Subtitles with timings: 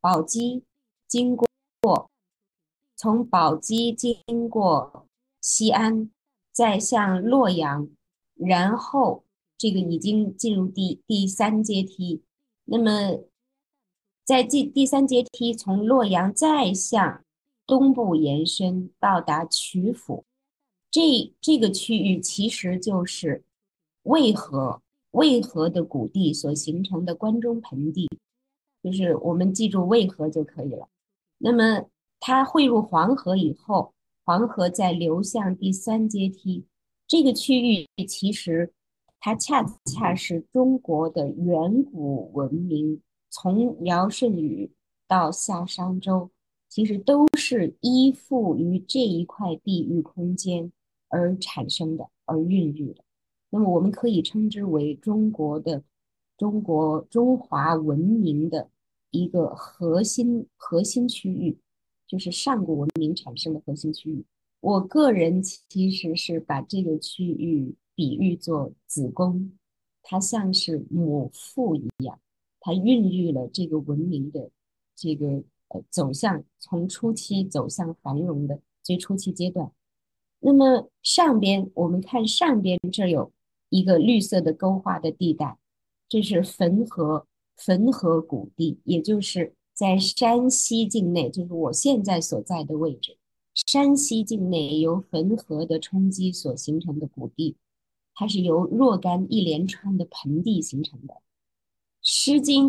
[0.00, 0.62] 宝鸡
[1.08, 2.10] 经过，
[2.96, 5.06] 从宝鸡经过
[5.40, 6.10] 西安，
[6.52, 7.88] 再向洛阳，
[8.34, 9.24] 然后
[9.58, 12.22] 这个已经进入第第三阶梯。
[12.64, 13.20] 那么，
[14.24, 17.24] 在第第三阶梯从洛阳再向
[17.66, 20.24] 东部延伸，到达曲阜，
[20.90, 23.44] 这这个区域其实就是
[24.04, 24.80] 渭河。
[25.12, 28.06] 渭河的谷地所形成的关中盆地，
[28.86, 30.88] 就是我们记住渭河就可以了。
[31.38, 31.84] 那么
[32.20, 33.92] 它汇入黄河以后，
[34.22, 36.64] 黄河再流向第三阶梯，
[37.08, 38.72] 这个区域其实
[39.18, 44.70] 它恰恰是中国的远古文明，从尧舜禹
[45.08, 46.30] 到夏商周，
[46.68, 50.70] 其实都是依附于这一块地域空间
[51.08, 53.02] 而产生的，而孕育的。
[53.50, 55.82] 那么我们可以称之为中国的
[56.38, 58.68] 中国中华文明的
[59.16, 61.58] 一个核心核心区域，
[62.06, 64.24] 就是上古文明产生的核心区域。
[64.60, 69.52] 我个人其实是把这个区域比喻作子宫，
[70.02, 72.20] 它像是母腹一样，
[72.60, 74.50] 它孕育了这个文明的
[74.94, 79.72] 这个呃走向，从初期走向繁荣的最初期阶段。
[80.40, 83.32] 那么上边我们看上边这有。
[83.68, 85.58] 一个绿色的勾画的地带，
[86.08, 87.26] 这是汾河
[87.56, 93.16] 汾河谷地，也就是在山西境内，就是我现在所在的位置。
[93.66, 97.56] 山西境内由汾河的冲击所形成的谷地，
[98.14, 101.14] 它是由若干一连串的盆地形成的。
[102.02, 102.68] 《诗经》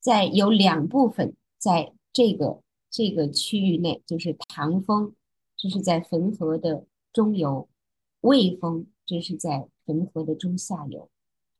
[0.00, 5.14] 在有两部分，在这个这个区域内，就是唐风，
[5.56, 7.68] 这是在汾河的中游；
[8.20, 9.68] 魏风，这是在。
[9.84, 11.10] 汾河的中下游，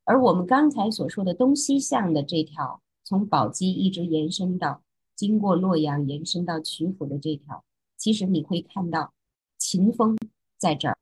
[0.04, 4.82] 而我们刚才所说的东西向的这条，从宝鸡一直延伸到
[5.14, 7.64] 经过洛阳，延伸到曲阜的这条，
[7.96, 9.12] 其实你会看到
[9.58, 10.16] 秦风
[10.58, 10.98] 在这儿，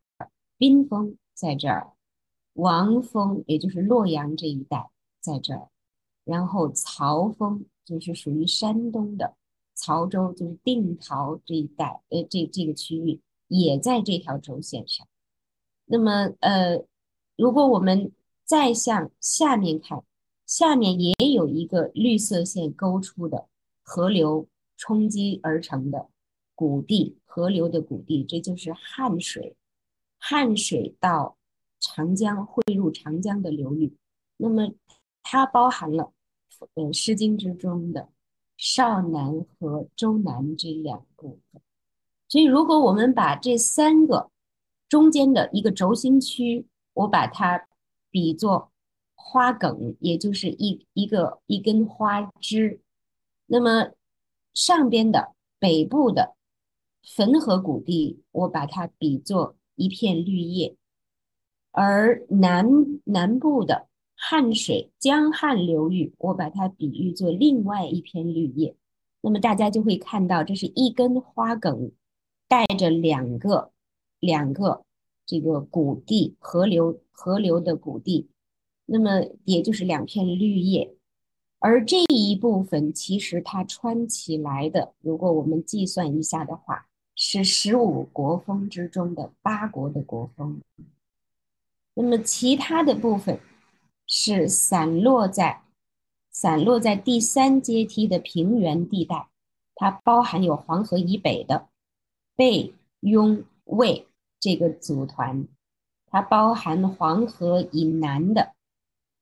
[0.58, 1.92] 宾风在这儿，
[2.54, 4.90] 王风也就是洛阳这一带
[5.20, 5.68] 在这儿，
[6.24, 9.34] 然后曹风就是属于山东的
[9.74, 15.06] 曹州，就是定陶这一带，呃，这这个区域也在这条轴线上。
[15.86, 16.84] 那么，呃。
[17.36, 18.12] 如果我们
[18.50, 20.02] 再向下面看，
[20.44, 23.46] 下面也有一个绿色线勾出的
[23.80, 26.08] 河流冲击而成的
[26.56, 29.54] 谷地，河流的谷地，这就是汉水。
[30.18, 31.36] 汉水到
[31.78, 33.94] 长江汇入长江的流域，
[34.36, 34.72] 那么
[35.22, 36.12] 它包含了
[36.74, 38.08] 呃《诗经》之中的
[38.56, 41.62] 少南和周南这两部分。
[42.26, 44.28] 所以，如果我们把这三个
[44.88, 47.68] 中间的一个轴心区，我把它
[48.10, 48.72] 比作
[49.14, 52.80] 花梗，也就是一一个一根花枝。
[53.46, 53.92] 那么
[54.54, 56.34] 上边的北部的
[57.02, 60.76] 汾河谷地，我把它比作一片绿叶；
[61.70, 62.66] 而南
[63.04, 68.74] 南部的汉水江汉流域，我把它比喻作另外一片绿叶。
[69.20, 71.92] 那么大家就会看到，这是一根花梗
[72.48, 73.70] 带着两个
[74.18, 74.84] 两个。
[75.30, 78.28] 这个谷地河流河流的谷地，
[78.86, 80.92] 那么也就是两片绿叶，
[81.60, 90.60] 而这一部分其实它穿起来的，如果我们计算一下的话，是十五国风之中的八国的国风。
[91.94, 93.38] 那么其他的部分
[94.08, 95.62] 是散落在
[96.32, 99.28] 散落在第三阶梯的平原地带，
[99.76, 101.68] 它包含有黄河以北的
[102.34, 104.08] 贝、雍、魏。
[104.40, 105.46] 这个组团，
[106.06, 108.54] 它包含黄河以南的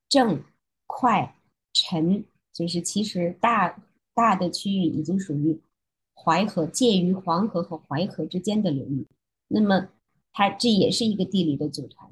[0.07, 0.41] 郑、
[0.87, 1.35] 快、
[1.73, 3.77] 陈，就是其实大
[4.13, 5.59] 大的区域已经属于
[6.15, 9.05] 淮河，介于黄河和淮河之间的流域。
[9.49, 9.89] 那么
[10.31, 12.09] 它这也是一个地理的组团。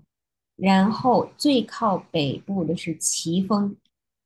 [0.57, 3.77] 然后最靠北部的是齐风，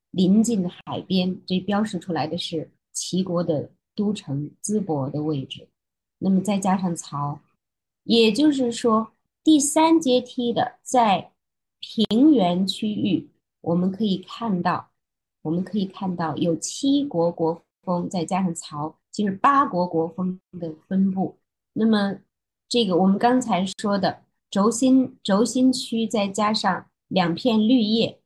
[0.09, 5.67] 临近海边，这标示出来的是齐国的都城淄博的位置。
[6.17, 7.39] 那么再加上曹。
[8.03, 9.11] 也就是说，
[9.43, 11.31] 第三阶梯的在
[11.79, 13.29] 平原区域，
[13.61, 14.89] 我们可以看到，
[15.43, 21.37] 我们可以看到有七国国风，再加上曹，就是八国国风的分布。
[21.73, 22.19] 那么，
[22.67, 28.19] 这个我们刚才说的轴心轴心区，再加上两片绿叶，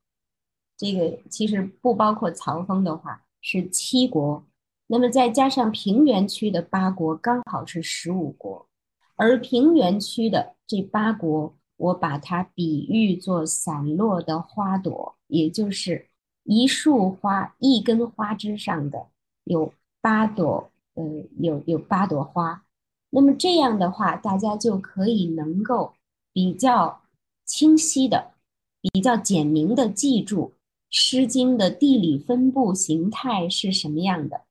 [0.77, 4.43] 这个其实不包括曹风的话是七国。
[4.87, 8.67] 那么再加上平原区的八国，刚好是十五国。
[9.15, 16.07] 而平原区的这八国，我把它比喻作散落的花朵，也就是
[16.43, 19.07] 一束花、一根花枝上的
[19.45, 21.03] 有八朵，呃，
[21.39, 22.63] 有有八朵花。
[23.09, 25.93] 那么这样的话，大家就可以能够
[26.33, 27.01] 比较
[27.45, 28.33] 清晰的、
[28.81, 30.51] 比较简明的记住
[30.89, 34.41] 《诗经》的地理分布形态是什么样的。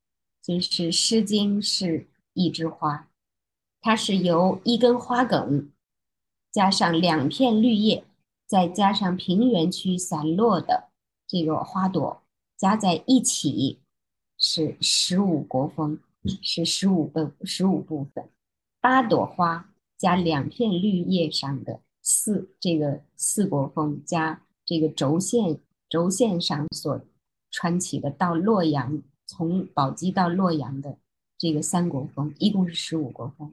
[0.42, 3.08] 就是《诗经》是一枝花，
[3.86, 5.70] 它是由一根花梗
[6.50, 8.02] 加上两片绿叶，
[8.46, 10.88] 再加上平原区散落的
[11.26, 12.22] 这个花朵
[12.56, 13.80] 加在一起，
[14.38, 15.98] 是十五国风，
[16.40, 18.26] 是十五个十五部分。
[18.80, 25.60] 八朵花加两片绿叶上的四这个四国风加这个轴线
[25.90, 26.98] 轴线上所
[27.50, 30.96] 穿起的到洛阳从宝鸡到洛阳的
[31.36, 33.52] 这个三国风一共是十五国风，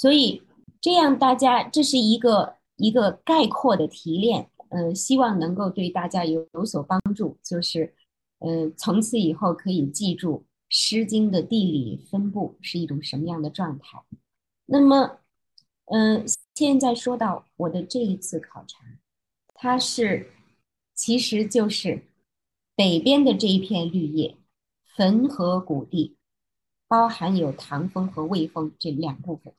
[0.00, 0.42] 所以
[0.80, 7.94] 这样大家这是一个一个概括的提炼，嗯，希望能够对大家有有所帮助，就是
[8.38, 10.38] 嗯从此以后可以记住
[10.70, 14.02] 《诗经》的地理分布是一种什么样的状态。
[14.64, 15.18] 那么，
[15.92, 16.24] 嗯，
[16.54, 18.78] 现在说到我的这一次考察，
[19.52, 20.30] 它是，
[20.94, 22.04] 其实就是
[22.74, 24.38] 北边的这一片绿叶，
[24.96, 26.16] 汾河谷地，
[26.88, 29.52] 包含有唐风和魏风这两部分。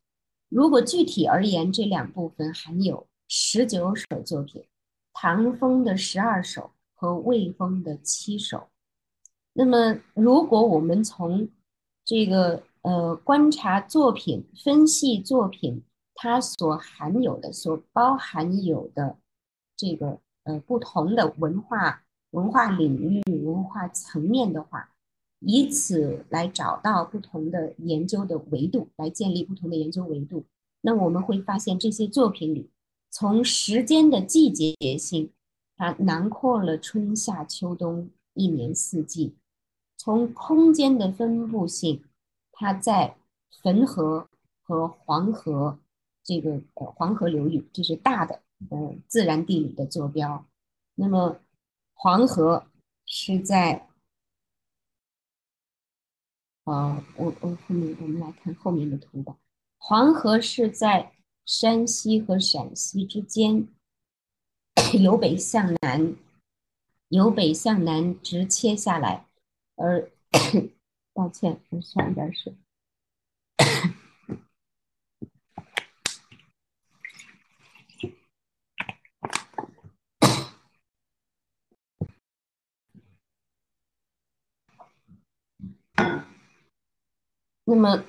[0.51, 4.63] 如果具体而言，这两部分含有十九首作品，
[5.13, 8.67] 唐风的十二首和魏风的七首。
[9.53, 11.49] 那么，如果我们从
[12.05, 12.61] 这个。
[12.83, 15.83] 呃，观察作品，分析作品，
[16.15, 19.17] 它所含有的、所包含有的
[19.77, 24.89] 这个呃不同的文化、文化领域、文化层面的话，
[25.41, 30.45] 以此来找到不同的研究的维度，来建立不同的研究维度。
[30.81, 32.69] 那我们会发现，这些作品里，
[33.09, 35.31] 从时间的季节性，
[35.75, 39.33] 它囊括了春夏秋冬一年四季；
[39.97, 42.03] 从空间的分布性。
[42.53, 43.15] 它在
[43.63, 44.27] 汾河
[44.61, 45.79] 和黄河
[46.23, 48.39] 这个呃黄河流域，这是大的
[48.69, 50.45] 呃自然地理的坐标。
[50.93, 51.37] 那么
[51.95, 52.63] 黄河
[53.07, 53.87] 是在
[56.65, 59.35] 呃我我后面我们来看后面的图吧。
[59.77, 61.13] 黄河是在
[61.45, 63.67] 山西和陕西之间，
[65.01, 66.15] 由北向南，
[67.09, 69.25] 由北向南直切下来，
[69.75, 70.11] 而。
[71.13, 72.55] 抱歉，我上一点水。
[87.65, 88.03] 那么，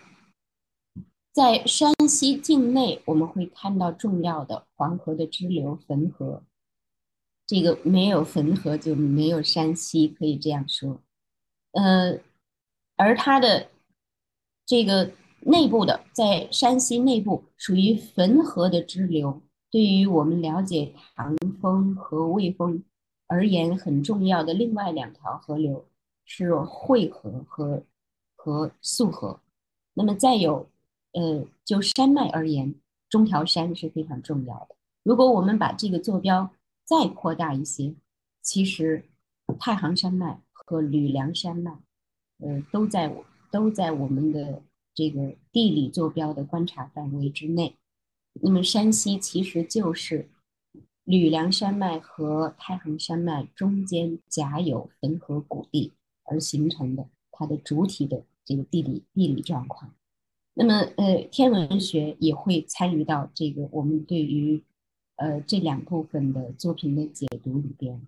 [1.33, 6.43] 在山西境内，我们会看到重要的黄河的支流汾河。
[7.47, 11.01] 这个没有汾河就没有山西，可以这样说。
[11.73, 12.19] 呃。
[12.95, 13.69] 而它的
[14.65, 15.11] 这个
[15.41, 22.85] 内部的，在山西内部属于汾河的支流，对于我们了解唐风和魏风
[23.27, 25.89] 而言很重要的另外两条河流
[26.27, 27.83] 是汇河和
[28.43, 29.39] 和溯河。
[29.94, 30.69] 那么再有，
[31.12, 32.75] 呃，就山脉而言，
[33.09, 34.75] 中条山是非常重要的。
[35.05, 36.50] 如果我们把这个坐标
[36.85, 37.94] 再扩大一些，
[38.41, 39.05] 其实
[39.61, 41.79] 太行山脉和吕梁山脉。
[42.39, 44.61] 呃，都在我都在我们的
[44.93, 47.77] 这个地理坐标的观察范围之内。
[48.41, 50.29] 那么山西其实就是
[51.05, 55.93] 吕梁山脉和太行山脉中间夹有汾河谷地
[56.25, 59.94] 而形成的它的主体的这个地理地理状况。
[60.55, 64.63] 那么呃，天文学也会参与到这个我们对于
[65.17, 68.01] 呃这两部分的作品的解读里边。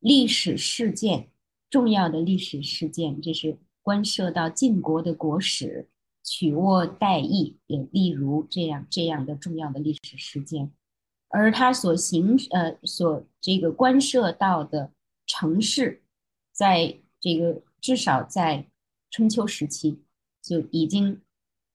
[0.00, 1.28] 历史事件，
[1.70, 3.58] 重要的历史事件，这是。
[3.84, 5.88] 关涉到晋国的国史，
[6.22, 10.70] 曲沃代邑，也例如这样这样的重要的历史事件，
[11.26, 14.92] 而它所形呃所这个关涉到的
[15.26, 16.04] 城市，
[16.52, 18.68] 在这个至少在
[19.12, 20.00] 春秋时期
[20.42, 21.20] 就已经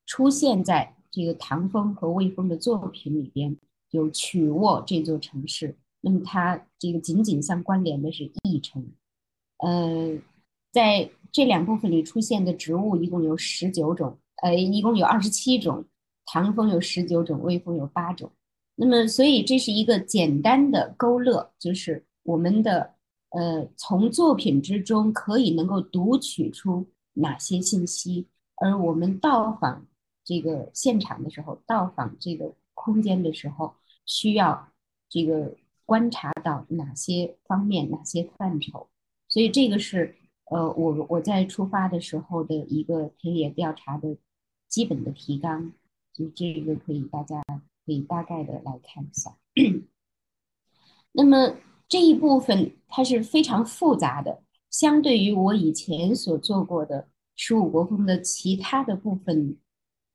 [0.05, 3.55] 出现在这个唐风和魏风的作品里边，
[3.91, 8.85] 有曲沃这座城市，那么它这个紧紧相关联的是邑城，
[9.59, 10.17] 呃，
[10.73, 11.09] 在。
[11.29, 15.85] 这两部分里出现的植物一共有十九种，呃，一共有二十七种。
[16.25, 18.31] 唐风有十九种，魏风有八种。
[18.75, 22.95] 那么，所以这是一个简单的勾勒，就是我们的
[23.31, 29.85] 呃，从作品之中可以能够读取出哪些信息，而我们到访
[30.23, 34.71] 这个现场的时候，到访这个空间的时候，需要
[35.09, 35.55] 这个
[35.85, 38.89] 观察到哪些方面、哪些范畴。
[39.27, 40.15] 所以这个是。
[40.49, 44.15] 呃，我我在出发的时候的一个田野调查的
[44.69, 45.73] 基本的提纲，
[46.13, 47.43] 就这个可以大家
[47.85, 49.35] 可以大概的来看一下。
[51.11, 51.57] 那么
[51.89, 54.41] 这一部分它是非常复杂的，
[54.77, 59.57] 相对于我以前所做过的十五国风的其他的部分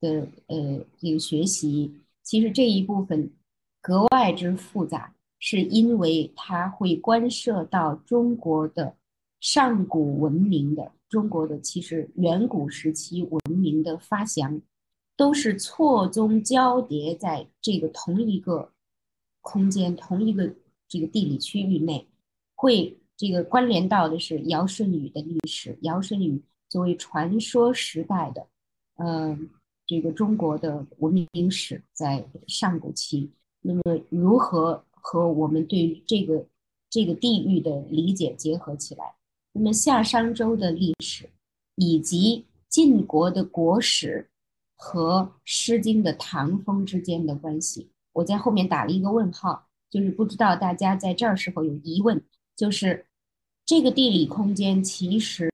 [0.01, 1.93] 的呃这个学习，
[2.23, 3.33] 其实这一部分
[3.81, 8.95] 格外之复杂，是因为它会关涉到中国的
[9.41, 14.63] 上古文明的中国的其实远古时期文明的发祥，
[15.17, 18.71] 都是错综交叠在这个同一个
[19.41, 20.55] 空间同一个。
[20.89, 22.07] 这个地理区域内，
[22.55, 25.79] 会这个关联到的是尧舜禹的历史。
[25.83, 28.45] 尧舜禹作为传说时代的，
[28.97, 29.49] 嗯，
[29.87, 36.45] 这个中国的文明史在上古期，那么如何和我们对于这个
[36.91, 39.15] 这个地域的理解结合起来？
[39.53, 41.31] 那么夏商周的历史，
[41.77, 44.29] 以及晋国的国史
[44.75, 49.69] 和《诗经》的唐风之间的关系，我在后面打了一个问号。
[49.89, 52.21] 就是不知道大家在这儿是否有疑问，
[52.57, 53.05] 就是
[53.75, 55.51] 这个地理空间其实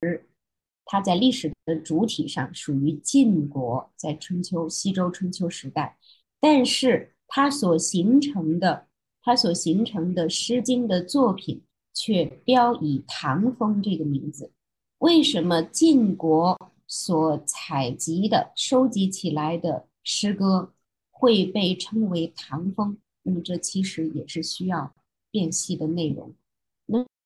[0.83, 5.97] 它在历史的主体上属于晋国，在春秋西周春秋时代，
[6.37, 8.87] 但是它所形成的
[9.21, 11.61] 它所形成的《诗经》的作品
[11.93, 14.51] 却标以唐风这个名字，
[14.97, 20.73] 为什么晋国所采集的收集起来的诗歌
[21.09, 22.97] 会被称为唐风？
[23.23, 24.93] 那么这其实也是需要
[25.31, 26.33] 辨析的内容。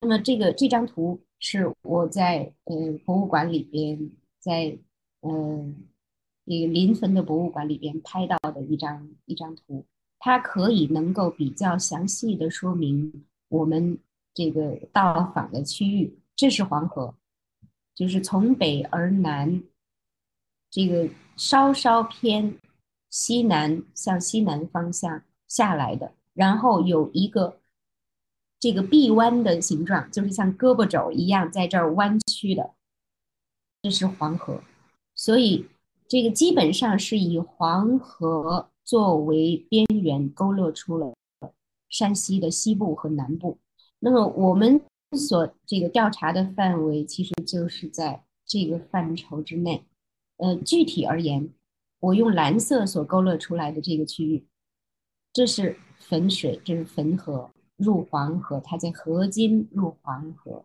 [0.04, 4.76] 那么这个这张图是我在呃博物馆里边，在
[5.20, 5.74] 呃
[6.44, 9.86] 一个临汾的博物馆里边拍到的一张一张图，
[10.18, 13.98] 它可以能够比较详细的说明我们
[14.34, 16.18] 这个到访的区域。
[16.36, 17.14] 这是黄河，
[17.94, 19.62] 就是从北而南，
[20.70, 22.58] 这个稍稍偏
[23.08, 25.22] 西南，向西南方向。
[25.46, 27.60] 下来的，然后有一个
[28.64, 32.70] 这个臂弯的形状，就是像胳膊肘一样在这儿弯曲的，
[33.82, 34.62] 这是黄河，
[35.14, 35.66] 所以
[36.08, 41.12] 这个基本上是以黄河作为边缘勾勒出了
[41.90, 43.58] 山西的西部和南部。
[43.98, 44.80] 那么我们
[45.12, 49.84] 所这个调查的范围其实就是在这个范畴之内。
[50.38, 51.50] 呃，具体而言，
[52.00, 54.46] 我用蓝色所勾勒出来的这个区域。
[55.34, 60.64] 这是汾水，这是汾河入黄河，它在河津入黄河。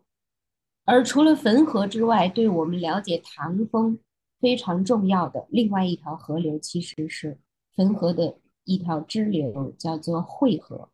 [0.84, 3.98] 而除了汾河之外，对我们了解唐风
[4.40, 7.38] 非常重要的另外一条河流，其实是
[7.76, 10.88] 汾河的一条支流，叫做会河。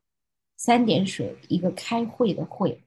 [0.56, 2.82] 三点水一个开会的会，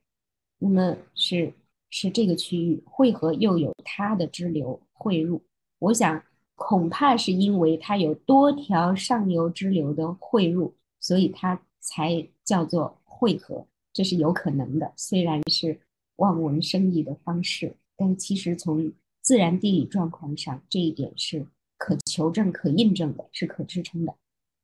[0.57, 1.53] 那么是
[1.89, 5.41] 是这个区域汇河又有它的支流汇入。
[5.79, 6.24] 我想
[6.55, 10.75] 恐怕是因为它有多条上游支流的汇入。
[11.01, 14.93] 所以它才叫做汇合，这是有可能的。
[14.95, 15.77] 虽然是
[16.15, 21.45] 望文生义的方式，但其实从自然地理状况上，这一点是
[21.77, 24.15] 可求证、可印证的，是可支撑的。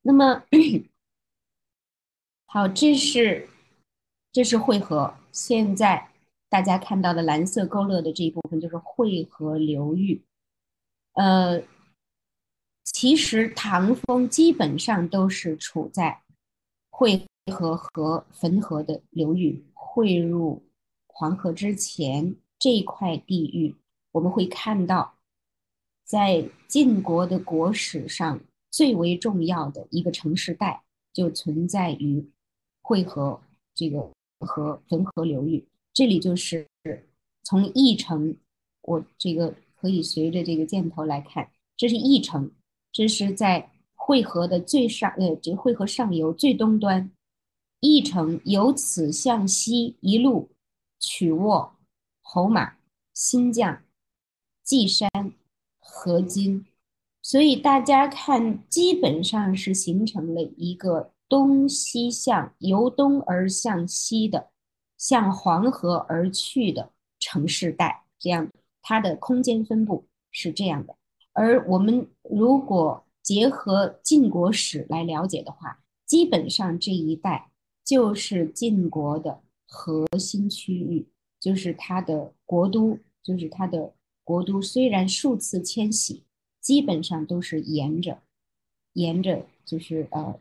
[0.01, 0.43] 那么，
[2.45, 3.50] 好，这是
[4.31, 5.13] 这是汇合。
[5.33, 6.09] 现在
[6.47, 10.24] 大家看到的蓝色勾勒的这一部分，就是汇合流域。
[11.13, 11.62] 呃，
[12.85, 16.21] 其实唐风基本上都是处在。
[16.97, 20.63] 汇河和汾河的流域汇入
[21.05, 23.75] 黄河之前，这块地域，
[24.11, 25.15] 我们会看到，
[26.03, 28.39] 在晋国的国史上
[28.71, 30.83] 最为重要的一个城市带，
[31.13, 32.27] 就存在于
[32.81, 33.39] 汇河
[33.73, 35.67] 这个和汾河流域。
[35.93, 36.67] 这里就是
[37.43, 38.35] 从翼城，
[38.81, 42.51] 我这个可以随着这个箭头来看，这是翼城，
[42.91, 43.71] 这是在。
[43.97, 47.09] 汇河的最上，呃，这汇河上游最东端，
[47.86, 50.50] 翼城由此向西一路，
[51.00, 51.75] 曲沃、
[52.22, 52.77] 侯马、
[53.13, 53.80] 新绛、
[54.63, 55.10] 稷山、
[55.80, 56.65] 河津，
[57.22, 64.50] 所以大家看，基本上是形成了一个东西向，由东而向西的，
[64.98, 68.50] 向黄河而去的城市带，这样
[68.82, 70.96] 它的空间分布是这样的。
[71.34, 77.51] 而我们如果结合晋国史来了解的话，基本上这一带
[77.86, 81.08] 就是晋国的核心区域，
[81.39, 84.60] 就是它的国都，就是它的国都。
[84.60, 86.24] 虽然数次迁徙，
[86.60, 88.18] 基本上都是沿着，
[88.94, 90.39] 沿着就是呃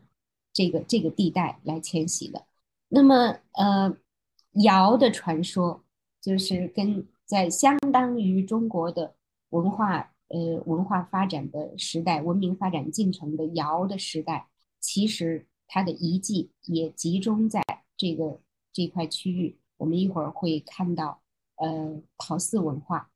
[0.51, 2.45] 这个这个地带来迁徙的。
[2.87, 3.95] 那么呃
[4.63, 5.83] 尧的传说
[6.21, 9.15] 就是跟在相当于中国的
[9.49, 14.47] 文化呃文化发展的时代、文明发展进程的尧的时代，
[14.79, 17.61] 其实它的遗迹也集中在
[17.97, 18.39] 这个
[18.71, 19.57] 这块区域。
[19.77, 21.21] 我们一会儿会看到，
[21.55, 23.11] 呃，陶寺文化。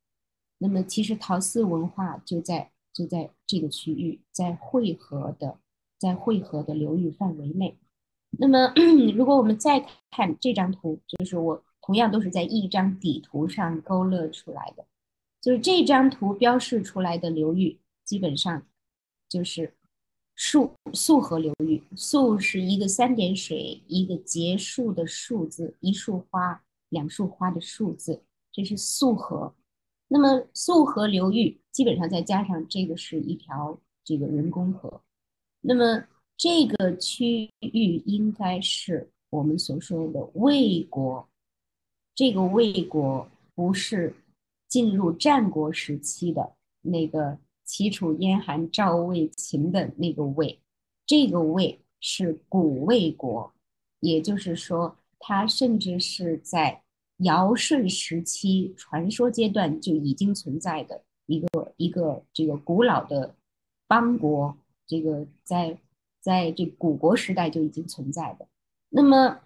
[0.58, 5.58] 那么，其实陶寺文化就在就在这个区域，在汇合的
[5.98, 7.78] 在汇合的流域范围内。
[8.38, 8.72] 那么，
[9.16, 14.84] 如果我们再看这张图，就是我同样都是在一张底图上勾勒出来的，
[15.40, 18.66] 就是这张图标示出来的流域，基本上
[19.28, 19.74] 就是
[20.40, 21.82] 束束河流域。
[21.94, 29.54] 束是一个三点水一个结束的束字，一束花两束花的束字，这是束河。
[30.08, 35.02] 那么束河流域基本上再加上这个是一条这个人工河，
[35.60, 36.06] 那么。
[36.42, 41.28] 这个区域应该是我们所说的魏国。
[42.14, 44.14] 这个魏国不是
[44.66, 47.36] 进入战国时期的那个
[47.70, 50.60] 齐楚燕韩赵魏秦的那个魏，
[51.06, 53.52] 这个魏是古魏国，
[54.00, 56.82] 也就是说，它甚至是在
[57.18, 63.36] 尧舜时期传说阶段就已经存在的一个一个这个古老的
[63.86, 64.56] 邦国。
[64.86, 65.78] 这个在。
[66.22, 68.46] 在这古国时代就已经存在的，
[68.90, 69.40] 那么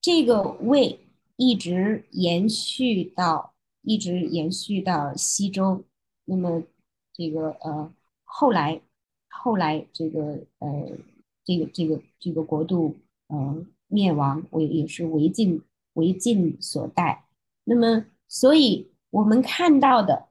[0.00, 0.98] 这个魏
[1.36, 5.84] 一直延续到一直延续到西周，
[6.24, 6.64] 那么
[7.14, 7.90] 这个呃
[8.24, 8.82] 后来
[9.30, 10.90] 后来这个呃
[11.44, 12.96] 这个这个这个国度
[13.28, 15.62] 呃灭亡，也也是为晋
[15.94, 17.24] 为晋所带，
[17.64, 20.28] 那么所以我们看到的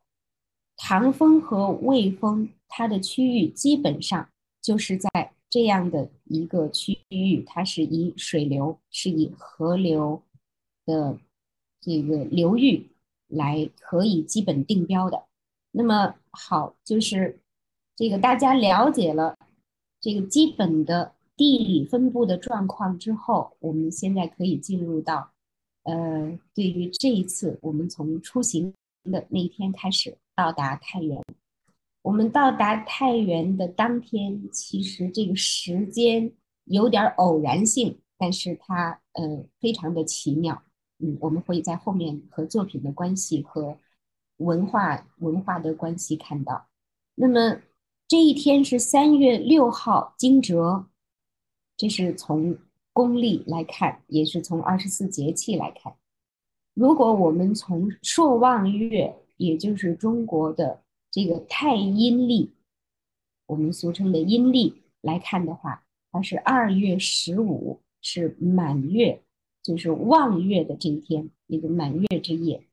[0.78, 4.30] 唐风和魏风，它的区域基本上
[4.62, 5.10] 就是在。
[5.54, 10.24] 这样的一个区域，它是以水流，是以河流
[10.84, 11.20] 的
[11.80, 12.88] 这个流域
[13.28, 15.28] 来可以基本定标的。
[15.76, 17.40] 那么好，就是
[17.96, 19.36] 这个大家了解了
[20.00, 25.32] 这个基本的地理分布的状况之后，我们现在可以进入到
[25.82, 28.72] 呃，对于这一次我们从出行
[29.12, 31.20] 的那一天开始到达太原。
[32.04, 36.32] 我们到达太原的当天，其实这个时间
[36.66, 40.62] 有点偶然性，但是它呃非常的奇妙。
[41.00, 43.76] 嗯，我们会在后面和作品的关系和
[44.44, 46.68] 文化文化的关系看到。
[47.16, 47.62] 那么
[48.08, 50.86] 这一天是三月六号惊蛰，
[51.78, 52.58] 这是从
[52.92, 55.96] 公历来看，也是从二十四节气来看。
[56.74, 60.82] 如果我们从朔望月，也就是中国的。
[61.16, 62.56] 这个太阴历，
[63.46, 69.22] 我们俗称的阴历来看的话，它是二月十五，是满月，
[69.62, 72.66] 就是望月的这一天，一个满月之夜。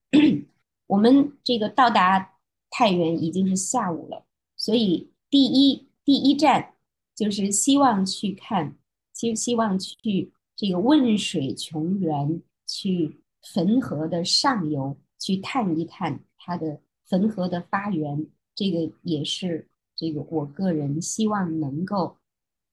[0.90, 2.34] 我们这个到达
[2.68, 4.24] 太原已经是下午了，
[4.56, 6.74] 所以第一第一站
[7.14, 8.76] 就是希望去看，
[9.12, 16.80] 希希望去这个汶水穷源，去汾河的上游去探一探它的。
[17.12, 22.16] 汾河的发源，这个也是这个我个人希望能够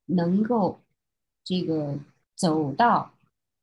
[0.06, 0.80] 能够
[1.44, 1.98] 这个
[2.36, 3.14] 走到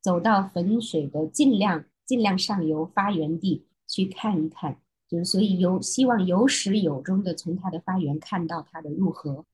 [0.01, 3.65] 走到汾水的尽量尽量上游发源地
[3.95, 4.77] 去看一看，
[5.09, 9.45] 就是所以有希望有始有终的从它的发源看到它的入河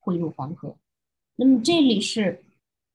[0.00, 0.74] 汇入黄河。
[1.36, 2.42] 那么这里是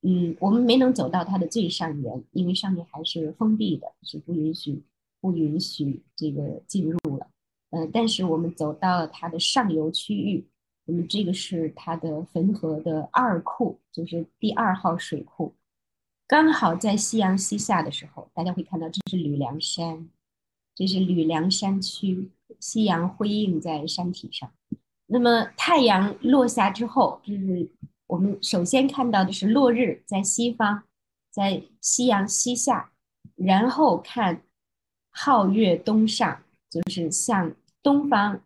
[0.01, 4.81] 嗯，我们没能走到它的最上源，因为上面还是封闭的，是不允许
[5.21, 7.27] 不允许这个进入了。
[7.69, 10.45] 呃，但是我们走到它的上游区域，
[10.85, 15.53] 那么这个是它的汾河的二库，就是第二号水库，
[16.27, 20.09] 刚好在夕阳西下的时候，大家会看到这是吕梁山，
[20.79, 24.49] 这是吕梁山区，夕阳辉映在山体上。
[25.07, 27.69] 那么太阳落下之后，就是
[28.07, 30.83] 我们首先看到的是落日在西方，
[31.29, 32.93] 在夕阳西下，
[33.35, 34.41] 然后看
[35.11, 36.41] 皓月东上。
[36.69, 38.43] 就是向东方，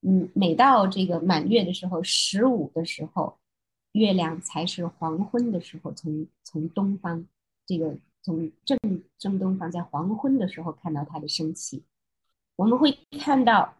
[0.00, 3.36] 嗯，每到这个满月的时候，十五的时候，
[3.92, 7.26] 月亮才是黄昏的时候，从从东方，
[7.66, 7.94] 这个
[8.26, 8.76] 从正
[9.16, 11.84] 正东方，在黄昏的时候看到它的升起。
[12.56, 13.76] 我们会看到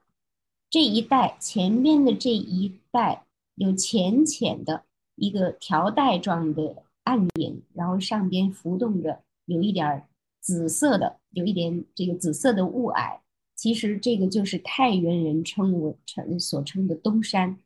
[0.71, 3.25] 这一带前面的这一带
[3.57, 4.85] 有浅浅的
[5.17, 10.07] 一个条带状的暗影，然后上边浮动着有一点
[10.41, 13.19] 紫色的，有一点这个紫色的雾霭。
[13.57, 17.59] 其实这个就是太原人称为称所称的东山，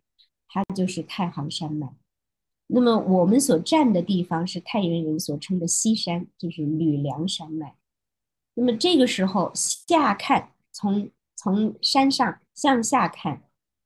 [0.49, 1.93] 它就是太行山脉。
[2.73, 7.77] 那么我们所站的地方是太原人所称的西山，就是吕梁山脉。
[8.55, 13.43] 那么这个时候下看，从从山上向下看，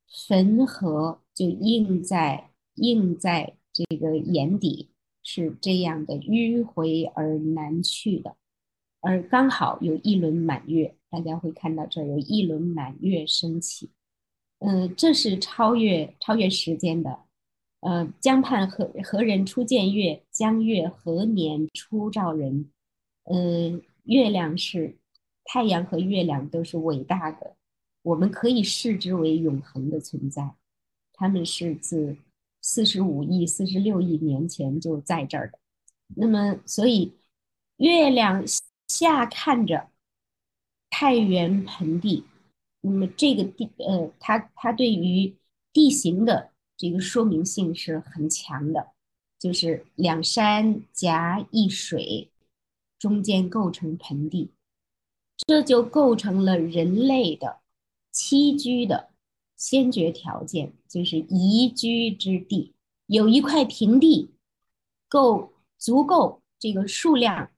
[0.07, 4.89] 汾河就映在映在这个眼底，
[5.23, 8.35] 是这样的迂回而难去的。
[9.01, 13.89] 而刚好有一轮满月，大家会看到这有一轮满月升起。
[14.59, 17.24] 嗯，这是超越超越时间的。
[17.85, 20.23] 呃，江畔何何人初见月？
[20.31, 22.71] 江月何年初照人？
[23.25, 24.97] 嗯，月亮是
[25.43, 27.55] 太阳和月亮都是伟大的，
[28.01, 30.55] 我们可以视之为永恒的存在。
[31.13, 32.17] 他们是自
[32.59, 35.59] 四十五亿、四十六亿年前就在这儿的。
[36.15, 37.13] 那么，所以
[37.77, 38.43] 月亮
[38.87, 39.91] 下看着
[40.89, 42.23] 太原盆地，
[42.81, 45.35] 那么这个地呃，它它对于
[45.71, 46.49] 地形的。
[46.77, 48.91] 这个说明性是很强的，
[49.39, 52.31] 就是两山夹一水，
[52.99, 54.51] 中间构成盆地，
[55.47, 57.59] 这就构成了人类的
[58.13, 59.09] 栖居的
[59.55, 62.73] 先决条件，就是宜居之地。
[63.07, 64.31] 有一块平地，
[65.07, 67.51] 够足够这个数量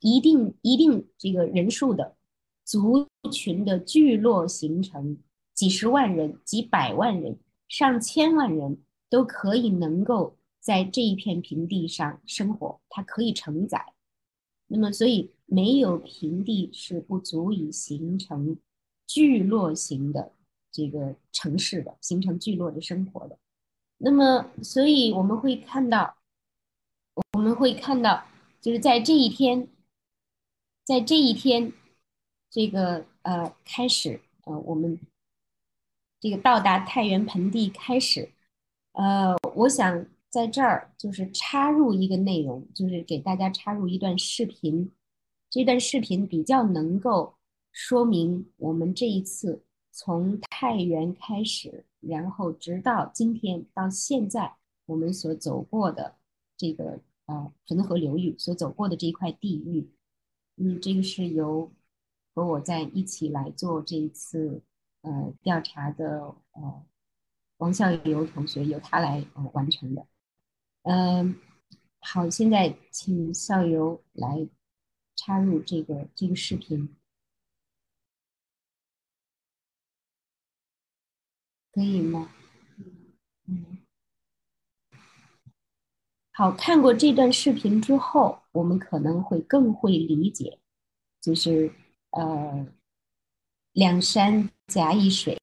[0.00, 2.16] 一定一定这个人数的
[2.64, 5.18] 族群的聚落形成，
[5.54, 7.38] 几十万人、几百万人。
[7.68, 13.92] 上千万人都可以能够在这一片平地上生活，它可以承载。
[14.68, 18.56] 那么，所以没有平地是不足以形成
[19.06, 20.32] 聚落型的
[20.70, 23.38] 这个城市的，形成聚落的生活的。
[23.98, 26.16] 那么，所以我们会看到，
[27.32, 28.24] 我们会看到，
[28.60, 29.68] 就是在这一天，
[30.84, 31.72] 在这一天，
[32.50, 35.00] 这个呃开始呃我们。
[36.26, 38.32] 这个到达太原盆地开始，
[38.94, 44.90] 呃，我想在这儿就是插入一个内容，就是给大家插入一段视频。
[45.48, 47.36] 这段视频比较能够
[47.70, 49.62] 说明我们这一次
[49.92, 56.16] 从太原开始，然后直到今天到现在我们所走过的
[56.56, 59.88] 这个呃汾河流域所走过的这一块地域。
[60.56, 61.70] 嗯，这个是由
[62.34, 64.60] 和我在一起来做这一次。
[65.06, 66.84] 呃，调查的呃，
[67.58, 70.04] 王孝游同学由他来呃完成的。
[70.82, 71.40] 嗯，
[72.00, 74.48] 好，现在请校友来
[75.14, 76.96] 插入这个这个视频，
[81.70, 82.32] 可以吗？
[83.46, 83.78] 嗯，
[86.32, 90.58] 好看过这段视频之后，我们可能会更会理解，
[91.20, 91.72] 就是
[92.10, 92.66] 呃。
[93.76, 95.38] 两山甲乙水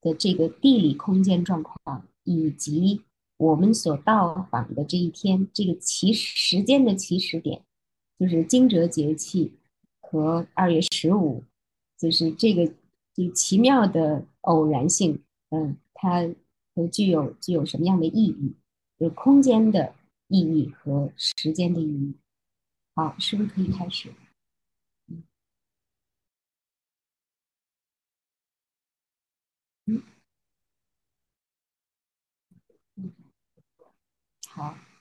[0.00, 3.02] 的这个地理空间状况，以及
[3.36, 7.64] 我们所到访的这一天，这个起时间的起始点，
[8.18, 9.54] 就是惊蛰节气
[10.00, 11.44] 和二月十五，
[11.96, 12.72] 就是这个
[13.14, 16.22] 这奇妙的偶然性，嗯，它
[16.74, 18.56] 都具有具有什么样的意义？
[18.98, 19.94] 有空间的
[20.28, 22.14] 意义和时间的意义。
[22.94, 24.12] 好，是不是可以开始？
[29.86, 30.02] 嗯，
[34.54, 34.91] 好。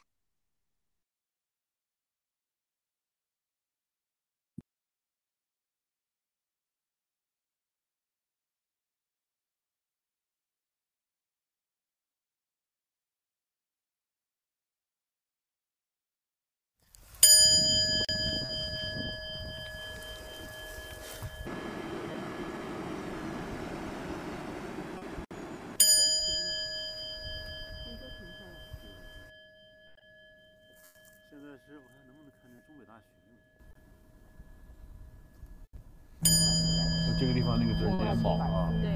[37.20, 38.90] 这个地方那个字念卯啊，对，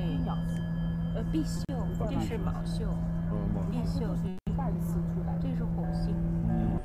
[1.14, 1.62] 呃，必秀，
[2.10, 2.90] 这是卯秀，
[3.72, 4.16] 必秀，
[5.40, 6.16] 这是火星。
[6.50, 6.82] 嗯，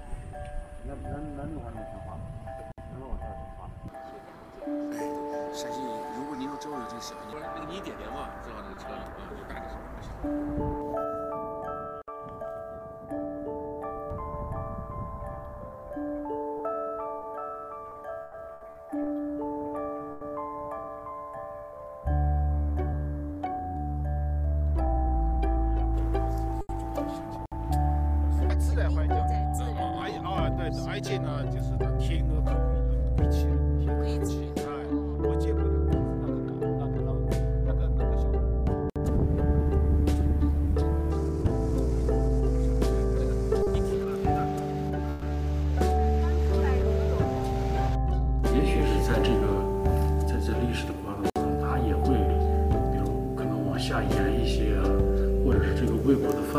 [0.87, 2.19] 那那那你还能听话？
[2.93, 3.59] 能往这儿说话？
[5.55, 5.81] 陕西，
[6.15, 7.01] 如果您要找有这个
[7.33, 10.70] 那个你点点嘛，正好那个车里啊，有大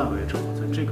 [0.02, 0.92] 范围之后，在这个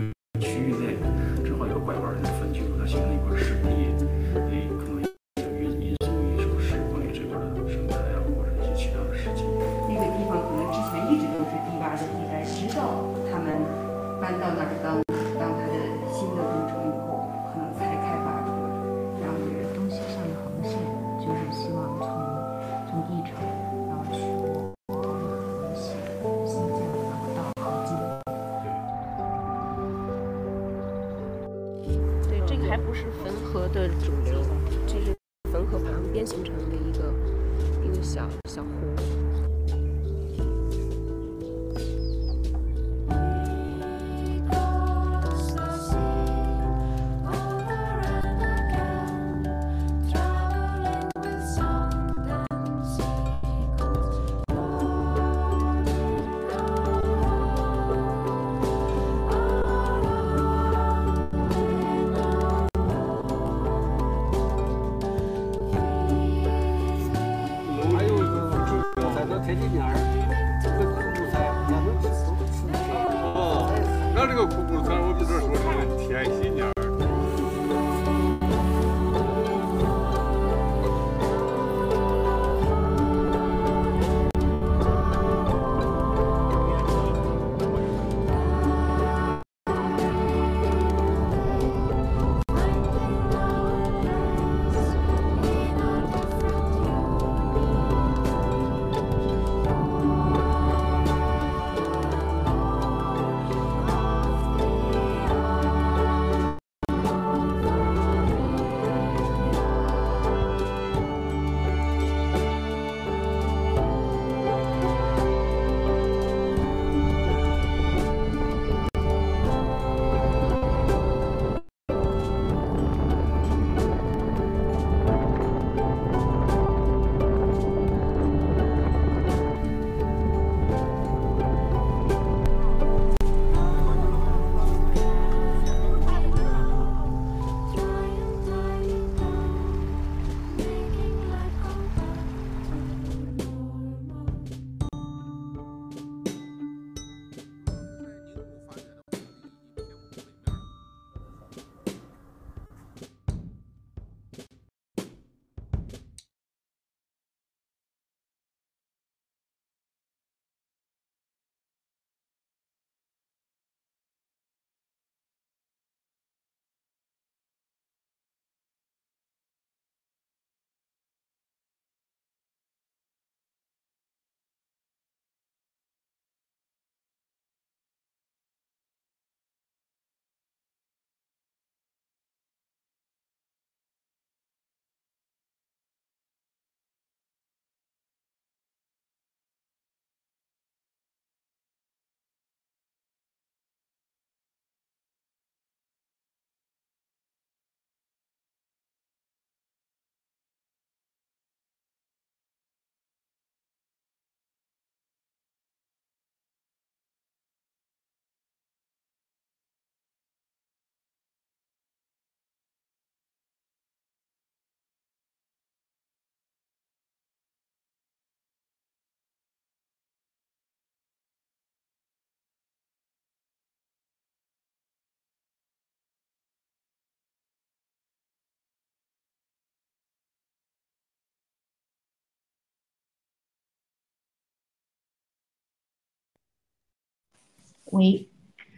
[237.91, 238.29] 喂，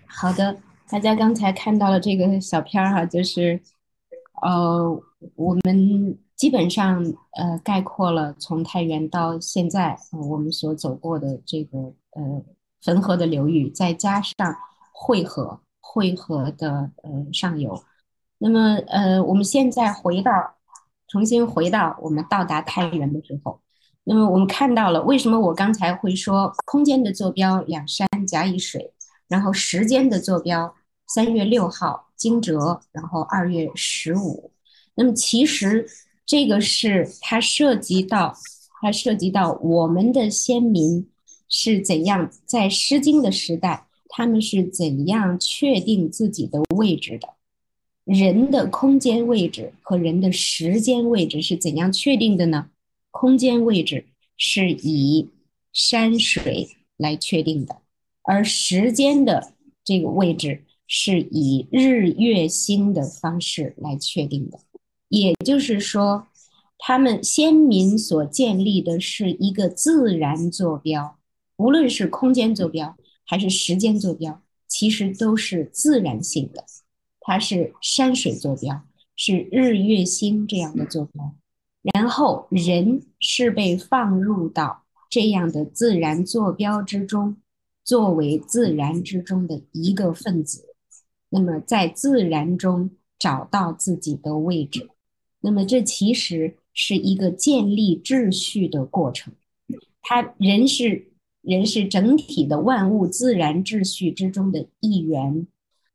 [0.07, 0.57] 好的，
[0.89, 3.61] 大家刚才看到了这个小片儿哈，就是，
[4.41, 5.01] 呃，
[5.35, 11.77] 我们基本上呃概括了从太原到现在，呃我们所走过的这个
[12.11, 12.41] 呃
[12.85, 14.33] 汾河的流域，再加上
[14.93, 17.83] 汇河，汇河的呃上游。
[18.37, 20.31] 那么呃，我们现在回到，
[21.09, 23.59] 重新回到我们到达太原的时候。
[24.03, 28.91] 那么我们看到了，为什么我刚才会说空间的坐标两山甲乙水，
[29.31, 30.75] 然后时间的坐标
[31.07, 34.51] 三月六号惊蛰，然后二月十五。
[34.95, 35.87] 那么其实
[36.25, 38.35] 这个是它涉及到，
[38.81, 41.07] 它涉及到我们的先民
[41.47, 47.29] 是怎样在《诗经》的时代，他们是怎样确定自己的位置的。
[48.03, 52.67] 人的空间位置和人的时间位置是怎样确定的呢？
[53.11, 55.29] 空间位置是以
[55.71, 57.80] 山水来确定的，
[58.23, 59.53] 而时间的
[59.83, 64.59] 这个位置是以日月星的方式来确定的，
[65.09, 66.27] 也就是说，
[66.77, 71.17] 他们先民所建立的是一个自然坐标，
[71.57, 76.65] 无论是空间坐标还是时间坐标，其实都是自然性的，
[77.19, 78.81] 它是山水坐标，
[79.15, 81.35] 是日月星这样的坐标，
[81.93, 87.37] 然后人是被放入到这样的自然坐标之中。
[87.83, 90.75] 作为自然之中的一个分子，
[91.29, 94.89] 那么在自然中找到自己的位置，
[95.41, 99.33] 那么这其实是一个建立秩序的过程。
[100.01, 101.07] 他人是
[101.41, 105.47] 人是整体的万物自然秩序之中的一员。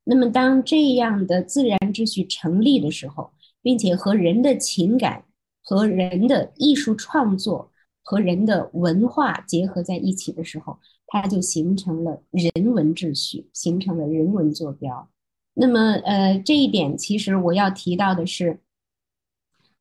[0.05, 5.25] 那么当这样的自然秩序成立的时候，并且和人的情感、
[5.62, 7.70] 和人的艺术创作、
[8.03, 10.79] 和人的文化结合在一起的时候。
[11.07, 15.09] 它就形成了人文秩序，形成了人文坐标。
[15.55, 18.59] 那么，呃，这一点其实我要提到的是，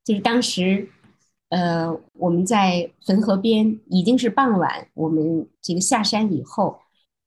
[0.04, 0.88] 就是当时，
[1.50, 6.80] 呃，我们在汾河边已经是傍晚，我们这个下山以后，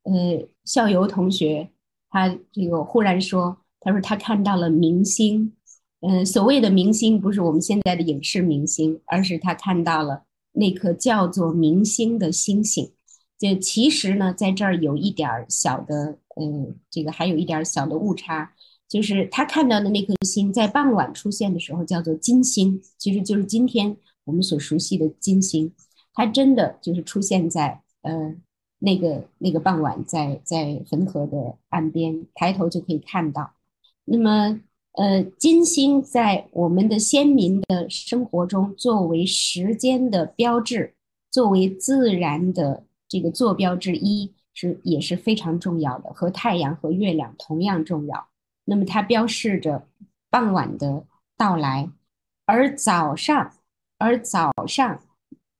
[0.04, 1.68] 呃，校友同学
[2.08, 5.52] 他这个忽然说，他说他看到了明星，
[6.00, 12.92] 嗯，所谓的明星不是我们现在的影视明星，而是他看到了那颗叫做明星的星星。
[13.38, 18.52] 就其实呢，在这儿有一点小的，嗯，这个还有一点小的误差，
[18.88, 25.72] 就是他看到的那颗星在傍晚出现的时候叫做金星，其实就是今天我们所熟悉的金星，
[26.14, 28.34] 它真的就是出现在呃
[28.80, 33.52] 那个那个傍晚，在在汾河的岸边，抬头就可以看到。
[34.04, 34.60] 那么，
[34.94, 40.94] 呃，金星在我们的先民的生活中，作为时间的标志，
[41.30, 42.82] 作为自然的。
[43.08, 48.28] 这个坐标之一是也是非常重要的，和太阳和月亮同样重要。
[48.64, 49.88] 那么它标示着
[50.28, 51.90] 傍晚的到来，
[52.44, 53.54] 而早上，
[53.96, 55.02] 而早上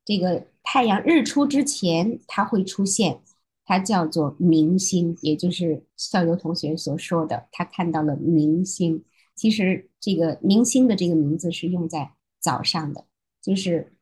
[0.05, 3.21] 这个太阳日出之前，它会出现，
[3.65, 9.05] 它叫做明星，也就是校友同学所说的，他看到了明星。
[9.35, 13.05] 其实这个明星的这个名字是用在早上的，
[13.41, 13.93] 就是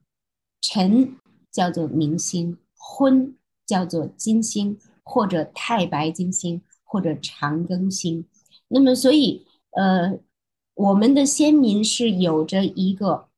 [0.61, 1.16] 晨
[1.50, 2.59] 叫做明星。
[2.76, 8.24] 昏叫做金星，或者太白金星，或者长庚星。
[8.68, 10.18] 那么，所以，呃，
[10.74, 13.28] 我们的先民是有着一个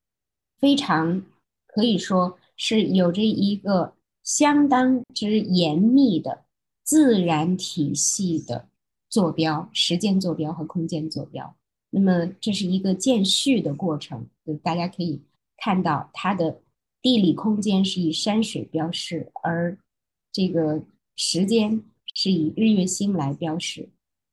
[0.58, 1.22] 非常
[1.66, 6.44] 可以说是有着一个相当之严密的
[6.82, 8.68] 自然体系的
[9.08, 11.56] 坐标，时间坐标和空间坐标。
[11.90, 15.22] 那么，这是一个渐序的过程，就大家可以
[15.56, 16.60] 看到它的。
[17.00, 19.78] 地理空间是以山水标示，而
[20.32, 20.82] 这个
[21.16, 21.82] 时间
[22.14, 23.88] 是以日月星来标示，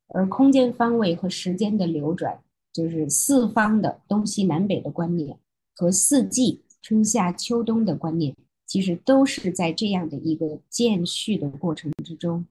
[0.08, 2.41] 而空间方位和时间的流转，
[2.73, 5.38] 就是四方的东西南北的观念
[5.75, 12.45] 和四季春夏秋冬的观念，其实都是在这样的一个渐序的过程之中，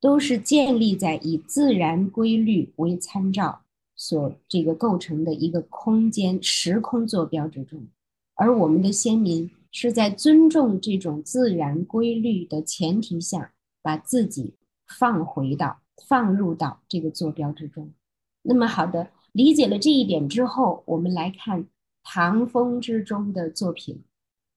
[0.00, 3.62] 都是建立在以自然规律为参照
[3.94, 7.86] 所这个构成的一个空间时空坐标之中。
[8.42, 14.54] 而我们的先民是在尊重这种自然规律的前提下，把自己
[14.98, 17.92] 放回到、放入到这个坐标之中。
[18.42, 21.68] 那么，好的，理解了这一点之后，我们来看
[22.02, 24.02] 唐风之中的作品。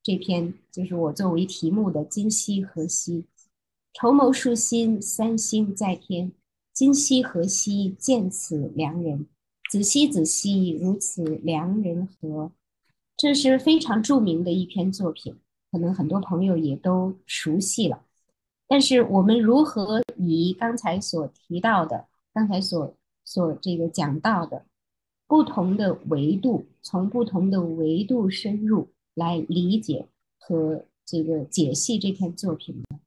[0.02, 3.21] 这篇就是我作为题目的《今夕何夕》。
[3.93, 6.32] 筹谋数心，三星在天。
[6.74, 9.28] 今夕何夕，见此良人。
[9.69, 12.52] 子兮子兮，如此良人何？
[13.17, 15.34] 这是非常著名的一篇作品，
[15.71, 18.04] 可能很多朋友也都熟悉了。
[18.67, 24.65] 但是我们如何以刚才所提到的、刚才所所这个讲到的
[25.28, 33.00] 不同的维度，从不同的维度深入来理解和这个解析这篇作品呢？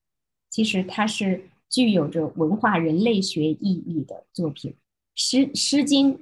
[0.49, 4.72] 其实它是具有着文化人类学意义的作品，
[5.14, 6.14] 《诗诗经》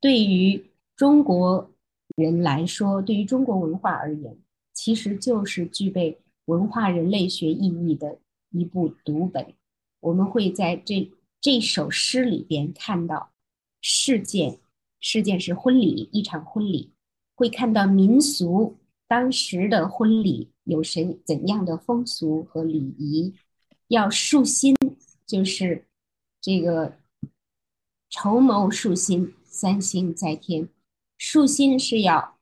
[0.00, 0.64] 对于
[0.94, 1.71] 中国。
[2.16, 4.36] 人来说，对于中国文化而言，
[4.72, 8.18] 其实就是具备文化人类学意义的
[8.50, 9.54] 一部读本。
[10.00, 11.10] 我们会在这
[11.40, 13.32] 这首诗里边看到
[13.80, 14.58] 事件，
[15.00, 16.90] 事件是婚礼，一场婚礼，
[17.34, 23.34] 会看到民俗，当时的婚礼有谁怎样的风俗和礼仪，
[23.88, 24.76] 要树心，
[25.26, 25.86] 就是
[26.40, 26.96] 这个
[28.10, 30.68] 筹谋树心，三星在天。
[31.24, 32.36] 树心是要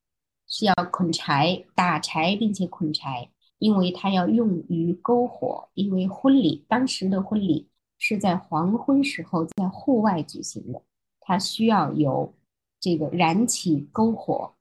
[0.48, 5.68] 是要捆柴打柴，并且捆柴，因为它要用于篝火。
[5.74, 7.68] 因为婚礼当时的婚礼
[7.98, 10.80] 是在黄昏时候在户外举行的，
[11.20, 12.32] 它需要有
[12.80, 14.54] 这个燃起篝火。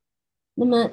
[0.54, 0.92] 那么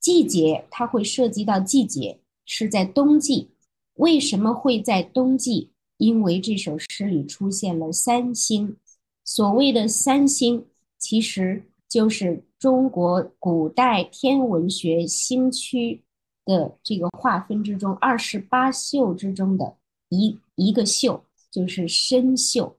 [0.00, 3.50] 季节它会涉及到季节，是在冬季。
[3.96, 5.72] 为什么会在冬季？
[5.98, 8.78] 因为这首诗里出现了三星。
[9.26, 10.64] 所谓的三星，
[10.98, 16.04] 其实就是中国古代天文学星区
[16.44, 19.74] 的这个划分之中二十八宿之中的
[20.10, 22.76] 一一个宿，就是参宿。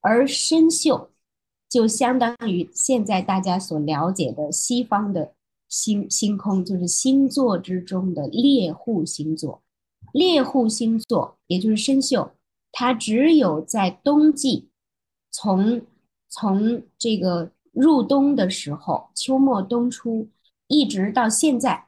[0.00, 1.10] 而参宿
[1.68, 5.34] 就相当于现在大家所了解的西方的
[5.68, 9.62] 星星空，就是星座之中的猎户星座。
[10.14, 12.30] 猎户星座也就是参宿，
[12.72, 14.70] 它只有在冬季，
[15.30, 15.82] 从
[16.30, 20.28] 从这个入冬的时候，秋末冬初，
[20.66, 21.86] 一直到现在，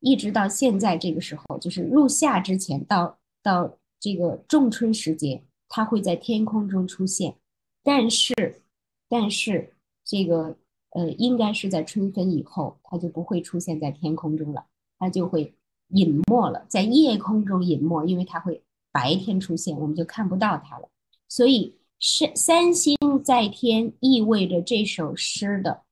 [0.00, 7.34] 一直到现在这个时候，就是入夏之前到到这个仲春时节，它会在天空中出现。
[7.82, 8.34] 但是，
[9.08, 9.72] 但是
[10.04, 10.56] 这个
[10.90, 14.66] 呃，应该是在春分以后，它就不会出现在天空中了，
[14.98, 15.54] 它就会。
[15.92, 18.62] 隐没了，在夜空中隐没，因为它会
[18.92, 20.88] 白天出现，我们就看不到它了。
[21.28, 25.82] 所以是三星在天，意味着这首诗的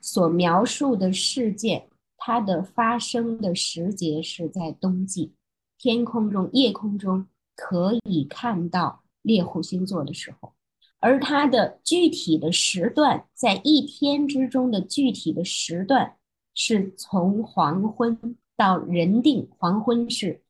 [0.00, 1.88] 所描述的事件，
[2.18, 5.32] 它的发生的时节是在冬季，
[5.78, 10.52] 天空中夜空中可以看到猎户星座的时候，
[10.98, 16.16] 而它的具体的时段，在一天之中的具体的时段
[16.54, 18.36] 是从黄昏。
[18.56, 20.40] 到人定黄昏是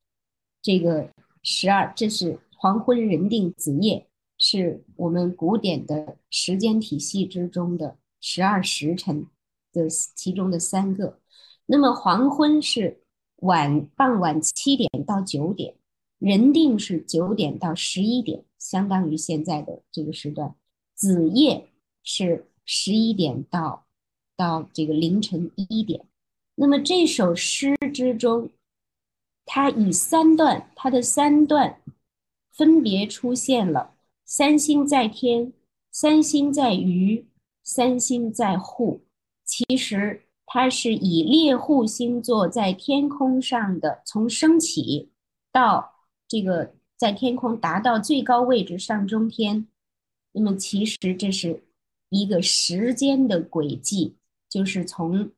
[0.60, 1.08] 这个
[1.42, 4.06] 十二，这是黄昏人定子夜，
[4.56, 9.26] 是我们古典的时间体系之中的十二时辰
[9.72, 11.18] 的其中的三个。
[11.66, 13.00] 那么黄昏是
[13.38, 15.74] 晚傍晚七点到九点，
[16.20, 20.54] 人定是九点到十一点，相当于现在的这个时段。
[20.94, 21.70] 子夜
[22.04, 23.86] 是十一点到
[24.36, 26.06] 到这个凌晨一点。
[26.54, 28.50] 那么这首诗之中，
[29.44, 31.80] 它以三段，它的三段
[32.52, 33.93] 分别出现了
[34.24, 35.52] “三星在天
[35.90, 37.28] ”“三星在鱼
[37.62, 39.04] ”“三星在户”。
[39.44, 45.10] 其实它是以猎户星座在天空上的从升起
[45.52, 45.92] 到
[46.26, 49.66] 这个在天空达到最高位置上中天。
[50.32, 51.62] 那么其实这是
[52.08, 54.16] 一个时间的轨迹，
[54.48, 55.30] 就是从。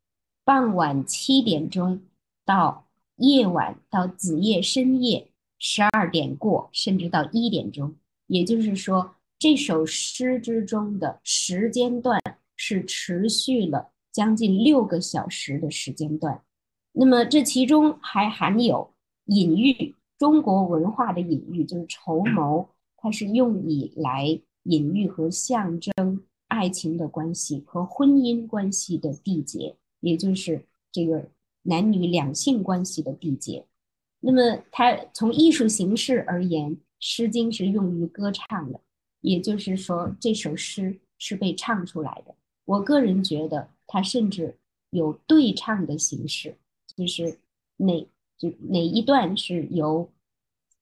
[0.45, 2.03] 傍晚七点钟
[2.45, 7.97] 到夜晚到子夜深夜十二点过，甚至到一点钟，
[8.27, 12.21] 也就是说，这首诗之中的时间段
[12.57, 16.43] 是持续了将近六个小时的时间段。
[16.93, 18.93] 那么这其中还含有
[19.27, 29.77] 隐喻，中国文化的隐喻就是绸缪，它是用以来隐喻和象征爱情的关系和婚姻关系的缔结。
[30.01, 31.29] 也就是这个
[31.63, 33.67] 男女两性关系的缔结。
[34.21, 38.81] 那么，它从艺术形式而言，《诗经》是用于歌唱的，
[39.21, 42.35] 也就是说，这首诗是被唱出来的。
[42.65, 44.57] 我个人觉得，它甚至
[44.91, 46.57] 有对唱的形式，
[46.97, 47.39] 就是
[47.77, 48.07] 哪
[48.39, 50.11] 就哪一段是由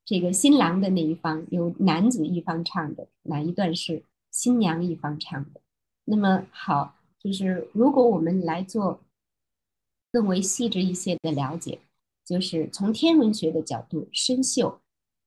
[0.05, 5.61] 这个新郎的那一方，由男子一方唱的，哪一段是新娘一方唱的。
[6.05, 9.01] 那么好，就是如果我们来做。
[10.13, 11.81] 更为细致一些的了解，
[12.25, 14.79] 就是从天文学的角度，参宿，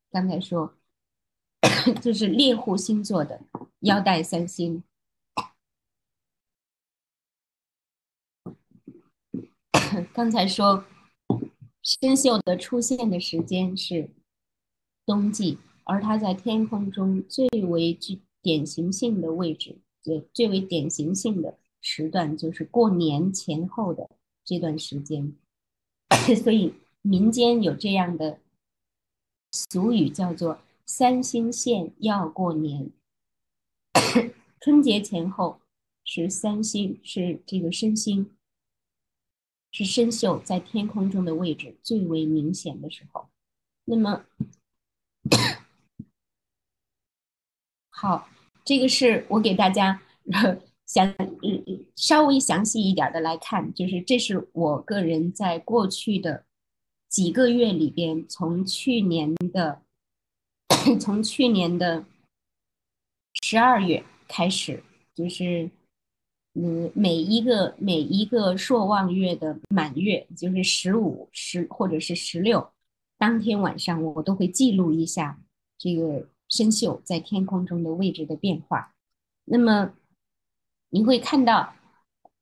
[0.09, 0.73] 刚才说，
[2.01, 3.41] 就是猎户星座的
[3.81, 4.83] 腰带三星。
[10.13, 10.85] 刚才说，
[11.83, 14.09] 参宿的出现的时间是
[15.05, 24.09] 冬季，而它在天空中最为具典型性的位置，最最为典型性的时段，就是过年前后的。
[24.49, 25.35] 这段时间，
[26.41, 28.39] 所以民间有这样的
[29.51, 32.89] 俗语，叫做“三星线要过年”。
[34.59, 35.61] 春节前后
[36.03, 38.35] 是三星，是这个身星，
[39.71, 43.29] 是参宿在天空中的位置最为明显的时候。
[43.85, 44.25] 那么，
[47.91, 48.27] 好，
[48.65, 50.01] 这个是我给大家。
[50.87, 56.45] 详嗯稍微详细一点的来看，就是这是我个人在过去的
[57.09, 59.81] 几个月里边，从去年的
[60.99, 62.05] 从去年的
[63.43, 65.69] 十二月开始，就是
[66.53, 72.71] 嗯每一个每一个朔望月的满月，就是十五十或者是十六
[73.17, 75.39] 当天晚上，我都会记录一下
[75.77, 78.95] 这个生锈在天空中的位置的变化。
[79.45, 79.93] 那么
[80.89, 81.73] 你会看到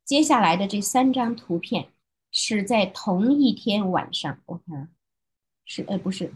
[0.03, 1.89] 接下来的这三张图片
[2.31, 4.89] 是在同一天晚上，我看
[5.65, 6.31] 是呃不是，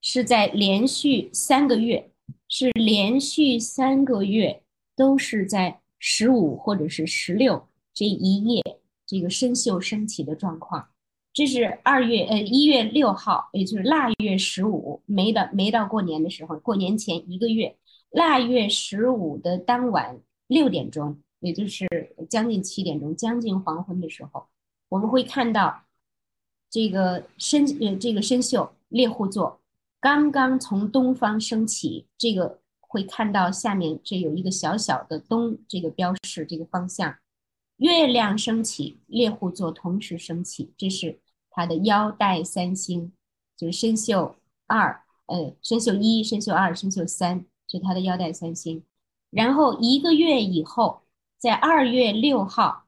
[0.00, 2.10] 是在连续三个月，
[2.48, 4.62] 是连续三个月
[4.96, 8.62] 都是在十五或者是十六这一夜
[9.06, 10.88] 这个生锈升起的状况。
[11.32, 17.76] 这是二月呃一月六号，也就是腊月十五，没到没到过年的时候，过年前一个月，
[18.10, 21.86] 腊月十五的当晚六点钟，也就是
[22.28, 24.48] 将近七点钟，将近黄昏的时候，
[24.88, 25.82] 我们会看到
[26.68, 29.59] 这个生呃这个生锈猎户座
[30.00, 37.16] 刚刚从东方升起，这个会看到下面这有一个小小的东这个标示这个方向。
[37.76, 41.20] 月亮升起，猎户座同时升起，这是
[41.50, 43.12] 它的腰带三星，
[43.56, 44.34] 就是生锈
[44.66, 48.82] 二，呃，生锈一、生锈二、生锈三，是它的腰带三星。
[49.30, 51.02] 然后一个月以后，
[51.38, 52.86] 在二月六号，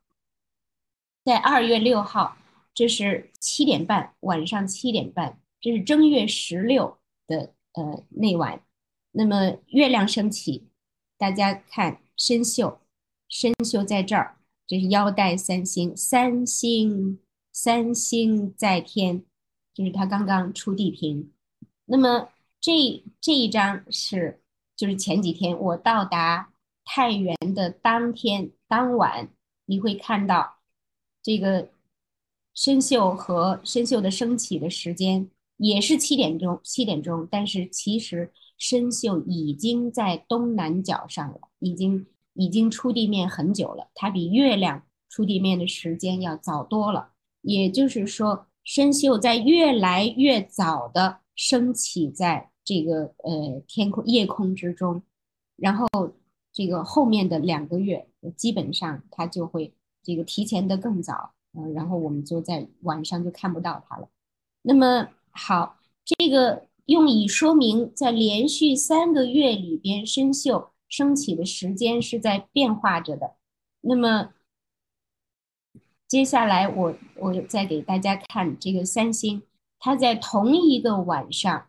[1.25, 2.37] 在二月六号，
[2.75, 8.63] 这是七点半，晚上七点半，这是正月十六的呃那晚。
[9.13, 10.69] 那么月亮升起，
[11.19, 12.79] 大家看生锈，
[13.29, 14.39] 生锈在这儿。
[14.67, 17.19] 这是腰带三星，三星
[17.53, 19.23] 三星在天，
[19.75, 21.31] 就是他刚刚出地平。
[21.85, 24.41] 那么这这一张是，
[24.75, 26.55] 就是前几天我到达
[26.85, 29.29] 太原的当天当晚，
[29.67, 30.57] 你会看到
[31.23, 31.69] 这个
[32.55, 35.29] 生锈和生锈的升起的时间
[35.63, 42.07] 也是七点钟，七点钟，但是其实生锈已经在东南角上了，已经。
[42.35, 47.11] 已经出地面很久了，它比月亮出地面的时间要早多了。
[47.43, 55.03] 也就是说，生锈在越来越早的升起在这个呃天空夜空之中，
[55.57, 55.87] 然后
[56.55, 64.09] 这个后面的两个月，基本上它就会这个提前的更早，嗯，然后我们就在晚上就看不到它了。
[64.63, 70.69] 那么好，这个用以说明在连续三个月里边生锈。
[70.89, 73.37] 升起的时间是在变化着的，
[73.81, 74.35] 那么
[76.07, 79.41] 接下来我我再给大家看这个三星，
[79.79, 81.69] 它在同一个晚上，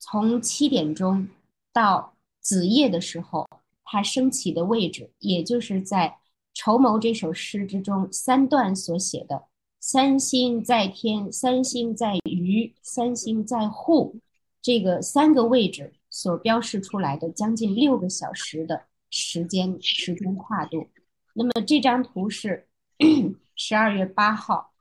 [0.00, 1.28] 从七点钟
[1.72, 3.48] 到子夜的时候，
[3.84, 6.08] 它升起的位置，也就是在
[6.52, 9.44] 《筹谋》这首诗之中三段所写的
[9.78, 12.18] “三星在天，三星在
[12.50, 14.16] 鱼，三星在户”
[14.60, 15.94] 这个三个位置。
[16.12, 20.88] 所标示出来的将近六个小时的时间时间跨度，
[21.34, 22.66] 那么这张图是
[23.54, 24.72] 十二月八号，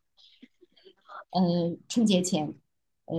[1.29, 2.51] 呃，春节前，
[3.05, 3.15] 呃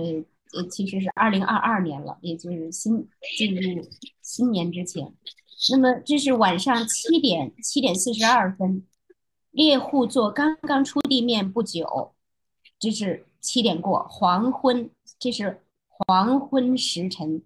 [0.51, 3.87] 呃，其实是二零二二年了，也就是新进入
[4.21, 5.15] 新年之前。
[5.71, 8.85] 那么这是晚上七点七点四十二分，
[9.51, 12.13] 猎户座刚刚出地面不久，
[12.77, 14.89] 这是七点过黄昏，
[15.19, 17.43] 这是黄昏时辰。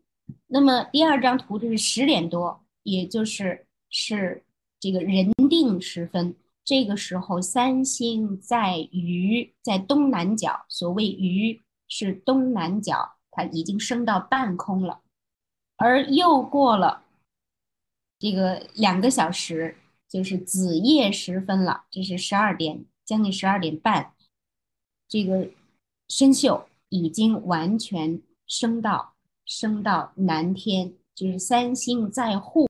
[0.48, 4.44] 那么第二张图就是十点多，也就是是
[4.80, 6.36] 这个人定时分。
[6.64, 15.02] 这个时候，三星在鱼在东南角，所谓鱼是东南角，它已经升到半空了。
[15.78, 17.04] 而又过了
[18.18, 19.78] 这个两个小时，
[20.10, 24.14] 就是子夜时分了，这是十二点，将近十二点半，
[25.08, 25.50] 这个
[26.08, 29.14] 生锈已经完全升到。
[29.48, 32.66] 升到南天，就是三星在户。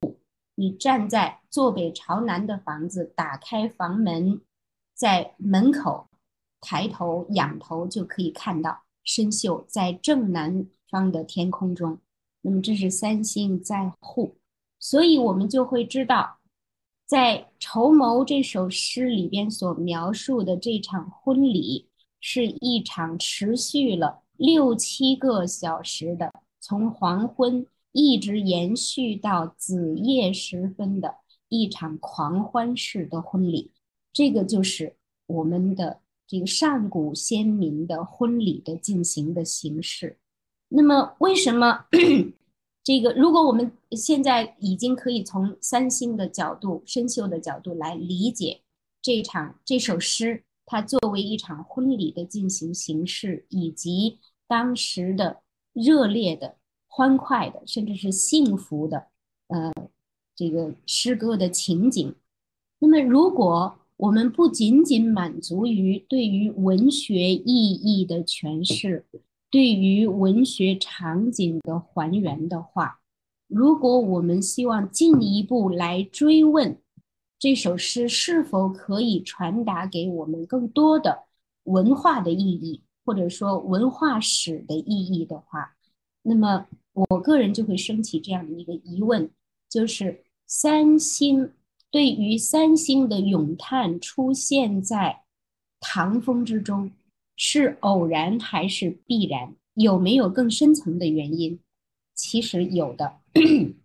[0.56, 4.42] 你站在坐北朝南的房子，打开房门，
[4.94, 6.10] 在门口
[6.60, 11.98] 抬头仰头就可以看到生锈在正南方的天空中。
[12.42, 14.36] 那么这是三星在户，
[14.78, 16.40] 所以我们就会知道，
[17.06, 21.88] 在《筹谋》这首诗里边所描述的这场婚礼，
[22.28, 26.34] 是一场持续了六七个小时的。
[26.60, 31.18] 从黄昏一直延续到子夜时分的
[31.50, 33.70] 一场狂欢式的婚礼，
[34.12, 34.96] 这个就是
[35.28, 40.18] 我们的这个上古先民的婚礼的进行的形式。
[40.70, 41.86] 那么，为什么
[42.84, 43.14] 这个？
[43.14, 48.62] 如果我们现在已经可以从三星的角度、生锈的角度来理解
[49.00, 55.42] 这场这首诗，它作为一场婚礼的进行形式，以及当时的。
[55.76, 56.56] 热烈的、
[56.88, 59.08] 欢快的，甚至是幸福的，
[59.50, 59.74] 呃，
[60.34, 62.16] 这个诗歌的情景。
[62.80, 69.06] 那么，如果我们不仅仅满足于对于文学意义的诠释，
[69.52, 73.02] 对于文学场景的还原的话，
[73.48, 76.78] 如果我们希望进一步来追问
[77.38, 81.24] 这首诗是否可以传达给我们更多的
[81.64, 85.76] 文化的意义，或者说文化史的意义的话，
[86.24, 89.30] 那么我个人就会升起这样的一个疑问，
[89.70, 91.52] 就是三星
[91.92, 95.24] 对于三星的咏叹出现在
[95.80, 96.92] 唐风之中，
[97.36, 99.56] 是偶然还是必然？
[99.74, 101.60] 有没有更深层的原因？
[102.14, 103.18] 其实有的。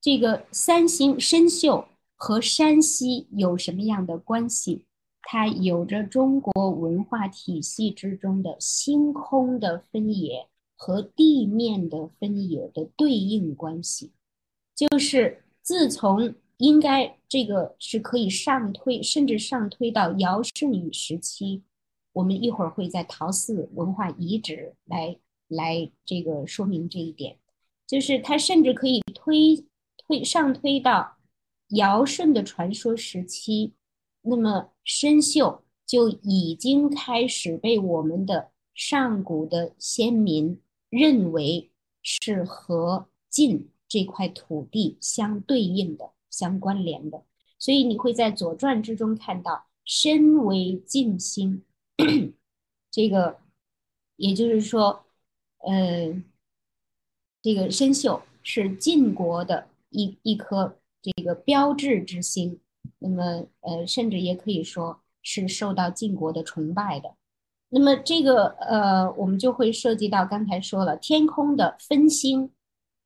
[0.00, 1.86] 这个三星深秀
[2.22, 4.84] 和山西有什么样的关系？
[5.22, 10.46] 它有着中国文化体系之中的星空的分野
[10.76, 14.12] 和地面的分野的对应关系。
[14.76, 21.62] 就是自从应该这个是可以上推，甚至上推到尧舜禹时期。
[22.12, 25.16] 我们一会儿会在陶寺文化遗址来
[25.48, 27.38] 来这个说明这一点。
[27.86, 29.64] 就是它甚至可以推
[29.96, 31.16] 推上推到
[31.70, 33.74] 尧舜的传说时期，
[34.22, 41.70] 那么生锈就已经开始被我们的上古的先民认为
[42.02, 47.24] 是和晋这块土地相对应的、相关联的，
[47.58, 51.64] 所以你会在《左传》之中看到“身为晋星”，
[52.90, 53.38] 这个
[54.16, 55.04] 也就是说，
[55.66, 56.24] 嗯。
[57.42, 62.60] 这个参宿是晋国的一一颗这个标志之星，
[62.98, 67.14] 那么呃，甚至也可以说是受到晋国的崇拜的。
[67.68, 72.50] 那么这个呃，我们就会涉及到刚才说了天空的分星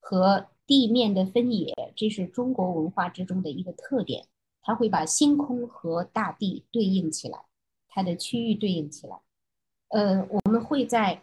[0.00, 4.26] 和地面的分野，这是中国文化之中的一个特点，
[4.62, 7.44] 它会把星空和大地对应起来，
[7.88, 9.20] 它的区域对应起来。
[9.88, 11.22] 呃，我们会在。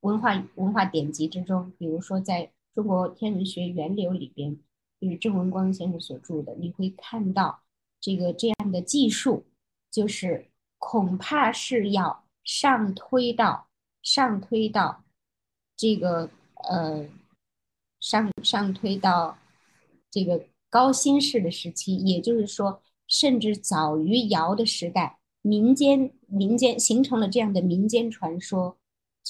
[0.00, 4.56] 文化文化典籍之中，比如说在中国天文学源流里边，
[5.00, 7.62] 就是郑文光先生所著的，你会看到
[8.00, 9.44] 这个这样的技术，
[9.90, 13.68] 就是恐怕是要上推到
[14.02, 15.04] 上推到
[15.76, 16.30] 这个
[16.68, 17.08] 呃
[18.00, 19.38] 上上推到
[20.10, 28.78] 这个高辛氏的时期，也就是说，甚至早于尧的时代，民间民间形成了这样的民间传说。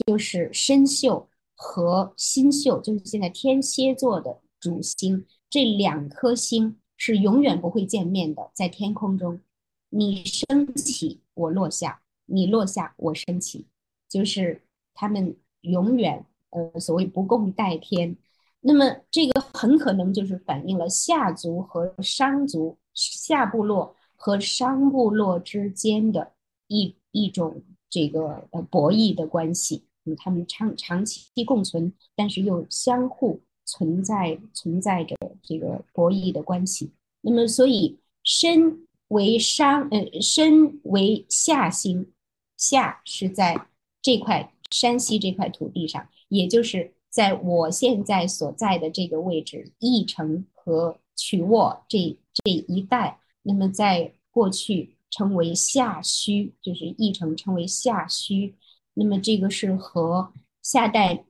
[0.06, 5.24] 就是参宿和新宿，就是现在天蝎座的主星，
[5.57, 9.40] 这两颗星是永远不会见面的，在天空中，
[9.88, 13.64] 你升起，我落下；你落下，我升起，
[14.07, 14.61] 就是
[14.92, 18.14] 他们永远呃所谓不共戴天。
[18.61, 26.32] 那么这个很可能就是反映了夏族和商族、夏部落和商部落之间的
[26.68, 27.62] 一一种。
[27.88, 29.86] 这个呃博弈的关系，
[30.18, 36.92] 他们长长期共存，但是又相互存在存在着这个博弈的关系。
[37.20, 42.10] 那么，所以申为商，呃，申为夏兴，
[42.56, 43.66] 夏是在
[44.00, 53.20] 这块山西这块土地上，也就是在我现在所在的这个位置，翼城和曲沃这这一带。
[53.42, 54.94] 那么，在过去。
[55.08, 58.52] 称为夏墟，就是翼城称为夏墟。
[58.92, 61.24] 那么这个是和夏代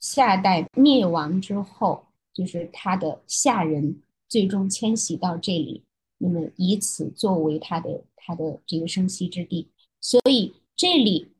[0.00, 5.84] 夏代灭亡之后，就是他的夏人最终迁徙到这里，
[6.18, 9.68] 那么以此作为他的他的这个生息之地。
[10.00, 11.32] 所以这里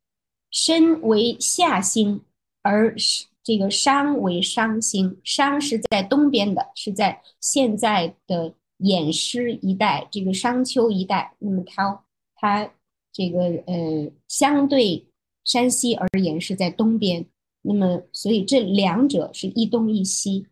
[0.51, 2.21] 申为夏星，
[2.63, 2.95] 而
[3.43, 5.19] 这个商为商星。
[5.25, 8.55] 商是在东边的，是在现在的。
[8.83, 12.03] 偃师一带，这个商丘一带，那么它
[12.35, 12.73] 它
[13.13, 15.05] 这个呃，相对
[15.45, 17.27] 山西而言是在东边，
[17.63, 20.47] 那么所以这两者是一东一西，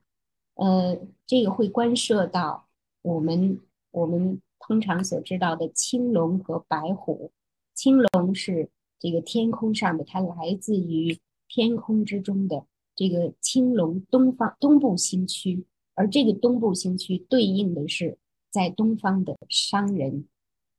[0.54, 2.68] 呃，这个会关涉到
[3.02, 3.58] 我们
[3.90, 7.32] 我们通常所知道的青龙和白虎。
[7.74, 15.64] 青龙是这个天空上的，它来自于天空之中的这个青龙东方东部星区。
[15.94, 18.18] 而这个东部星区对应的是
[18.50, 20.26] 在东方的商人，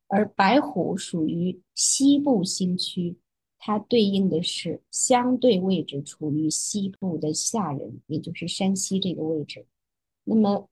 [0.08, 3.16] 而白虎属于西部星区，
[3.60, 9.64] 它对应的是相对位置处于西部的下人，也就是山西这个位置。
[10.24, 10.66] 那么，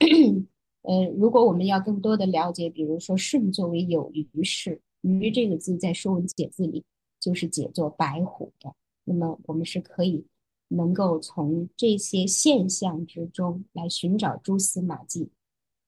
[0.83, 6.83] 呃，如果我们要更多的了解，比如说舜作为有余氏，余这个字在《说文解字》里
[7.21, 8.75] 就是解作白虎的，
[9.05, 10.27] 那么我们是可以。
[10.71, 15.31] 能够从这些现象之中来寻找蛛丝马迹。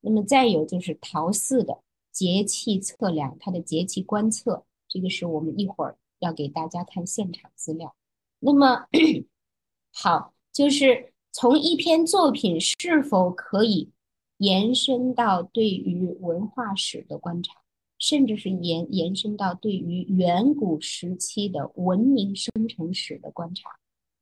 [0.01, 7.95] 那么再有就是陶寺的节气测量，它的节气观测，这个是我们一会儿要给大家看现场资料。
[8.39, 8.87] 那么
[9.93, 13.91] 好，就是从一篇作品是否可以
[14.39, 17.61] 延伸到对于文化史的观察，
[17.99, 23.69] 甚至是延延伸到对于远古时期的文明生成史的观察，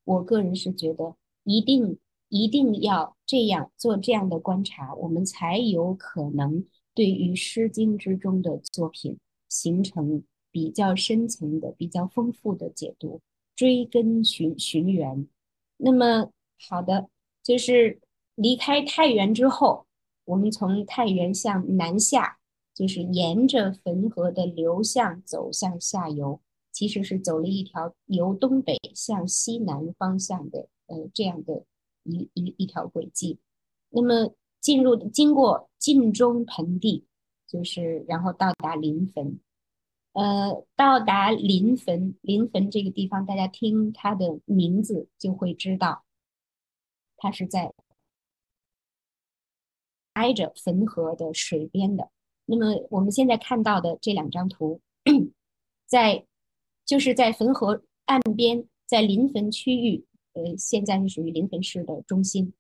[0.05, 9.18] 我个人是觉得一定一定要这样做这样的观察，我们才有可能对于《诗经》之中的作品
[9.49, 10.24] 形成
[10.59, 13.20] 比较深层的、比较丰富的解读，
[13.54, 15.28] 追根寻寻源。
[15.76, 16.30] 那么。
[16.68, 17.09] 好的，
[17.40, 18.00] 就是
[18.34, 19.86] 离开太原之后，
[20.24, 22.36] 我们从太原向南下，
[22.74, 26.40] 就是沿着汾河的流向走向下游，
[26.72, 31.62] 其实是走了一条由东北向西南方向的呃这样的
[32.02, 33.38] 一一一条轨迹。
[33.90, 37.04] 那么进入经过晋中盆地，
[37.46, 39.38] 就是然后到达临汾，
[40.18, 46.02] 呃，到达临汾，临汾这个地方，大家听它的名字就会知道。
[47.18, 47.72] 它是在
[50.14, 52.10] 挨着汾河的水边的。
[52.46, 54.80] 那么我们现在看到的这两张图，
[55.86, 56.26] 在
[56.84, 62.52] 就是在汾河岸边，在临汾区域，呃，现在是属于临汾市的中心。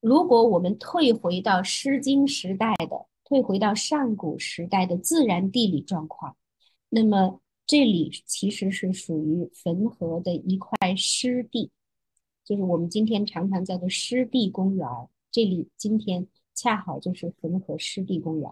[0.00, 6.34] 如果我们退回到《诗经》时代的，退回到上古时代的自然地理状况，
[6.88, 11.70] 那么这里其实是属于汾河的一块湿地。
[12.44, 14.88] 就是我们今天常常叫做湿地公园，
[15.30, 18.50] 这里今天恰好就是汾河湿地公园。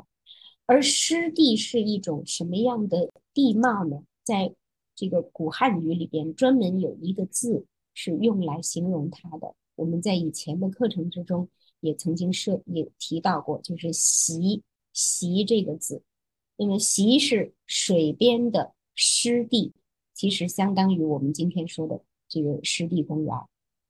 [0.66, 4.02] 而湿地是一种什么样的地貌呢？
[4.22, 4.52] 在
[4.94, 7.64] 这个古汉语里边，专门有一个字
[7.94, 9.54] 是用来形容它的。
[9.76, 11.48] 我们在以前的课程之中
[11.80, 14.62] 也曾经设也提到过，就是“习
[14.92, 16.02] ”“习”这个字。
[16.56, 19.72] 那么“习”是水边的湿地，
[20.14, 23.34] 其实相当于我们今天说的这个湿地公园。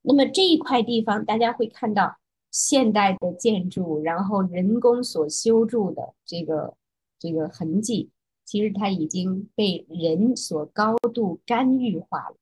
[0.02, 2.16] 那么这一块地方，大家会看到
[2.50, 6.74] 现代的建筑，然后人工所修筑的这个
[7.18, 8.10] 这个痕迹，
[8.44, 12.36] 其实它已经被人所高度干预化了。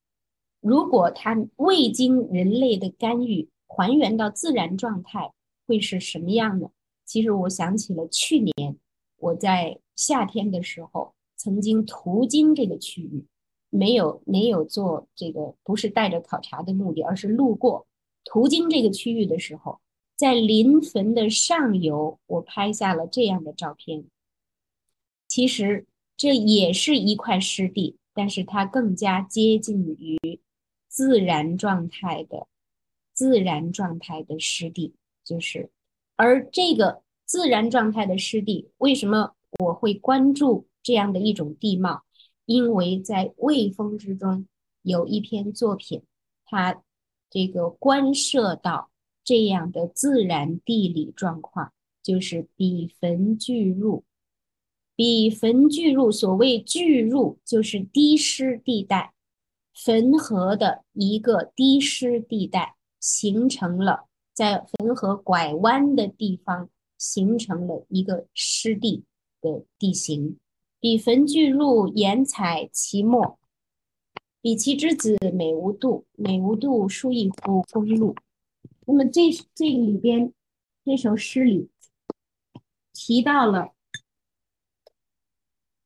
[0.60, 5.32] 如果它未经人类的干预，还原到自然状态，
[5.66, 6.70] 会是什么样呢？
[7.04, 8.78] 其实我想起了去年
[9.18, 13.26] 我在夏天的时候曾经途经这个区域。
[13.70, 17.88] 没有没有做这个，不是带着考察的目的，而是路过
[18.24, 19.80] 途经这个区域的时候，
[20.14, 24.04] 在临汾的上游，我拍下了这样的照片。
[25.26, 25.86] 其实
[26.16, 30.40] 这也是一块湿地，但是它更加接近于
[30.86, 32.46] 自然状态的
[33.12, 35.68] 自然状态的湿地，就是
[36.14, 42.02] 而这个自然状态的湿地，为什么我会关注这样的一种地貌？
[42.46, 44.46] 因为在魏风之中
[44.82, 46.02] 有一篇作品，
[46.44, 46.82] 它
[47.30, 48.90] 这个关涉到
[49.22, 54.04] 这样的自然地理状况，就是比坟聚入。
[54.96, 59.12] 比坟聚入，所谓聚入就是低湿地带，
[59.72, 69.02] 汾河的一个低湿地带形成了，在汾河拐弯的地方形成了一个湿地
[69.44, 70.38] 的地形。
[70.80, 73.38] 比汾聚入，言采其末。
[74.42, 78.14] 比其之子，美无度，美无度，书一乎公路。
[78.86, 80.32] 那么这这个里边，
[80.84, 81.70] 这首诗里
[82.92, 83.72] 提到了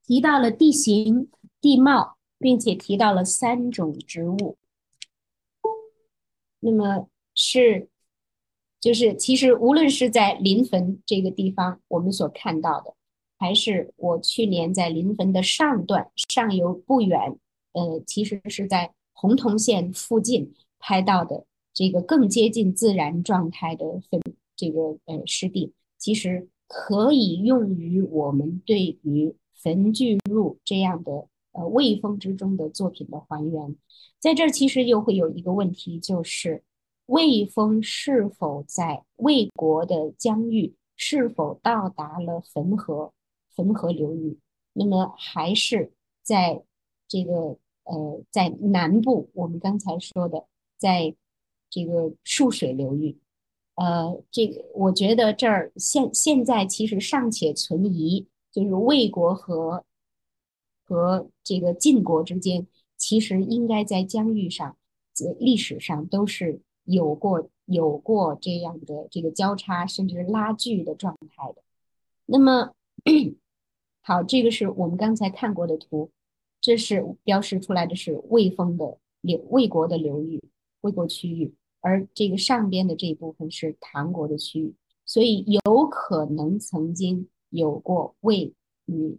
[0.04, 1.30] 提到了地形
[1.61, 4.56] 地貌，并且提到了三种植物。
[6.59, 7.88] 那么是
[8.80, 12.97] 就是其实无论是在临汾这个地方，我们所看到的。
[13.39, 17.39] 还是我去年在临汾的上段上游不远，
[17.72, 24.20] 呃，其实是在洪洞县附近拍到的这个更接近自然状态的汾
[24.57, 33.76] 这个呃湿地，其实可以用于我们对于汾聚入这样的呃魏风之中的作品的还原。
[34.18, 36.64] 在这儿其实又会有一个问题，就是
[37.07, 43.12] 魏风是否在魏国的疆域，是否到达了汾河？
[43.59, 44.38] 汾河流域，
[44.72, 45.90] 那么还是
[46.22, 46.62] 在
[47.09, 50.46] 这个呃，在南部，我们刚才说的，
[50.76, 51.16] 在
[51.68, 53.18] 这个束水流域，
[53.74, 59.84] 呃，这个我觉得这儿现现在其实尚且存疑，就是魏国和
[60.84, 62.64] 和这个晋国之间，
[62.96, 64.76] 其实应该在疆域上，
[65.40, 71.62] 历史上都是有过有过这样的这个交叉甚至拉锯的状态的，
[72.24, 72.72] 那么。
[74.09, 76.11] 好，这个是我们刚才看过的图，
[76.62, 80.42] 这是标识出来的是魏风的流魏国的流域，
[80.80, 81.52] 魏国区域。
[81.80, 88.54] 而这个上边的这一部分是唐国的区域，所以有可能曾经有过魏
[88.86, 89.18] 与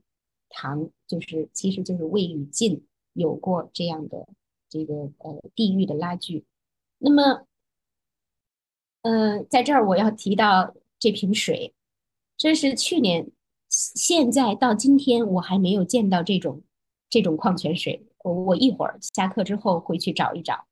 [0.49, 2.83] 唐，就是其实就是魏与晋
[3.13, 4.27] 有过这样的
[4.67, 6.43] 这个呃地域的拉锯。
[6.97, 7.45] 那么，
[9.03, 11.75] 呃，在这儿我要提到这瓶水，
[12.35, 13.29] 这是去年，
[13.69, 16.61] 现在到今天我还没有见到这种
[17.09, 18.05] 这种矿泉水。
[18.23, 20.65] 我我一会儿下课之后会去找一找。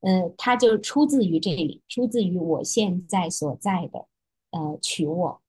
[0.00, 4.06] 呃，它就出自于这里，出自于我现在所在的
[4.50, 5.42] 呃曲沃。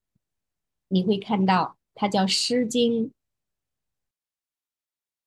[0.87, 3.05] 你会看到它叫《诗经》，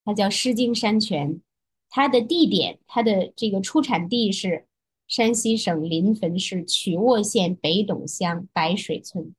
[0.03, 1.41] 它叫《诗经》山泉。
[1.89, 4.65] 它的地点，它的这个出产地是
[5.07, 9.33] 山西省临汾市曲沃县北董乡白水村。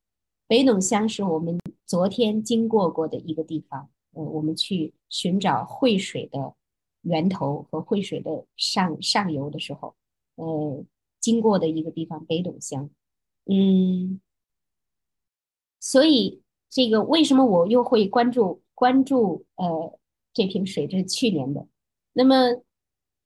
[0.47, 1.59] 北董乡是我们
[1.93, 3.91] 昨天经过过的一个地方。
[4.15, 6.55] 呃，我们去寻找汇水的。
[7.03, 9.97] 源头和汇水的上上游的时候，
[10.37, 10.85] 呃，
[11.21, 12.89] 经过的一个地方北斗乡，
[13.47, 14.21] 嗯，
[15.81, 16.41] 所以
[16.71, 19.99] 这个为什么我又会关注关注呃
[20.33, 20.87] 这瓶水？
[20.87, 21.67] 这是去年的，
[22.13, 22.63] 那么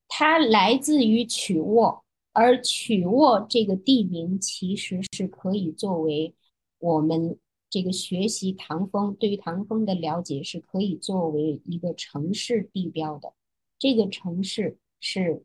[0.07, 2.03] 它来自于曲沃，
[2.33, 6.33] 而曲沃这个地名其实是可以作为
[6.79, 7.37] 我们
[7.69, 13.33] 这个学习唐风对于唐风的了解是可以作为一个城市地标的。
[13.77, 15.43] 这个城市是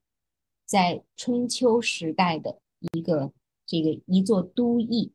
[0.64, 2.58] 在春秋时代的
[2.92, 3.32] 一个
[3.66, 5.12] 这个一座都邑。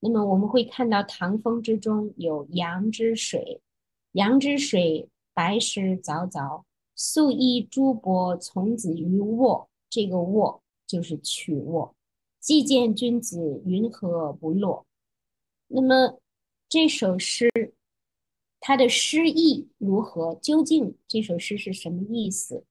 [0.00, 3.60] 那么我们会看到唐风之中有阳之水，
[4.12, 6.62] 阳之水，白石凿凿，
[6.94, 9.68] 素衣珠帛，从子于沃。
[9.88, 11.94] 这个沃就是曲沃。
[12.38, 14.86] 既见君子，云何不落？
[15.66, 16.18] 那么
[16.70, 17.50] 这首诗。
[18.60, 20.36] 它的诗意如何？
[20.36, 22.64] 究竟这首诗是什么意思？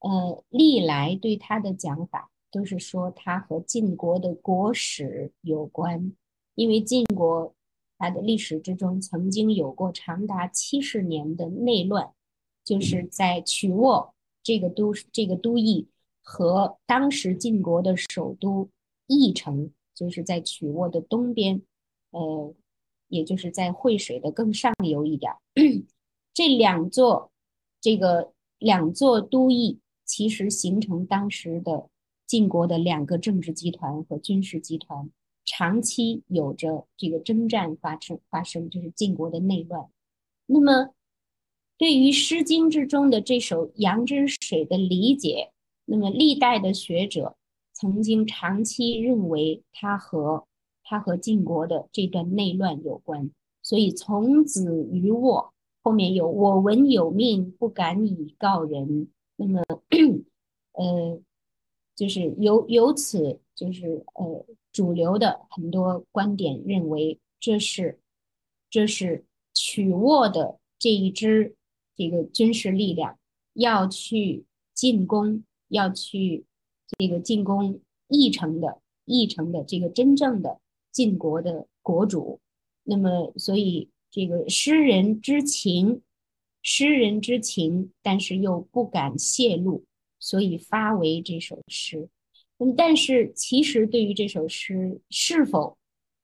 [0.00, 6.12] 呃，历来对它的讲法都是说它和晋国的国史有关，
[6.56, 7.54] 因为晋国
[7.96, 12.12] 它的历史之中曾经有过长达七十年的内乱，
[12.64, 15.86] 就是在曲沃这个都这个都邑
[16.22, 18.68] 和当时晋国的首都
[19.06, 21.62] 翼城，就是在曲沃的东边，
[22.10, 22.52] 呃。
[23.08, 25.32] 也就是在汇水的更上游一点，
[26.32, 27.30] 这两座
[27.80, 31.88] 这个两座都邑其实形成当时的
[32.26, 35.10] 晋国的两个政治集团和军事集团，
[35.44, 39.88] 长期有着这个征战发生发生，就是晋国的内乱。
[40.46, 40.94] 那么，
[41.78, 45.52] 对于《诗经》之中的这首《阳之水》的理解，
[45.84, 47.36] 那么历代的学者
[47.72, 50.46] 曾经长期认为它和。
[50.84, 53.30] 它和晋国的这段内乱有关，
[53.62, 59.08] 所以从子于沃后面有我闻有命，不敢以告人。
[59.36, 59.62] 那么，
[60.72, 61.18] 呃，
[61.96, 67.98] 就是由由此就是呃主流的很多观点认为，这是
[68.70, 71.56] 这是曲沃的这一支
[71.96, 73.18] 这个军事力量
[73.54, 76.44] 要去进攻，要去
[76.98, 80.60] 这个进攻义城的义城的这个真正的。
[80.94, 82.40] 晋国的国主，
[82.84, 86.00] 那么所以这个诗人之情，
[86.62, 89.84] 诗人之情，但是又不敢泄露，
[90.20, 92.08] 所以发为这首诗。
[92.56, 95.76] 那么，但是其实对于这首诗是否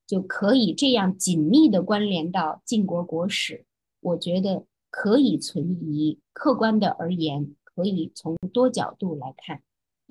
[0.07, 3.65] 就可以这样紧密的关联到晋国国史，
[3.99, 6.17] 我觉得可以存疑。
[6.31, 9.61] 客观的而言，可以从多角度来看。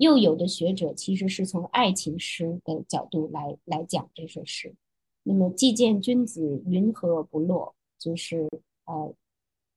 [0.01, 4.73] 又有的学者其实是从爱情诗的角度来来讲这首诗。
[5.21, 8.49] 那么“既见君子，云何不落”，就是
[8.85, 9.13] 呃，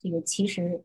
[0.01, 0.83] 这个其实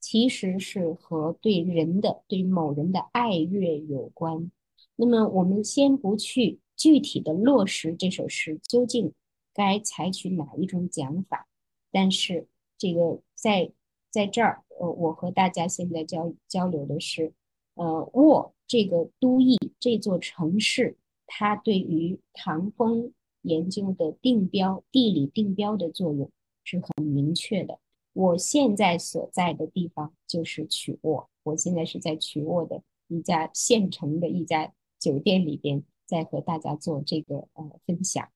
[0.00, 4.50] 其实是和对人的对某人的爱悦有关。
[4.96, 9.12] 那么我们先不去具体的落实这首诗究竟
[9.54, 11.46] 该采取哪一种讲法，
[11.92, 13.70] 但是这个在
[14.10, 17.32] 在这儿，呃，我和大家现在交交流的是，
[17.74, 18.52] 呃，沃。
[18.70, 20.96] 这个都邑这座城市，
[21.26, 23.12] 它对于唐风
[23.42, 26.30] 研究的定标、地理定标的作用
[26.62, 27.80] 是很明确的。
[28.12, 38.28] 我现在所在的地方就是曲沃，我现在是在曲沃的一家县城的一家酒店里边，在和大家做这个呃分享。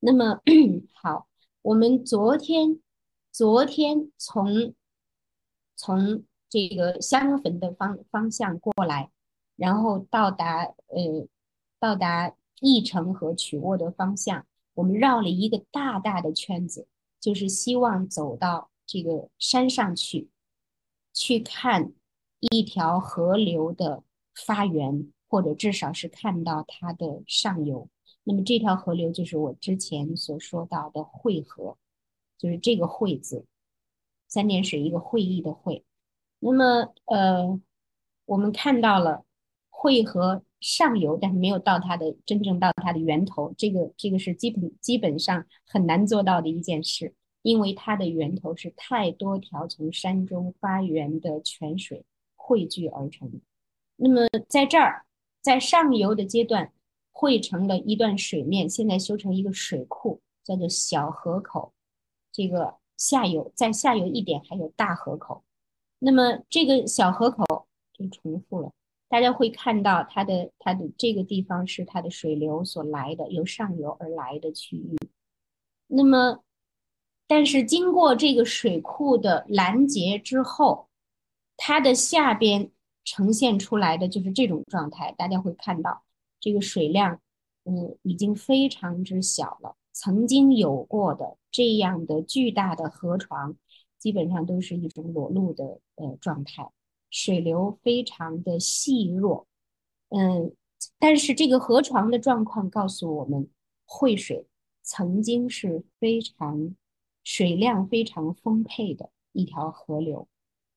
[0.00, 0.40] 那么
[0.94, 1.28] 好，
[1.60, 2.80] 我们昨天
[3.30, 4.72] 昨天从
[5.76, 9.10] 从这个香粉的方方向过来。
[9.56, 11.28] 然后到达呃，
[11.78, 16.86] 到达义城和曲沃的方向，我们绕了一个大大的圈子，
[17.20, 20.28] 就是希望走到这个山上去，
[21.12, 21.92] 去看
[22.40, 24.02] 一条河流的
[24.34, 27.88] 发源，或者至少是看到它的上游。
[28.24, 31.76] 那么这条河流就是我之前所说到的汇河，
[32.38, 33.44] 就是这个“汇”字，
[34.26, 35.84] 三点水一个会议的“会”。
[36.40, 37.60] 那么呃，
[38.24, 39.24] 我们看到了
[39.84, 47.12] 汇合上游，但是没有到它的真正到它的源头，这个这个是基本基本上很难做到的一件事。
[47.42, 52.02] 因为它的源头是太多条从山中发源的泉水
[52.34, 53.30] 汇聚而成。
[53.96, 55.04] 那么在这儿，
[55.42, 56.72] 在上游的阶段
[57.12, 61.74] 汇成了一段水面，现在修成一个水库，叫做小河口。
[62.32, 65.44] 这个下游在下游一点还有大河口。
[65.98, 68.72] 那么这个小河口就重复了，
[69.08, 74.96] 大家会看到它的它的这个地方是它的水流所来的，由上游而来的区域。
[75.86, 76.40] 那么。
[77.26, 80.90] 但是经过这个水库的拦截之后，
[81.56, 82.70] 它的下边
[83.02, 85.14] 呈现出来的就是这种状态。
[85.16, 86.04] 大家会看到，
[86.38, 87.18] 这个水量，
[87.64, 89.74] 嗯，已经非常之小了。
[89.90, 93.56] 曾经有过的这样的巨大的河床，
[93.98, 96.70] 基本上都是一种裸露的呃状态，
[97.14, 99.46] 水流非常的细弱。
[100.08, 100.52] 嗯，
[100.98, 103.48] 但是这个河床的状况告诉我们，
[103.84, 104.46] 汇水
[104.82, 106.74] 曾经是非常。
[107.26, 110.28] 水量非常丰沛的一条河流，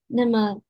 [0.08, 0.62] 那么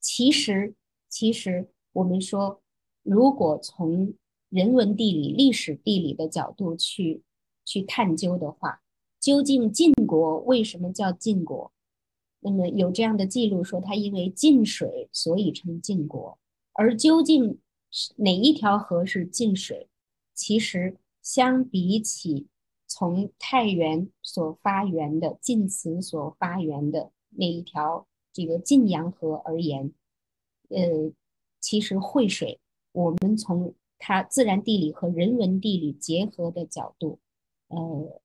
[0.00, 0.74] 其实
[1.10, 2.62] 其实我们说，
[3.02, 4.14] 如果从
[4.48, 7.22] 人文地理、历史地理的角度去
[7.66, 8.80] 去探究的话，
[9.20, 11.70] 究竟晋国为什么叫晋国？
[12.46, 16.38] 那么有这样的记录说，它因为晋水，所以称晋国。
[16.72, 17.58] 而究竟
[18.16, 19.88] 哪一条河是晋水？
[20.32, 22.46] 其实相比起。
[22.88, 29.92] 从太原所发源的晋祠所发源的那一条这个晋阳河而言，
[30.68, 31.12] 呃，
[31.58, 32.60] 其实惠水，
[32.92, 37.18] 我们从它自然地理和人文地理结合的角度，
[37.66, 38.22] 呃，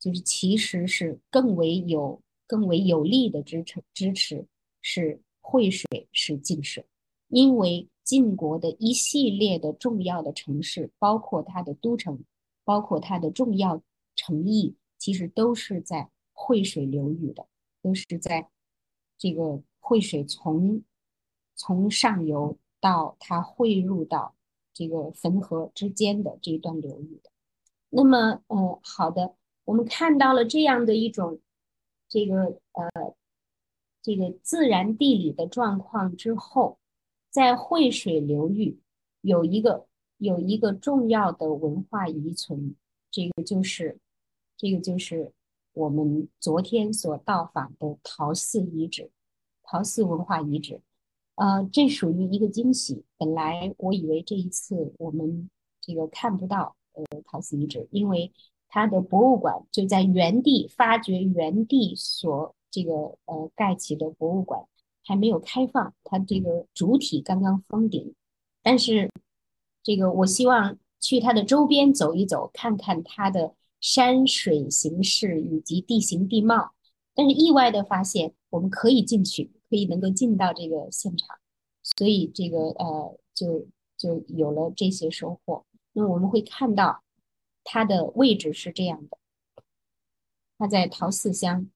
[0.00, 4.46] 就是其实是更为有更为有力的支撑支持，
[4.80, 6.84] 是惠水是晋水，
[7.28, 12.24] 因为晋国的一系列的重要的城市，包括它的都城。
[12.64, 13.80] 包括它的重要
[14.16, 17.46] 城邑，其实都是在惠水流域的，
[17.80, 18.48] 都是在
[19.16, 20.82] 这个惠水从
[21.54, 24.34] 从上游到它汇入到
[24.74, 27.30] 这个汾河之间的这一段流域的。
[27.88, 31.38] 那么，呃，好的，我们看到了这样的一种
[32.08, 33.14] 这个呃
[34.02, 36.78] 这个自然地理的状况之后，
[37.30, 38.78] 在汇水流域
[39.20, 39.86] 有一个。
[40.18, 42.74] 有一个重要的文化遗存，
[43.10, 43.98] 这个就是，
[44.56, 45.30] 这个就是
[45.74, 49.10] 我们昨天所到访的陶寺遗址，
[49.62, 50.80] 陶寺文化遗址。
[51.34, 53.04] 呃，这属于一个惊喜。
[53.18, 55.50] 本来我以为这一次我们
[55.82, 58.32] 这个看不到呃陶寺遗址，因为
[58.76, 62.92] 它的博物馆就在原地发掘原地所这个
[63.24, 64.66] 呃盖起的博物馆
[65.02, 68.14] 还没有开放，它这个主体刚刚封顶，
[68.62, 69.08] 但是。
[69.82, 76.72] 这个我希望去它的周边走一走，看看它的山水形势以及地形地貌。
[77.14, 81.38] 但是意外的发现，我们可以进去，可以能够进到这个现场，
[81.84, 85.64] 所以这个呃，就就有了这些收获。
[85.92, 87.04] 那我们会看到
[87.68, 89.18] 它的位置是这样的，
[90.56, 91.68] 它在陶寺乡，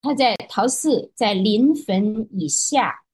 [0.00, 3.04] 它在陶寺在临汾以下，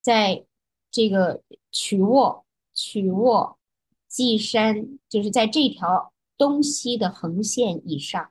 [0.00, 0.46] 在
[0.90, 1.42] 这个。
[1.74, 3.58] 曲沃、曲沃、
[4.06, 8.30] 稷山，就是在这条东西的横线以上，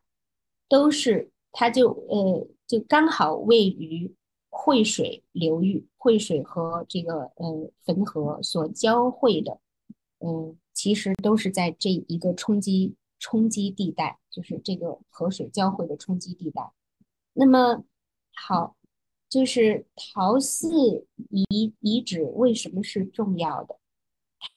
[0.70, 4.14] 都是它就呃就刚好位于
[4.52, 9.60] 汇水流域，汇水和这个呃汾河所交汇的，
[10.20, 16.72] 嗯，其实都是在这一个冲击冲击地带，就是这个河水交汇的冲击地带。
[17.34, 17.84] 那么
[18.34, 18.76] 好。
[19.30, 23.80] 就是陶寺遗遗址为什么是重要的？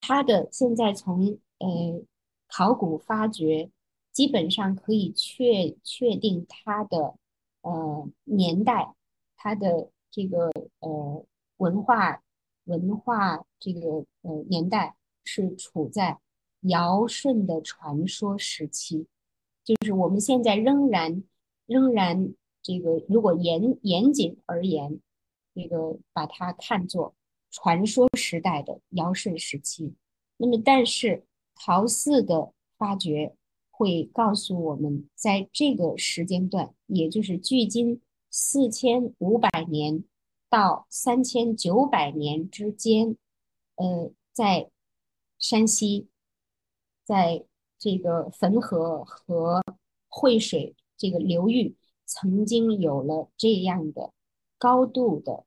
[0.00, 2.02] 它的现在从呃
[2.48, 3.70] 考古发掘，
[4.10, 7.14] 基本上可以确确定它的
[7.60, 8.96] 呃年代，
[9.36, 10.50] 它的这个
[10.80, 11.24] 呃
[11.58, 12.24] 文化
[12.64, 16.18] 文化这个呃年代是处在
[16.60, 19.06] 尧舜的传说时期，
[19.64, 21.22] 就是我们现在仍然
[21.66, 22.34] 仍然。
[22.66, 24.98] 这个如果严严谨而言，
[25.54, 27.14] 这个把它看作
[27.50, 29.92] 传说时代的尧舜时期。
[30.38, 33.36] 那么，但是陶寺的发掘
[33.70, 38.00] 会告诉我们，在这个时间段，也就是距今
[38.30, 40.02] 四千五百年
[40.48, 43.14] 到三千九百年之间，
[43.74, 44.70] 呃，在
[45.44, 46.08] 山西，
[47.04, 47.44] 在
[47.78, 49.62] 这个汾河和
[50.08, 51.76] 惠水这个流域，
[52.06, 54.14] 曾经有了这样的
[54.56, 55.44] 高度的，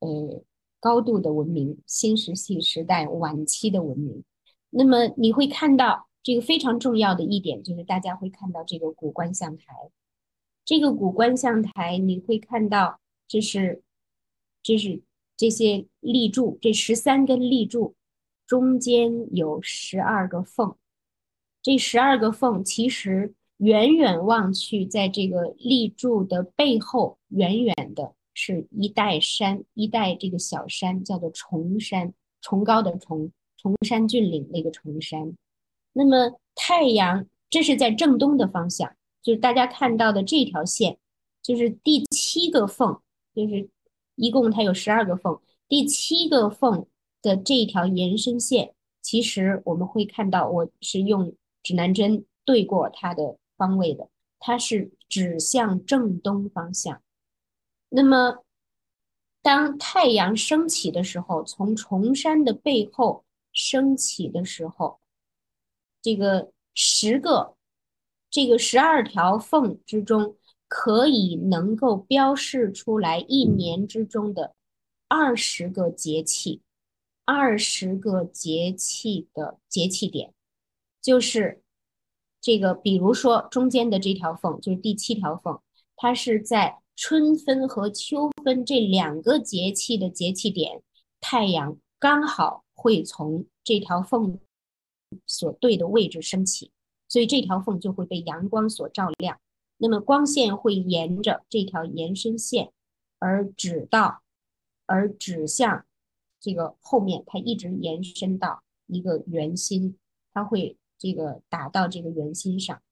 [0.00, 0.42] 呃，
[0.78, 4.22] 高度的文明，新石器时代晚期的文明。
[4.68, 9.64] 那么你会看到这个非常重要的一点，就是大家会看到这个古观象台。
[10.62, 13.82] 这个古观象台，你会看到，这是，
[14.62, 15.00] 这是
[15.38, 17.94] 这些立柱，这十三根立柱
[18.52, 20.76] 中间有十二个缝。
[21.62, 33.32] 这十二个缝其实远远望去，在这个立柱的背后，远远的是一带山，一带这个小山，叫做崇山，崇高的崇。
[33.56, 35.34] 崇山峻岭那个崇山，
[35.94, 40.98] 那么太阳这是在正东的方向，就是大家看到的这条线，
[41.42, 43.00] 就是第七个缝，
[43.34, 43.70] 就是
[44.16, 46.86] 一共它有十二个缝，第七个缝
[47.22, 54.08] 的这一条延伸线，其实我们会看到，我是用指南针对过它的方位的，
[54.38, 57.00] 它是指向正东方向。
[57.88, 58.44] 那么
[59.40, 63.24] 当太阳升起的时候，从崇山的背后。
[63.54, 64.98] 升起的时候，
[66.00, 67.54] 这个十个、
[68.30, 70.36] 这个十二条缝之中，
[70.68, 74.54] 可以能够标示出来一年之中的
[75.06, 76.62] 二十个节气，
[77.24, 80.32] 二十个节气的节气点，
[81.00, 81.62] 就是
[82.40, 85.60] 这个，比如说中间的这条缝，就是第七条缝，
[85.96, 90.82] 它是在春分和秋分这两个节气的节气点，
[91.20, 92.64] 太阳刚好。
[92.74, 94.40] 会从这条缝
[95.24, 96.72] 所对的位置升起，
[97.06, 99.38] 所以这条缝就会被阳光所照亮。
[99.76, 102.72] 那么光线会沿着这条延伸线
[103.20, 104.22] 而指到，
[104.86, 105.86] 而指向
[106.42, 109.96] 这个后面，它一直延伸到一个圆心，
[110.34, 112.82] 它会这个打到这个圆心上。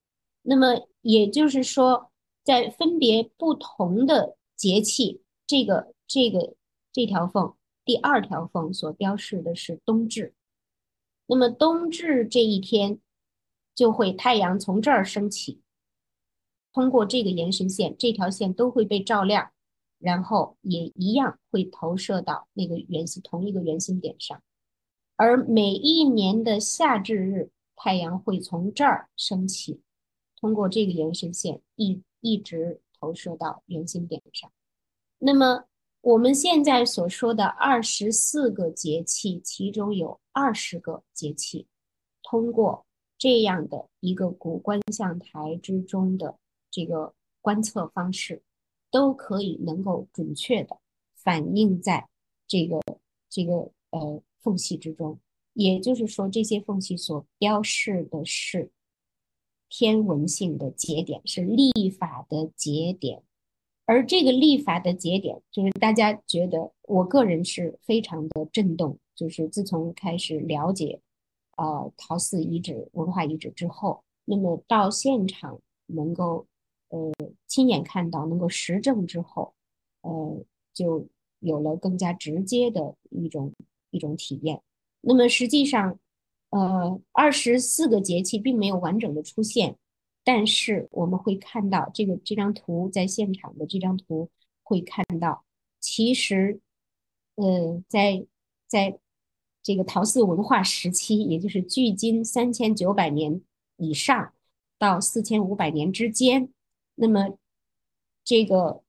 [0.42, 2.11] 那么也就是说，
[2.44, 6.55] 在分别不同的节气，这个这个
[6.92, 7.53] 这条缝。
[7.84, 10.32] 第二条缝所标示的是冬至，
[11.26, 13.01] 那么冬至这一天
[13.74, 15.61] 就会太阳从这儿升起，
[16.72, 19.51] 通过这个延伸线，这条线都会被照亮，
[20.01, 24.42] 然后也一样会投射到那个圆心同一个圆心点上。
[25.14, 29.80] 而每一年的夏至日，太阳会从这儿升起，
[30.40, 34.51] 通过这个延伸线一一直投射到圆心点上。
[35.18, 35.66] 那么。
[36.03, 41.66] 我们现在所说的二十四个节气，其中有二十个节气，
[42.22, 42.86] 通过
[43.18, 46.38] 这样的一个古观象台之中的
[46.70, 48.40] 这个观测方式，
[48.91, 50.78] 都可以能够准确的
[51.14, 52.09] 反映在
[52.47, 52.80] 这个
[53.28, 55.18] 这个呃缝隙之中。
[55.55, 58.70] 也就是说，这些缝隙所标示的是
[59.68, 63.22] 天文性的节点，是历法的节点。
[63.84, 68.99] 而这个历法的节点，就是大家觉得，我个人是非常的震动。
[69.16, 71.01] 就是自从开始了解，
[71.57, 76.47] 呃，陶寺遗址文化遗址之后，那么到现场能够，
[76.91, 77.12] 呃，
[77.47, 79.55] 亲眼看到，能够实证之后，
[80.02, 81.09] 呃，就
[81.40, 83.52] 有了更加直接的一种
[83.90, 84.62] 一种体验。
[85.01, 85.98] 那么实际上，
[86.51, 89.77] 呃，二十四个节气并没有完整的出现。
[90.23, 94.28] 但是我们会看到这个这张图，在现场的这张图
[94.62, 95.44] 会看到，
[95.81, 96.60] 其实，
[97.36, 98.27] 呃，在
[98.66, 98.98] 在
[99.62, 103.40] 这个陶寺文化时期，也就是距今三千九百年
[103.78, 104.35] 以上
[104.78, 106.51] 到四千五百年之间，
[107.01, 107.36] 那么
[108.22, 108.82] 这个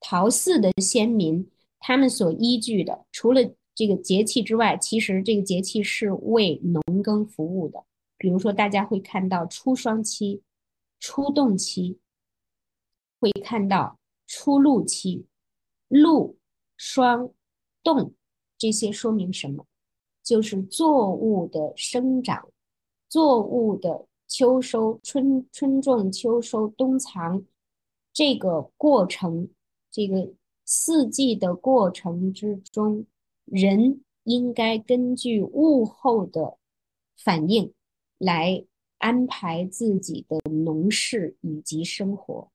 [0.00, 3.42] 陶寺的先民他们所依据的，除了
[3.74, 7.84] 这个节气之外，其实这个节气是为农耕服务的。
[8.16, 10.42] 比如说，大家会看到初霜期。
[11.00, 12.00] 初冻期
[13.20, 15.26] 会看到初露期，
[15.86, 16.36] 露、
[16.76, 17.30] 霜、
[17.84, 18.12] 冻
[18.58, 19.64] 这些说明什么？
[20.24, 22.48] 就是作物的生长，
[23.08, 27.42] 作物的秋收、春春种、秋收、冬藏
[28.12, 29.48] 这个过程，
[29.90, 30.32] 这个
[30.64, 33.04] 四季的过程之中，
[33.46, 36.58] 人应该根据物候的
[37.16, 37.72] 反应
[38.18, 38.64] 来。
[39.00, 42.50] 安排自己的农事以及生活，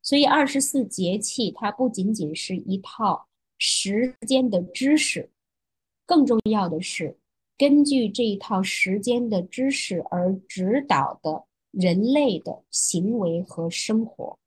[0.00, 3.26] 所以二十四节气它不仅仅是一套
[3.58, 5.28] 时间的知识，
[6.06, 7.18] 更重要的是
[7.58, 14.38] 根据这一套时间的知识而指导的人类的行为和生活。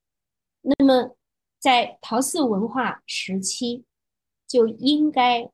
[0.62, 1.14] 那么，
[1.60, 3.84] 在陶寺文化时期，
[4.48, 5.50] 就应该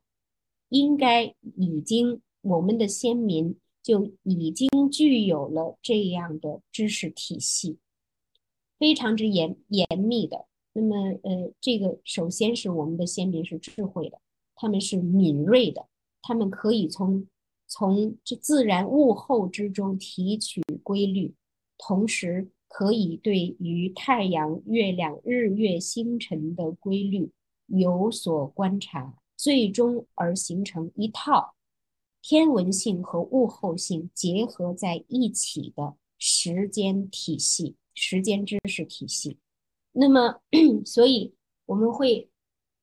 [0.69, 7.77] 应该已经我们的先民就已经具有了这样的知识体系，
[8.77, 10.45] 非常之严严密的。
[10.71, 14.21] 那么，呃，这个首先是我们的先民是智慧的，
[14.55, 15.87] 他们是敏锐的，
[16.21, 17.27] 他们可以从
[17.69, 21.35] 从这自然物候之中提取规律，
[21.77, 27.31] 同时可以对于太阳、月亮、日月星辰的规律
[27.67, 31.53] 有所观察，最终而形成一套
[32.21, 39.37] 天文性和物候性结合在一起的时间体系、时间知识体系。
[39.91, 40.41] 那么，
[40.85, 41.33] 所以
[41.67, 42.29] 我们会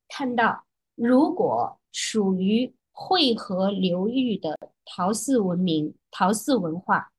[0.08, 0.64] 看到，
[0.94, 4.58] 如果属于汇合流域的。
[4.88, 7.10] 陶寺文明、陶寺文化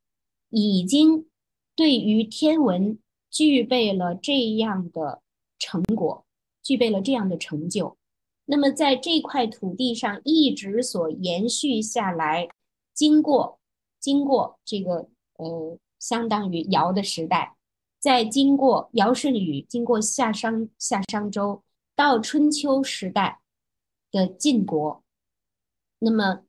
[0.50, 1.28] 已经
[1.76, 2.98] 对于天文
[3.30, 5.22] 具备了这样的
[5.60, 6.26] 成果，
[6.64, 7.98] 具备了这样的成就。
[8.46, 12.48] 那么，在这块土地上一直所延续下来，
[12.94, 13.60] 经过
[14.00, 17.58] 经过这个呃，相当于尧的时代，
[18.00, 21.62] 再经过尧舜禹，经过夏商夏商周，
[21.98, 23.42] 到春秋时代
[24.10, 25.04] 的晋国，
[26.00, 26.44] 那么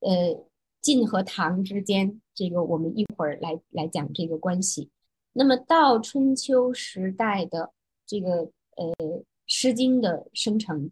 [0.00, 0.46] 呃。
[0.82, 4.88] 晋和唐之间，这个我们一会儿来来讲这个关系。
[5.34, 7.74] 那么到春秋时代的
[8.06, 8.86] 这个呃
[9.46, 10.90] 《诗经》的生成，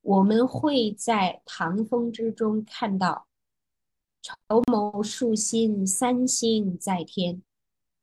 [0.00, 3.26] 我们会在唐风之中看到
[4.24, 7.42] “筹谋数星，三星在天”。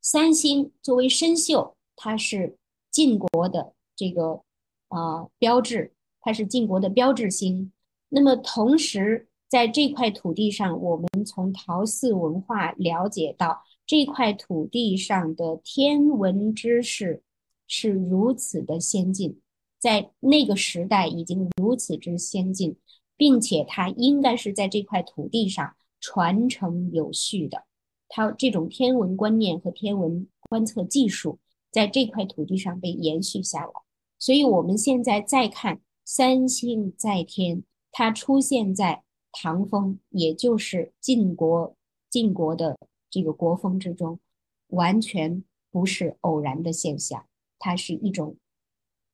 [0.00, 2.56] 三星作为参宿，它是
[2.92, 4.40] 晋国的这个
[4.86, 7.72] 啊标志，它是晋国的标志星。
[8.08, 17.22] 那么同时，在这块土地上，我们从陶寺文化了解到，这块土地上的天文知识
[17.68, 19.38] 是如此的先进，
[19.78, 22.74] 在那个时代已经如此之先进，
[23.16, 27.62] 并且它应该是在这块土地上传承有序的。
[28.08, 31.38] 它这种天文观念和天文观测技术
[31.70, 33.70] 在这块土地上被延续下来。
[34.18, 37.62] 所以，我们现在再看三星在天，
[37.92, 39.03] 它出现在。
[39.36, 41.74] 唐风，也就是晋国
[42.08, 42.78] 晋国的
[43.10, 44.20] 这个国风之中，
[44.68, 45.42] 完全
[45.72, 47.26] 不是偶然的现象，
[47.58, 48.36] 它是一种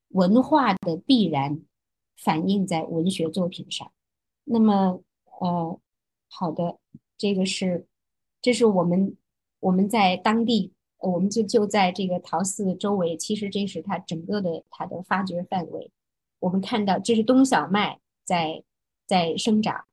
[0.09, 1.61] 文化的必然
[2.15, 3.91] 反映在文学作品上。
[4.43, 5.01] 那么，
[5.39, 5.79] 呃，
[6.27, 6.77] 好的，
[7.17, 7.87] 这个是，
[8.41, 9.17] 这是我们
[9.59, 15.91] 我们在当地，我们就就在这个陶寺周围，其实这是它整个的它的发掘范围。
[16.39, 18.63] 我们看到，这是冬小麦在
[19.07, 19.85] 在生长。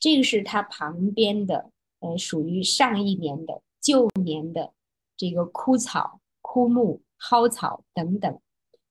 [0.00, 4.72] 这个是它旁边的，呃，属于上一年的旧年的
[5.16, 8.40] 这个枯草、枯木、蒿草等等。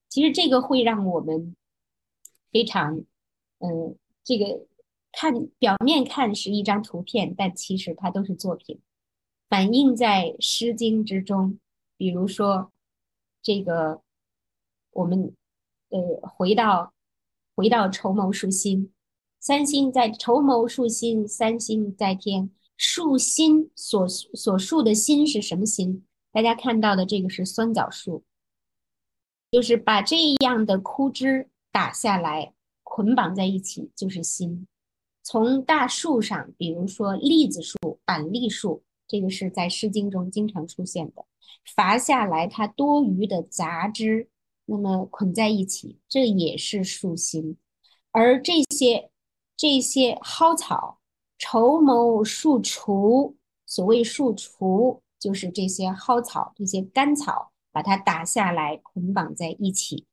[0.09, 1.55] 其实这个会让我们
[2.51, 2.97] 非常，
[3.59, 4.65] 嗯，这个
[5.11, 8.79] 看表面看是一张图片，但其实它都是作品，
[9.47, 11.57] 反映在《诗经》之中。
[11.95, 12.71] 比如说，
[13.41, 14.01] 这个
[14.91, 15.33] 我们
[15.89, 16.93] 呃回到
[17.55, 18.91] 回到筹谋数星。
[19.39, 22.49] 三星在筹谋树星，三星在天。
[22.75, 26.05] 树心所所树的心是什么心？
[26.31, 28.23] 大家看到的这个是酸枣树，
[29.49, 32.53] 就是把这样的枯枝打下来，
[32.83, 34.67] 捆绑在一起就是心。
[35.23, 41.25] 从大树上，比如说栗子树、板栗树，这个是在《诗经》中经常出现的，
[41.75, 44.29] 伐下来它多余的杂枝，
[44.65, 47.57] 那么捆在一起，这也是树心。
[48.11, 49.09] 而这些。
[49.57, 50.99] 这些蒿草，
[51.39, 53.35] 筹谋树除，
[53.65, 60.05] 所谓树除，就是这些蒿草、这些干草，把它打下来，捆绑在一起。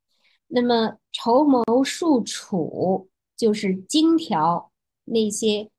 [0.49, 4.71] 那么，筹谋树楚，就是荆条
[5.05, 5.71] 那些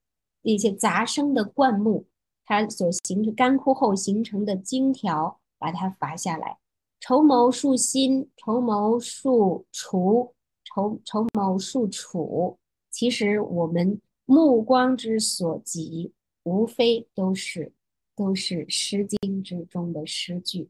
[0.43, 2.05] 那些杂生的灌木，
[2.45, 6.59] 它所形成干枯后形成的荆条，把它伐下来。
[6.99, 12.59] 筹谋树新，筹谋树除，筹筹谋树楚。
[12.95, 16.13] 其实我们目光之所及，
[16.43, 17.73] 无非都是
[18.15, 20.69] 都是《诗经》之中的诗句，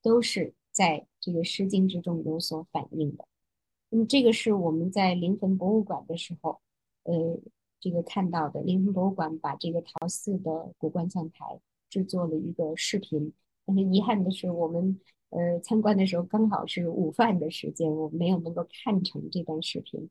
[0.00, 3.28] 都是在这个《诗经》之中有所反映的。
[3.90, 6.62] 那么这个是我们在临汾博物馆的时候，
[7.02, 7.38] 呃，
[7.78, 8.62] 这个看到的。
[8.62, 13.34] 临汾博物馆把这个陶寺的古观象台制作了一个视频，
[13.66, 14.98] 但是遗憾的是，我们
[15.28, 20.08] 呃参观的时候刚好是午饭的时间，我没有能够看成这段视频。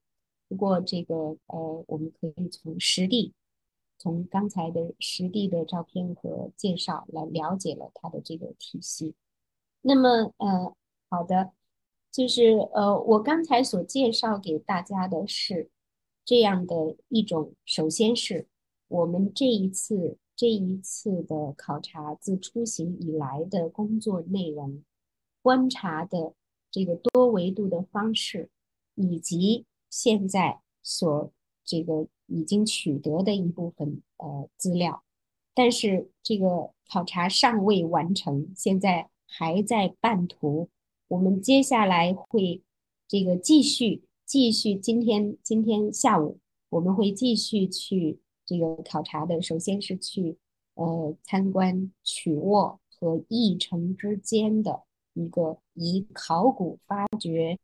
[0.47, 3.33] 不过，这个呃，我们可以从实地，
[3.97, 9.15] 从刚才的实地的照片和介绍来了解了它的这个体系。
[9.81, 10.75] 那么，呃，
[11.09, 11.51] 好的，
[12.11, 15.69] 就是呃，我刚才所介绍给大家的是
[16.23, 18.47] 这样的一种，首先是
[18.87, 24.83] 我们这一次这一次的考察自出行以来的工作内容，
[25.41, 26.33] 观察的
[26.69, 28.49] 这个多维度的方式，
[28.95, 29.65] 以及
[29.97, 31.31] 现在所
[31.63, 35.05] 这个已经取得的一部分呃资料，
[35.53, 40.67] 但是这个考察尚未完成，现在还在半途，
[41.07, 42.61] 我们接下来会
[43.07, 44.03] 这个继续。
[44.25, 46.39] 继续，今天今天下午
[46.69, 49.41] 我们会继续去这个考察的。
[49.41, 50.35] 首先是去
[50.73, 57.57] 呃参观曲沃和翼城之间的一个以考古发掘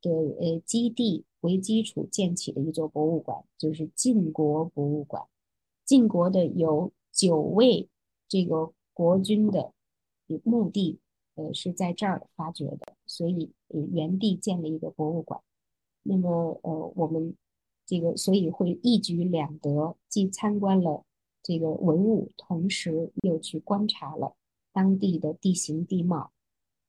[0.00, 5.22] 的呃基地为基础建起的一座博物馆，就是晋国博物馆。
[5.84, 7.88] 晋国的有九位
[8.26, 9.72] 这个国君的
[10.44, 10.98] 墓地，
[11.34, 13.50] 呃是在这儿发掘的，所以
[13.92, 15.40] 原地建了一个博物馆。
[16.02, 17.36] 那么，呃，我们
[17.86, 21.04] 这个所以会一举两得，既参观了
[21.42, 24.34] 这个文物，同时又去观察了
[24.72, 26.30] 当地的地形地貌。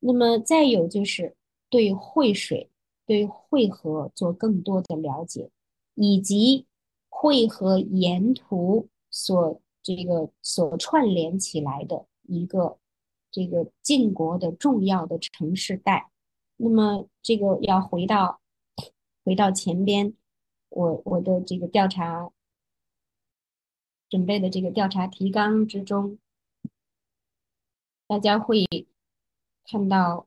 [0.00, 1.36] 那么再有就是
[1.68, 2.70] 对汇水、
[3.06, 5.50] 对汇合做更多的了解，
[5.94, 6.66] 以及
[7.08, 12.78] 汇合沿途所这个所串联起来的一个
[13.30, 16.10] 这个晋国的重要的城市带。
[16.56, 18.40] 那么这个要回到。
[19.26, 20.12] 回到前边，
[20.68, 22.30] 我我的这个调查
[24.10, 26.18] 准备的这个调查提纲之中，
[28.06, 28.66] 大家会
[29.64, 30.26] 看到，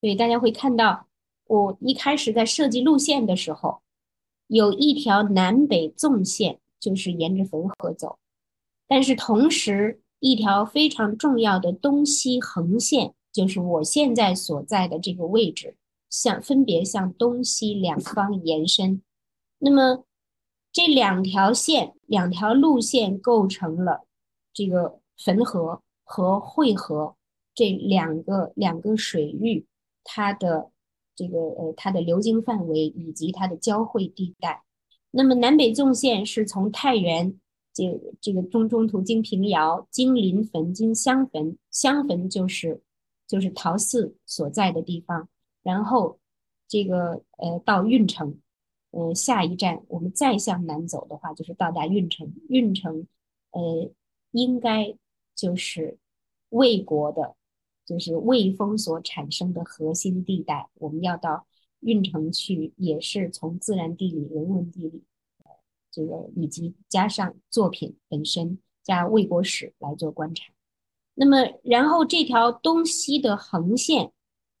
[0.00, 1.06] 对，大家会看到，
[1.46, 3.82] 我一开始在设计路线的时候，
[4.46, 8.18] 有一条南北纵线，就是沿着汾河走，
[8.86, 10.00] 但是同时。
[10.22, 15.78] 一条非常重要的东西横线，就是我现在所在的这个位置，
[16.10, 19.00] 向分别向东西两方延伸。
[19.60, 20.04] 那么
[20.70, 24.04] 这两条线、两条路线构成了
[24.52, 27.16] 这个汾河和汇河
[27.54, 29.64] 这两个两个水域，
[30.04, 30.70] 它的
[31.14, 34.62] 这个呃它的流经范围以及它的交汇地带。
[35.10, 37.38] 那么南北纵线是从太原。
[37.72, 42.82] 这这个中中途经平遥，经临汾，经襄汾，襄汾就是
[43.28, 45.28] 就是陶寺所在的地方。
[45.62, 46.18] 然后
[46.66, 48.40] 这个呃到运城，
[48.90, 52.34] 呃下一站我们再向南走的话，就是到达运城。
[52.48, 53.06] 运城
[53.52, 53.88] 呃
[54.32, 54.96] 应该
[55.36, 55.96] 就是
[56.48, 57.36] 魏国的，
[57.90, 60.70] 就是魏风所产生的核心地带。
[60.74, 61.48] 我们要到
[61.80, 65.02] 运城去，也是从自然地理、人文地理。
[65.90, 70.52] 这个以及加上作品本身加魏国史来做观察，
[71.14, 74.12] 那么然后这条东西的横线，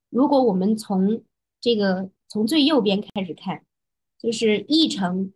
[0.08, 1.22] 如果我们从
[1.60, 3.64] 这个从最右边开始看，
[4.18, 5.32] 就是翼城，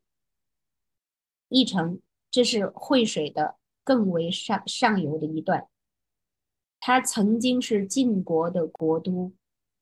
[1.49, 3.55] 义城这是惠水的
[3.85, 5.69] 更为上上游的一段，
[6.87, 9.33] 它曾经是晋国的国都，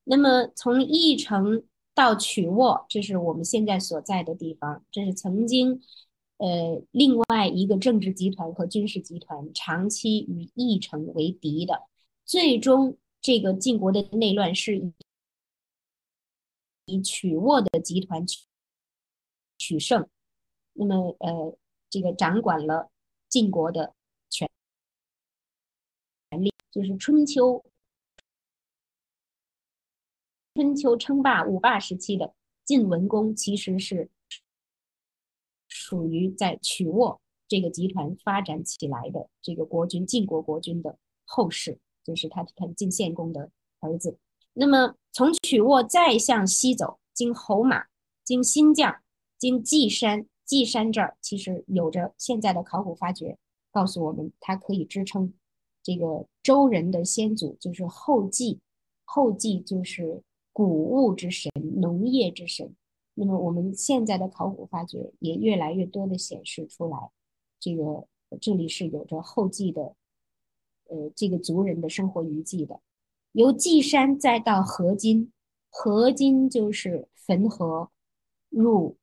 [0.04, 1.64] 那么从义城。
[1.94, 4.82] 到曲沃，这是我们现在所在的地方。
[4.90, 5.78] 这是曾经，
[6.38, 11.82] 呃，另外一个政治集团和军事集团长期与义城为敌的。
[12.24, 14.94] 最终，这个晋国的内乱是以
[16.86, 18.46] 以曲沃的集团取
[19.58, 20.08] 取胜。
[20.72, 21.58] 那么，呃，
[21.90, 22.90] 这个掌管了
[23.28, 23.92] 晋国的，
[26.72, 27.64] 就是春秋。
[30.54, 32.34] 春秋称霸五霸时期的
[32.64, 34.10] 晋文公，其实是
[35.68, 43.50] 属于在曲沃这个集团发展起来的这个国君晋国国君的后世，就是他他晋献公的
[43.80, 44.18] 儿子。
[44.52, 47.86] 那么从曲沃再向西走，经侯马，
[48.22, 48.98] 经新绛，
[49.38, 53.38] 经稷山，稷山这儿其实有着现在的考古发掘
[53.70, 55.32] 告诉我们，它可以支撑
[55.82, 58.59] 这个周人的先祖，就是后稷，
[59.04, 60.22] 后稷就是。
[60.54, 62.76] 谷物之神，农业之神。
[63.14, 67.10] 那么我们现在的考古发掘也越来越多的显示出来，
[67.59, 68.06] 这个
[68.38, 69.94] 这里是有着后继的，
[70.88, 72.82] 呃，这个族人的生活遗迹的。
[73.32, 75.32] 由稷山再到河津，
[75.70, 77.90] 河津就是汾河
[78.50, 78.98] 入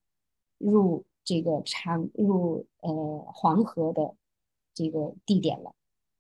[0.59, 4.13] 入这个长入呃黄河的
[4.75, 5.73] 这个地点了。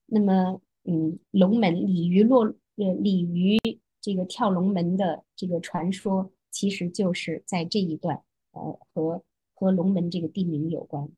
[0.09, 2.45] 那么，嗯，龙门鲤鱼落
[2.75, 3.59] 呃鲤鱼。
[4.01, 9.21] 这个跳龙门的这个传说，其实就是在这一段，呃，和
[9.53, 11.09] 和龙门这个地名有关。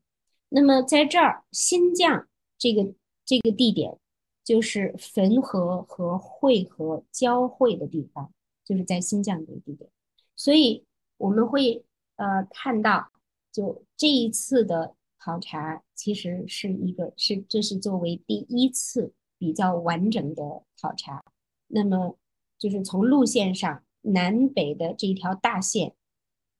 [0.49, 2.25] 那么在这儿，新绛
[2.57, 2.91] 这个
[3.23, 3.95] 这个地点，
[4.43, 8.33] 就是汾河和汇河交汇的地方，
[8.65, 9.87] 就是在新疆这个地点。
[10.35, 10.83] 所以
[11.17, 11.85] 我们会
[12.15, 13.11] 呃看到，
[13.51, 21.23] 就这一次的考察，其实是一个是这是作为第一次比较完整的考察。
[21.67, 22.17] 那么
[22.57, 25.93] 就是从路线上，南北的这条大线，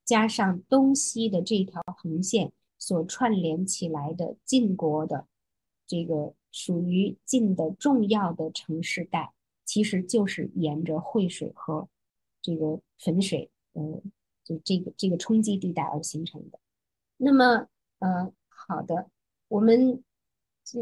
[0.04, 5.26] 加上东西的这条横线所串联起来的晋国的
[5.84, 9.32] 这个属于晋的重要的城市带，
[9.64, 11.88] 其实就是沿着惠水和
[12.40, 14.02] 这个汾水，呃，
[14.44, 16.60] 就这个这个冲击地带而形成的。
[17.16, 17.68] 那么，
[17.98, 18.32] 呃，
[18.72, 19.10] 好的，
[19.48, 20.02] 我们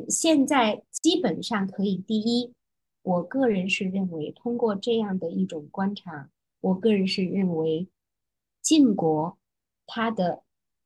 [0.09, 2.53] 现在基本上可以第一。
[3.03, 6.31] 我个人是认为，通过这样的一种观察，
[6.61, 7.89] 我个人是认为，
[8.63, 9.37] 晋国
[9.87, 10.45] 它的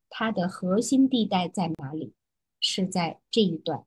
[0.09, 2.13] 它的核心地带在哪里？
[2.59, 3.85] 是在这一段，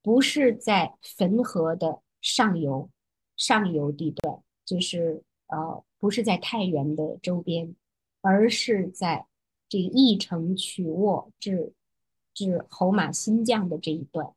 [0.00, 2.88] 不是在汾河的上游
[3.36, 7.74] 上游地段，就是呃，不是在太原的周边，
[8.20, 9.26] 而是在
[9.68, 11.72] 这义城曲沃至
[12.46, 14.32] 至侯马新将的这一段。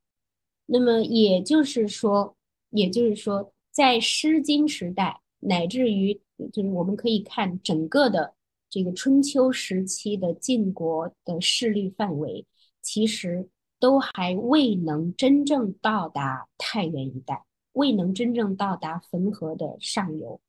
[0.66, 2.36] 那么也就是说。
[2.76, 6.20] 也就是说，在《诗经》时代，乃至于
[6.52, 8.34] 就是我们可以看整个的
[8.68, 12.48] 这个春秋时期的晋国的势力范围，
[12.82, 13.48] 其实
[13.80, 20.42] 都还未能真正到达太原一带，未能真正到达汾河的上游。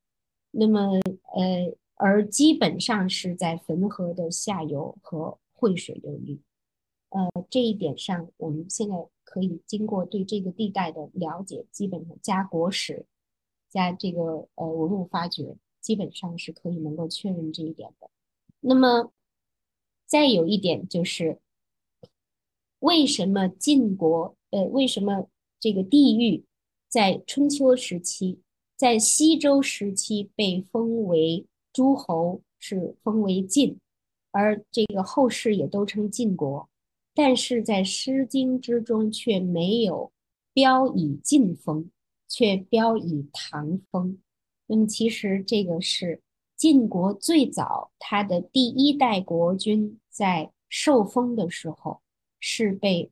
[0.50, 0.98] 那么，
[1.36, 6.40] 呃，而基本上是在汾河的下游和汇水流域。
[7.14, 8.94] 呃，这一点上，我们现在。
[9.26, 13.04] 可以经过对这个地带的了解，基本上加国史，
[13.68, 18.08] 加这个呃文物发掘，基本上是可以能够确认这一点的。
[18.60, 19.10] 那么，
[20.06, 21.40] 再有一点就是，
[22.78, 25.26] 为什么晋国呃为什么
[25.58, 26.44] 这个地域
[26.88, 28.38] 在春秋时期，
[28.76, 33.80] 在西周时期被封为诸侯，是封为晋，
[34.30, 36.68] 而这个后世也都称晋国。
[37.14, 40.12] 但是在《诗经》之中却没有
[40.52, 41.90] 标以晋封，
[42.28, 44.18] 却标以唐封。
[44.66, 46.20] 那么其实这个是
[46.56, 52.00] 晋国最早他的第一代国君在受封的时候
[52.40, 53.10] 是被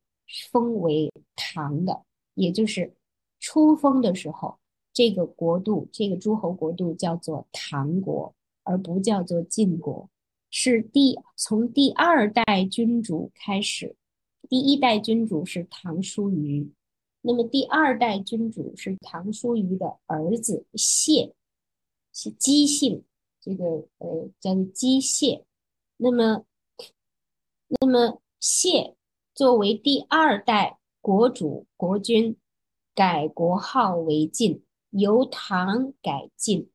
[0.51, 2.03] 封为唐的，
[2.35, 2.95] 也就是
[3.39, 4.59] 初封的时候，
[4.93, 8.35] 这个国度这个诸侯国度叫做唐国，
[8.65, 10.09] 而不叫做晋国。
[10.55, 13.97] 是第从第二代君主开始，
[14.51, 16.71] 第一代君主是唐叔虞，
[17.23, 21.33] 那么第二代君主是唐叔虞的儿子谢，
[22.13, 23.03] 是姬姓，
[23.41, 23.65] 这个
[23.97, 25.43] 呃叫做姬谢。
[25.97, 26.45] 那么，
[27.81, 28.95] 那么谢
[29.35, 32.37] 作为第二代国主国君，
[32.95, 36.69] 改国号为晋，由唐改晋，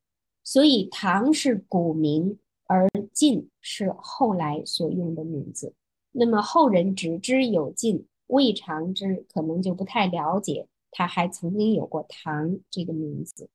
[0.43, 2.39] 所以唐是古名。
[2.67, 5.73] 而晋是后来所用的名字，
[6.11, 13.49] 那么后人只知有晋，未尝知，可能就不太了解，他还曾经有过唐这个名字。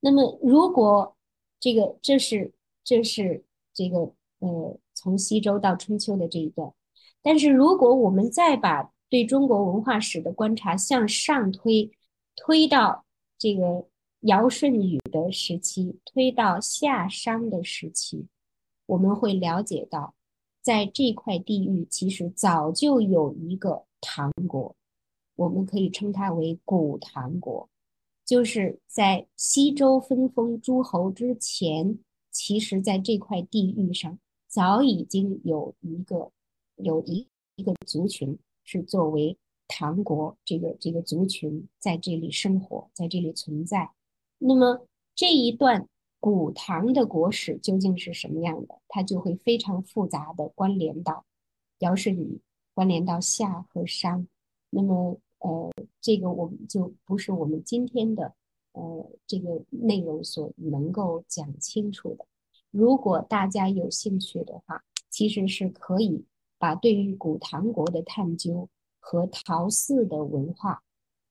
[0.00, 1.16] 那么如果
[1.58, 2.52] 这个这是
[2.84, 3.44] 这是
[3.74, 6.72] 这个呃从西周到春秋的这一段，
[7.22, 11.90] 但是如果我们再把对中国文化史的观察向上推，
[12.36, 13.04] 推到
[13.36, 13.86] 这个。
[14.20, 18.26] 尧舜禹的时期推到夏商的时期，
[18.84, 20.14] 我们会了解到，
[20.60, 24.76] 在这块地域其实早就有一个唐国，
[25.36, 27.68] 我们可以称它为古唐国。
[28.26, 31.98] 就是在西周分封诸侯之前，
[32.30, 36.30] 其实在这块地域上早已经有一个
[36.76, 37.26] 有一
[37.56, 39.36] 一个族群是作为
[39.66, 43.90] 唐国这个这个族群在这里生活，在这里存在。
[44.42, 45.86] 那么这一段
[46.18, 48.80] 古唐的国史究竟是什么样的？
[48.88, 51.24] 它就会非常复杂的关联到
[51.80, 52.40] 尧舜禹，
[52.72, 54.26] 关联到夏和商。
[54.70, 58.34] 那么，呃，这个我们就不是我们今天的
[58.72, 62.24] 呃这个内容所能够讲清楚的。
[62.70, 66.24] 如果大家有兴趣的话，其实是可以
[66.58, 68.68] 把对于古唐国的探究
[68.98, 70.82] 和陶寺的文化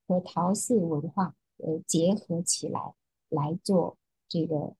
[0.07, 2.93] 和陶寺文化呃结合起来。
[3.29, 3.97] 来做
[4.27, 4.75] 这个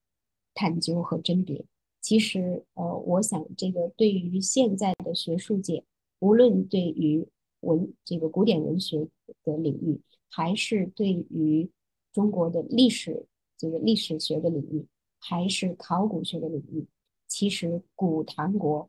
[0.54, 1.64] 探究和甄别。
[2.00, 5.84] 其实，呃，我想这个对于现在的学术界，
[6.18, 7.26] 无论对于
[7.60, 9.06] 文这个古典文学
[9.44, 11.70] 的领域，还是对于
[12.12, 13.26] 中国的历史
[13.58, 14.86] 这个历史学的领域，
[15.18, 16.86] 还是考古学的领域，
[17.26, 18.88] 其实古唐国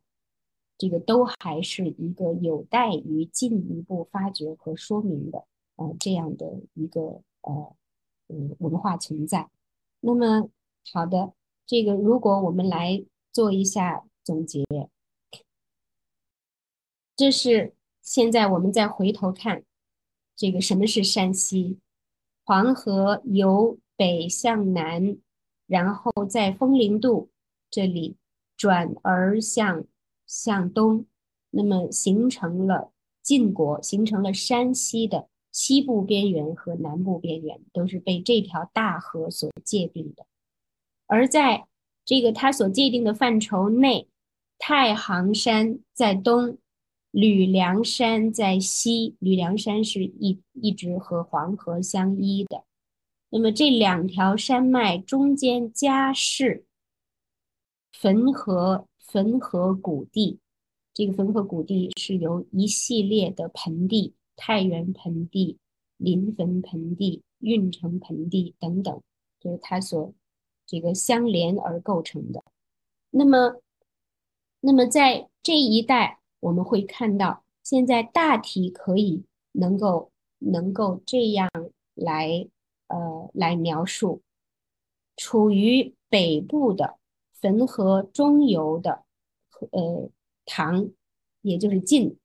[0.77, 5.43] 这个都还是一个有待于进一步发掘和说明的，
[5.75, 7.75] 呃，这样的一个呃
[8.59, 9.49] 文化存在。
[9.99, 10.49] 那么
[10.91, 11.33] 好的，
[11.65, 14.65] 这个如果我们来做一下总结，
[17.15, 19.63] 这是现在我们再回头看，
[20.35, 21.79] 这个什么是山西？
[22.43, 25.17] 黄河由北向南，
[25.67, 27.29] 然后在风陵渡
[27.69, 28.17] 这里
[28.57, 29.85] 转而向
[30.25, 31.05] 向东，
[31.51, 32.91] 那么形成了
[33.21, 40.25] 晋国，形成了山西的西部边缘和南部边缘，都是被这条大河所界定的。
[41.07, 41.67] 而在
[42.05, 44.07] 这个它所界定的范畴内，
[44.57, 46.57] 太行山在东，
[47.11, 49.15] 吕梁山在西。
[49.19, 52.63] 吕梁山是一一直和黄河相依的。
[53.29, 56.65] 那么这两条山脉中间夹是
[57.91, 60.39] 汾河，汾河谷地。
[60.93, 65.59] 这个汾河谷地是由一系列的盆地，太原盆地、
[65.97, 69.01] 临汾盆地、运城盆地等等，
[69.39, 70.11] 就是它所。
[70.67, 72.41] 这个相连而构成的，
[73.09, 73.61] 那么，
[74.61, 81.49] 那么在这一带，我们会看到，现在大体可以能够能够这样
[81.93, 82.47] 来
[82.87, 84.21] 呃来描述，
[85.17, 86.97] 处于北部的
[87.41, 89.03] 汾河中游的
[89.71, 90.09] 呃
[90.45, 90.89] 唐，
[91.41, 92.17] 也就是晋，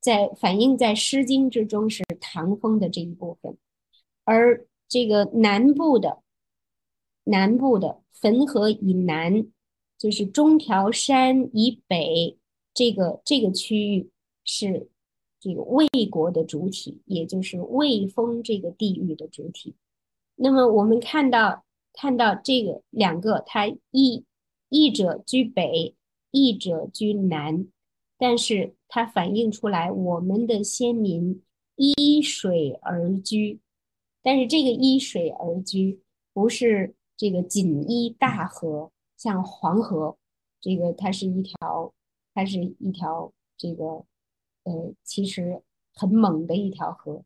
[0.00, 3.56] 在反映在《诗经》之中是唐风的这一部分，
[4.24, 6.22] 而这个南部的。
[7.24, 9.46] 南部的汾河以南，
[9.96, 12.38] 就是中条山以北，
[12.74, 14.10] 这个这个区域
[14.42, 14.88] 是
[15.38, 19.76] 这个魏国的主体，也就是魏封这个地域的主体。
[20.34, 21.62] 那么我们看到
[21.92, 24.24] 看到这个两个，它一
[24.70, 25.94] 一者居北，
[26.32, 27.68] 一者居南，
[28.18, 31.42] 但是它反映出来我们的先民
[31.76, 33.58] 依水而居，
[34.22, 36.02] 但是这个依水而居
[36.34, 36.94] 不是。
[37.20, 40.16] 这个锦衣大河，像黄河，
[40.58, 41.92] 这个它是一条，
[42.32, 44.06] 它是一条这个，
[44.64, 45.60] 呃，其实
[45.92, 47.22] 很猛的一条河，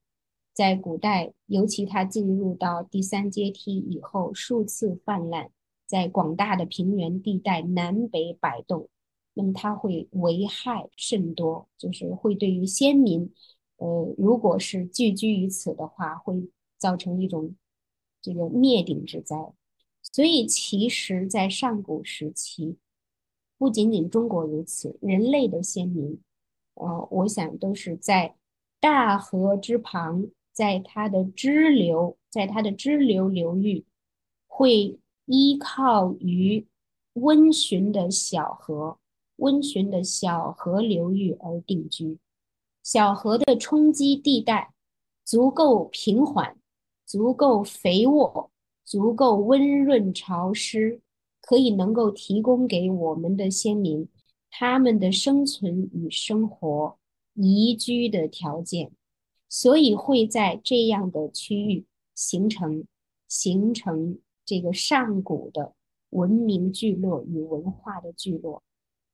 [0.53, 5.53] 在古代，尤其它进入到第三阶梯以后，数次泛滥，
[5.86, 8.89] 在广大的平原地带南北摆动，
[9.35, 13.31] 那么它会危害甚多，就是会对于先民，
[13.77, 16.48] 呃，如果是聚居于此的话，会
[16.78, 17.55] 造成一种
[18.23, 19.52] 这个灭顶之灾。
[20.02, 22.77] 所以，其实，在上古时期，
[23.59, 26.20] 不仅仅中国如此，人类的先民，
[26.74, 28.36] 呃，我想都是在
[28.78, 33.85] 大河之旁，在它的支流，在它的支流流域，
[34.47, 36.66] 会依靠于
[37.15, 38.98] 温循的小河、
[39.36, 42.19] 温驯的小河流域而定居。
[42.82, 44.73] 小河的冲积地带
[45.24, 46.56] 足够平缓，
[47.06, 48.51] 足够肥沃。
[48.86, 51.01] 足够温润潮湿，
[51.40, 54.06] 可以能够提供给我们的先民
[54.51, 56.98] 他们的生存与生活
[57.32, 58.93] 宜居的条件，
[59.48, 62.85] 所以会在这样的区域形成
[63.27, 65.73] 形成这个上古的
[66.11, 68.62] 文明聚落与文化的聚落，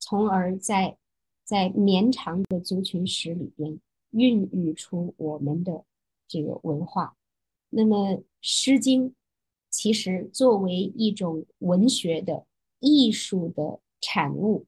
[0.01, 0.97] 从而在
[1.45, 3.79] 在绵长的族群史里边
[4.09, 5.85] 孕育出我们的
[6.27, 7.15] 这个文化。
[7.69, 8.09] 那么
[8.41, 9.09] 《诗经》。
[9.73, 12.45] 其实，作为一种文学的
[12.81, 14.65] 艺术的产物，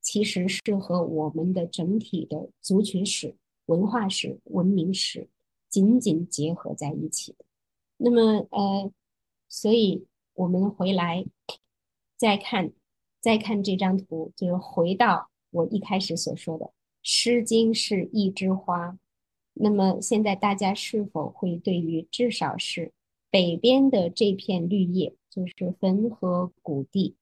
[0.00, 3.36] 其实是和我们的整体的族群史、
[3.66, 5.28] 文化史、文明史
[5.68, 7.44] 紧紧结合在一起的。
[7.98, 8.90] 那么，呃，
[9.50, 11.26] 所以我们回来
[12.16, 12.72] 再看，
[13.20, 16.66] 再看这张图，就是回到我一开始所说的，
[17.02, 18.98] 《诗经》是一枝花。
[19.54, 22.92] 那么，现在大家是否会对于至少是？
[23.30, 27.14] 北边的这片绿叶就是汾河谷地，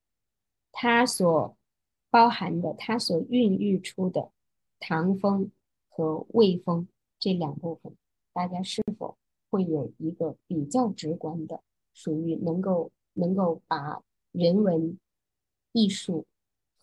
[0.71, 1.57] 它所
[2.11, 4.31] 包含的、它所孕育出的
[4.79, 5.51] 唐风
[5.89, 6.87] 和魏风
[7.19, 7.97] 这两部分，
[8.33, 9.17] 大家是否
[9.51, 11.61] 会有一个比较直观的，
[11.93, 14.01] 属于能够能够把
[14.31, 14.97] 人文、
[15.77, 16.25] 艺术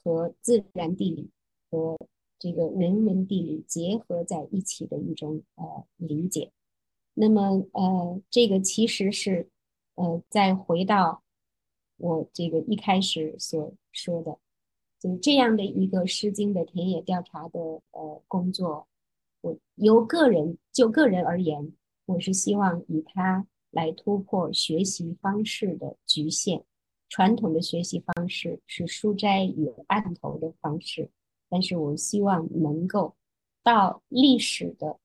[0.03, 1.31] 和自然地理
[1.71, 1.97] 和
[2.37, 6.51] 这个人文地理结合在一起的一种呃理解？
[7.15, 9.49] 那么，呃，这个其实是，
[9.95, 11.23] 呃，再回到
[11.97, 14.37] 我这个一开始所说的，
[14.99, 17.59] 就是这样的一个《诗经》的田野调查的
[17.91, 18.87] 呃工作，
[19.41, 21.73] 我由个人就个人而言，
[22.05, 26.63] 我是希望以它来突破学习方式的局限。
[27.14, 31.11] 传统的学习方式是书斋与案头的方式，
[31.48, 33.14] 但是我希望能够
[33.61, 34.98] 到历史的。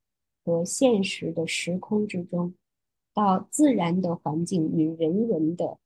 [0.42, 2.54] 和现实的时空之中，
[3.12, 5.78] 到自然的环境与人文的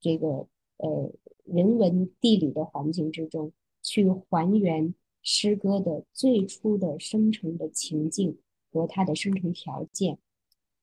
[0.00, 0.48] 这个
[0.78, 1.12] 呃
[1.44, 8.38] 人文地理的环境之中，去还原诗歌的最初的生成的情境
[8.72, 10.16] 和它的生成条件。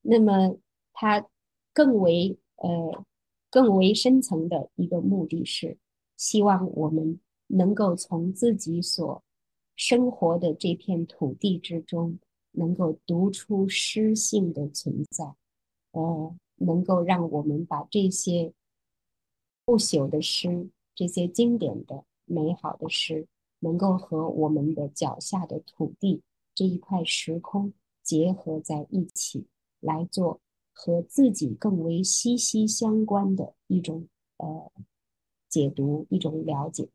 [0.00, 0.56] 那么，
[0.92, 1.26] 它
[1.72, 3.04] 更为呃
[3.54, 5.78] 更为深层的一个目的是，
[6.16, 9.22] 希望我们能够从自己所
[9.76, 12.18] 生活的这片土地之中。
[12.56, 15.34] 能够读出诗性的存在，
[15.90, 18.52] 呃，能够让我们把这些
[19.64, 23.26] 不朽的诗、这些经典的美好的诗，
[23.58, 26.22] 能够和我们的脚下的土地
[26.54, 27.72] 这一块时空
[28.04, 29.46] 结合在一起，
[29.80, 30.38] 来做
[30.74, 34.06] 和自己更为息息相关的一种
[34.36, 34.70] 呃
[35.48, 36.88] 解读、一种了解。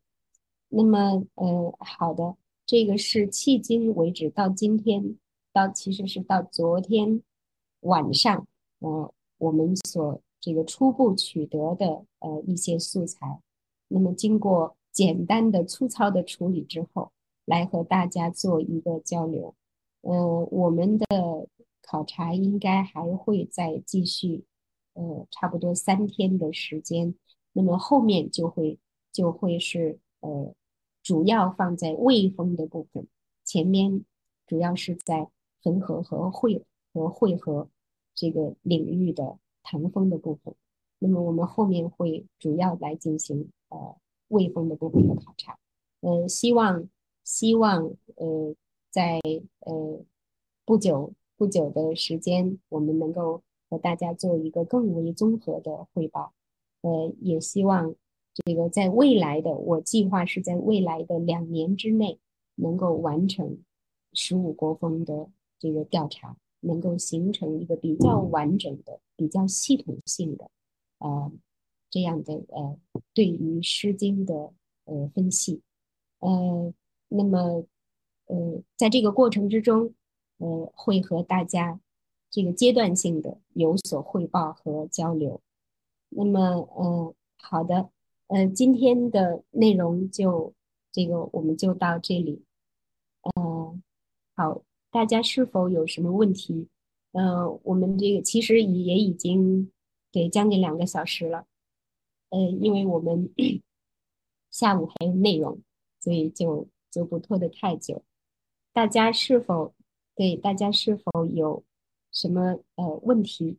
[0.67, 2.35] 那么，呃，好的，
[2.67, 5.15] 这个是迄今为止到今天。
[5.51, 7.23] 到其实是到昨天
[7.79, 8.45] 晚上，
[8.79, 13.41] 呃，我们所这个初步取得的呃一些素材，
[13.87, 17.11] 那么经过简单的粗糙的处理之后，
[17.45, 19.55] 来和大家做一个交流。
[20.01, 21.47] 呃，我们的
[21.89, 24.43] 考察应该还会再继续，
[24.93, 27.15] 呃，差不多三天的时间。
[27.53, 28.77] 那么后面就会
[29.11, 30.53] 就会是呃，
[31.01, 33.07] 主要放在魏风的部分，
[33.43, 34.03] 前面
[34.45, 35.29] 主要是在。
[35.61, 36.63] 汾河和汇
[36.93, 37.67] 和汇合
[38.15, 40.55] 这个领域的唐风的部分，
[40.99, 43.97] 那么我们后面会主要来进行呃
[44.29, 45.59] 魏风的部分的考察，
[45.99, 46.87] 呃，希望
[47.25, 48.55] 希望呃
[48.89, 49.19] 在
[49.59, 50.01] 呃
[50.63, 56.33] 不久不久的时间，我们能够和大家做一个更为综合的汇报，
[56.81, 57.95] 呃，也希望
[58.33, 62.19] 这个在未来的我计划是在未来的两年之内
[62.55, 63.57] 能够完成
[64.13, 65.29] 十五国风的。
[65.61, 70.49] 这个调查能够形成一个比较完整的、比较系统性的，
[70.99, 71.29] 呃，
[71.89, 72.77] 这样的呃，
[73.13, 74.53] 对于《诗经》的
[74.85, 75.59] 呃分析，
[76.19, 76.73] 呃，
[77.09, 77.65] 那么
[78.27, 79.93] 呃，在这个过程之中，
[80.39, 81.79] 呃，会和大家
[82.29, 85.39] 这个阶段性的有所汇报和交流。
[86.09, 87.89] 那么，嗯，好的，
[88.27, 90.53] 呃，今天的内容就
[90.91, 92.43] 这个我们就到这里，
[93.21, 93.79] 呃，
[94.35, 94.63] 好。
[94.91, 96.67] 大家是否有什么问题？
[97.11, 99.71] 呃，我们这个其实也已经
[100.11, 101.45] 对将近两个小时了，
[102.29, 103.31] 呃，因为我们
[104.49, 105.61] 下午还有内容，
[105.99, 108.03] 所以就就不拖得太久。
[108.73, 109.75] 大家是否
[110.19, 111.63] 对大家是否有
[112.11, 113.57] 什么呃问题？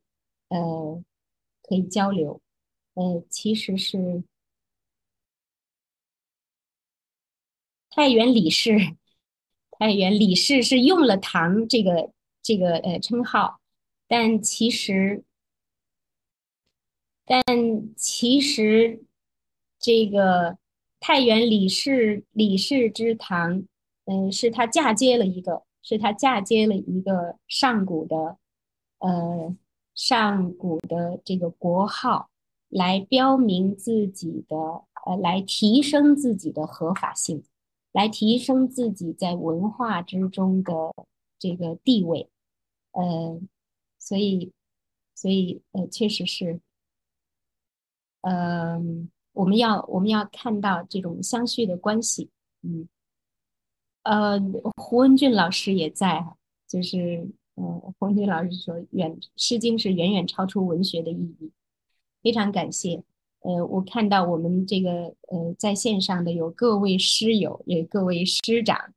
[0.49, 1.03] 呃，
[1.63, 2.43] 可以交流。
[2.93, 4.23] 呃，其实是
[7.89, 8.77] 太原李氏。
[9.71, 12.13] 太原李氏是用了“唐”这个
[12.43, 13.63] 这个呃称号，
[14.07, 15.25] 但其实，
[17.25, 17.43] 但
[17.97, 19.03] 其实
[19.79, 20.59] 这个
[20.99, 23.65] 太原李氏李氏之唐，
[24.05, 28.39] 嗯，是他嫁接了一个，是他嫁接了一个上古的，
[28.99, 29.57] 呃，
[29.95, 32.31] 上古的这个国号，
[32.69, 34.57] 来标明自己的，
[35.07, 37.45] 呃，来提升自己的合法性。
[37.93, 40.73] 来提升自己在文化之中的
[41.41, 42.31] 这个地位，
[42.93, 43.41] 呃，
[43.99, 44.53] 所以，
[45.13, 46.61] 所以，呃，确实是，
[48.21, 48.81] 呃，
[49.33, 52.31] 我们要我们要看到这种相续的关系，
[52.63, 52.89] 嗯，
[54.03, 54.41] 呃，
[54.77, 56.25] 胡文俊老师也在，
[56.67, 57.65] 就是，呃，
[57.99, 61.53] 胡文俊老师说，远《诗经》是远远超出文学的意义，
[62.23, 63.03] 非常感谢。
[63.41, 68.95] 呃，我看到我们这个呃在线上的有各位师友，也各位师长，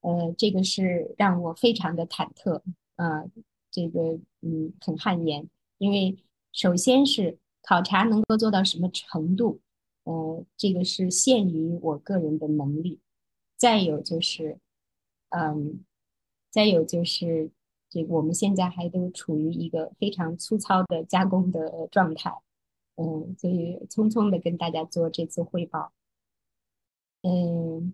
[0.00, 2.62] 呃，这个是让我非常的忐忑
[2.96, 3.24] 啊，
[3.70, 5.48] 这个嗯很汗颜，
[5.78, 6.16] 因为
[6.52, 9.60] 首先是考察能够做到什么程度，
[10.04, 12.98] 呃，这个是限于我个人的能力，
[13.56, 14.58] 再有就是，
[15.30, 15.84] 嗯，
[16.50, 17.50] 再有就是
[17.88, 22.32] 这个我们现在还都处于一个非常粗糙的加工的状态。
[22.96, 25.92] 嗯，所以匆匆的跟大家做这次汇报。
[27.22, 27.92] 嗯，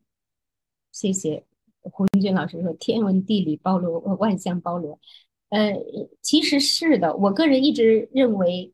[0.92, 1.44] 谢谢
[1.80, 5.00] 胡文军老师说天文地理包罗万象包罗。
[5.48, 5.74] 呃，
[6.20, 8.72] 其实是的，我个人一直认为，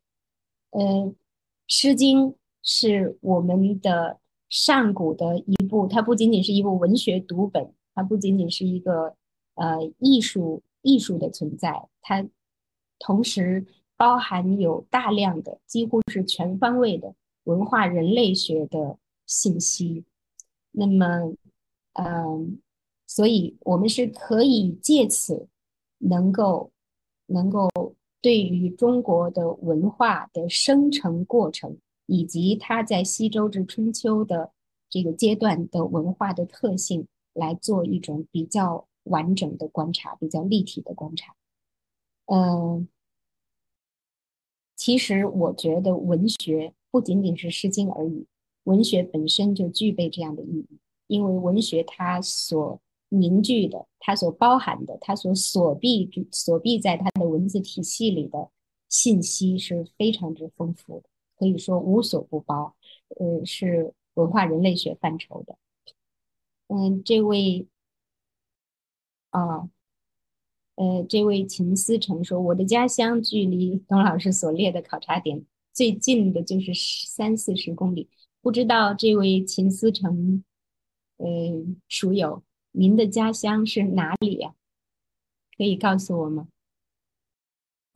[0.71, 0.81] 呃，
[1.67, 2.19] 《诗经》
[2.63, 9.15] 是我们的上古的一部，它不仅仅是一部文学读本，它不仅仅是一个
[9.55, 12.27] 呃艺术艺术的存在，它
[12.99, 13.67] 同时。
[14.01, 18.97] 包含有大量的，几乎是全方位的文化人类学的
[19.27, 20.05] 信息。
[20.71, 21.35] 那么，
[21.95, 22.61] 嗯，
[23.09, 25.49] 所以我们是可以借此
[25.99, 26.71] 能够
[27.27, 27.69] 能够
[28.23, 31.77] 对于中国的文化的生成过程，
[32.09, 34.53] 以及它在西周至春秋的
[34.89, 41.37] 这个阶段的文化的特性，来做一种比较完整的观察，比较立体的观察。
[42.25, 42.89] 嗯，
[44.75, 48.27] 其实我觉得文学不仅仅是《诗经》而已，
[48.65, 50.79] 文学本身就具备这样的意义，
[51.09, 52.81] 因为文学它所
[53.11, 58.51] 凝聚的，它所包含的，它所锁闭、锁闭在它的文字体系里的
[58.89, 61.09] 信息是非常之丰富的，
[61.39, 62.75] 可以说无所不包。
[63.19, 65.57] 呃，是文化人类学范畴的。
[66.67, 67.67] 嗯，这位
[69.31, 69.69] 啊，
[70.75, 78.09] 呃，这位秦思成说，我的家乡距离董老师所列的考察点最近的就是三四十公里，
[78.43, 80.45] 不知道这位秦思成，
[81.17, 82.43] 嗯，属友。
[82.73, 84.55] 您的家乡是哪里呀？
[85.57, 86.49] 可以告诉我吗？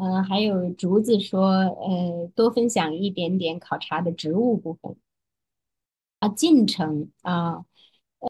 [0.02, 4.96] 嗯，还有竹子说，呃，多分享一点点考察的植物部分。
[6.18, 7.64] 啊，晋城啊，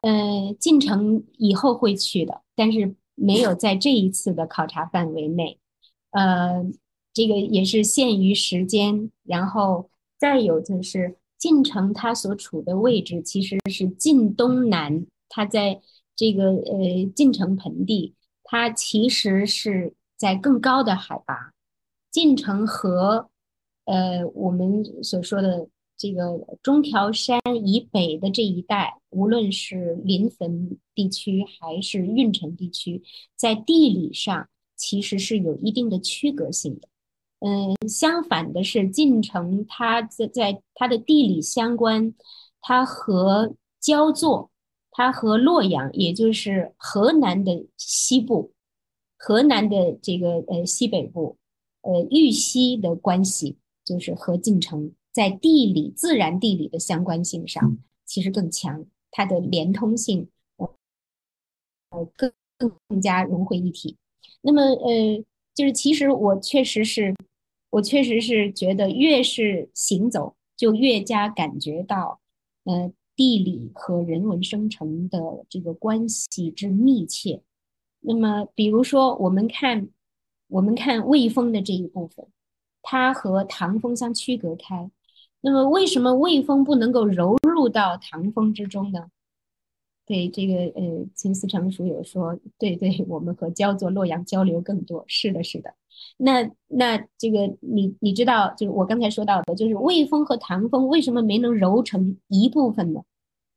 [0.03, 5.59] 呃，晋城以后会去的，但是没有在这一次的考察范围内。
[6.11, 6.63] 呃，
[7.15, 9.89] 这个也是限于时间，然后
[10.19, 15.81] 再有就是晋城它所处的位置其实是晋东南，它在。
[16.15, 21.53] 这个呃，晋城盆地，它其实是在更高的海拔。
[22.13, 23.29] 晋城和
[23.87, 25.67] 呃我们所说的
[25.97, 33.03] 这个中条山以北的这一带，无论是临汾地区还是运城地区，
[33.35, 36.89] 在地理上其实是有一定的区隔性的。
[37.41, 42.15] 嗯，相反的是，晋城它在在它的地理相关，
[42.61, 44.51] 它和焦作。
[44.95, 48.53] 它和洛阳，也就是河南的西部，
[49.17, 51.39] 河南的这个呃西北部，
[51.83, 60.29] 呃玉溪的关系，就是和晋城在地理、自然地理的相关性上，其实更强，它的连通性，
[61.91, 63.97] 呃更更更加融汇一体。
[64.41, 67.15] 那么呃，就是其实我确实是，
[67.71, 72.21] 我确实是觉得越是行走，就越加感觉到，
[72.65, 72.93] 呃。
[73.15, 77.43] 地理和人文生成的这个关系之密切。
[78.01, 79.91] 那么，比如说，我们看，
[80.53, 82.27] 我们看魏风的这一部分，
[82.83, 84.91] 它和唐风相区隔开。
[85.41, 89.09] 那么，为什么魏风不能够融入到唐风之中呢？
[90.05, 95.03] 对这个，呃，秦思成书友说，对对，我们和焦作、洛阳交流更多。
[95.07, 95.73] 是的，是的。
[96.19, 103.01] 那那这个，你你知道，就是我刚才说到的，就是魏风和唐风为什么没能揉成一部分呢？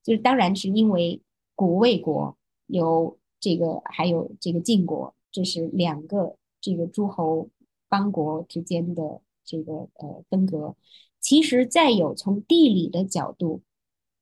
[0.02, 1.20] 就是当然是因为
[1.56, 7.48] 古魏国有这个，还有这个晋国，这是两个这个诸侯
[7.88, 10.76] 邦国之间的这个呃分隔。
[11.20, 13.62] 其实再有从地理的角度，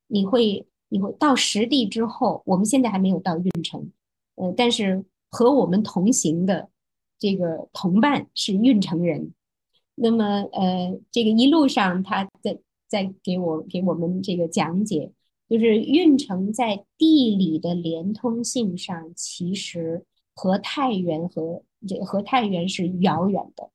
[0.08, 3.90] 你会你会到实地之后，我们现在还没有到运城，
[4.36, 6.70] 呃，但是和我们同行的
[7.18, 9.32] 这个同伴是运城人，
[9.96, 12.60] 那么呃，这个一路上他在
[12.90, 15.14] 在给我给我们这个讲解。
[15.50, 20.04] 就是运城在地理的连通性上，其实
[20.34, 23.70] 和太原和这和太原是遥远的，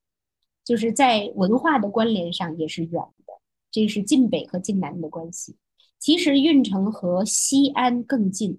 [0.65, 3.35] 就是在文化的关联上也是远的。
[3.71, 5.57] 这是晋北和晋南的关系。
[5.99, 8.59] 其实运城和西安更近，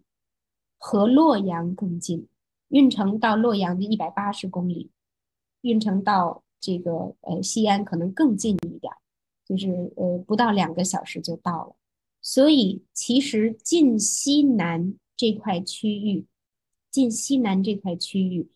[0.77, 2.27] 和洛阳更近。
[2.67, 4.91] 运城到洛阳的一百八十公里，
[5.61, 8.93] 运城到这个呃西安可能更近一点，
[9.43, 11.75] 就是呃不到两个小时就到了。
[12.21, 16.25] 所以，其实晋西南这块区域，
[16.91, 18.47] 晋西南这块区域，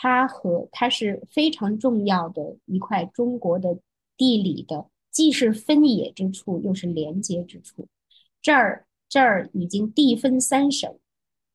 [0.00, 3.80] 它和它是非常重要的一块中国的
[4.16, 7.88] 地理的，既是分野之处，又是连接之处。
[8.40, 10.96] 这儿这儿已经地分三省，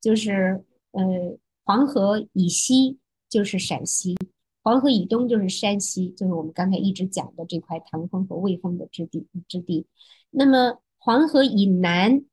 [0.02, 2.98] 就是呃黄河以西
[3.30, 4.18] 就是陕西，
[4.62, 9.86] 黄河以东就是山西，就是我们刚才一直讲的这块唐风和魏风的之地之地。
[10.30, 10.80] 那么。
[11.06, 12.24] 黄河以南，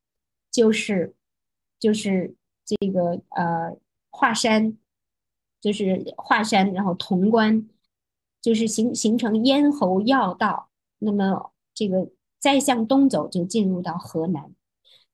[0.49, 1.17] 就是
[1.81, 3.77] 就是这个呃
[4.11, 4.79] 华山，
[5.61, 7.69] 就是华山，然后潼关，
[8.41, 10.71] 就是形形成咽喉要道。
[10.99, 14.55] 那么这个再向东走，就进入到河南。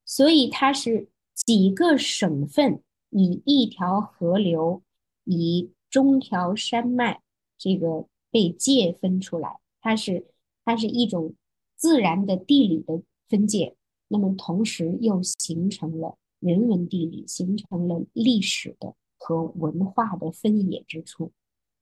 [0.04, 4.82] 所以它是几个省份以一条河流，
[5.24, 7.20] 以中条山脉
[7.58, 9.58] 这个被界分出来。
[9.80, 10.26] 它是
[10.64, 11.34] 它是一种
[11.76, 13.02] 自然的地理的。
[13.28, 13.74] 分界，
[14.06, 18.94] 那么同时又形成了人文地理，形成了历史的
[19.26, 21.32] 和文化的分野之处。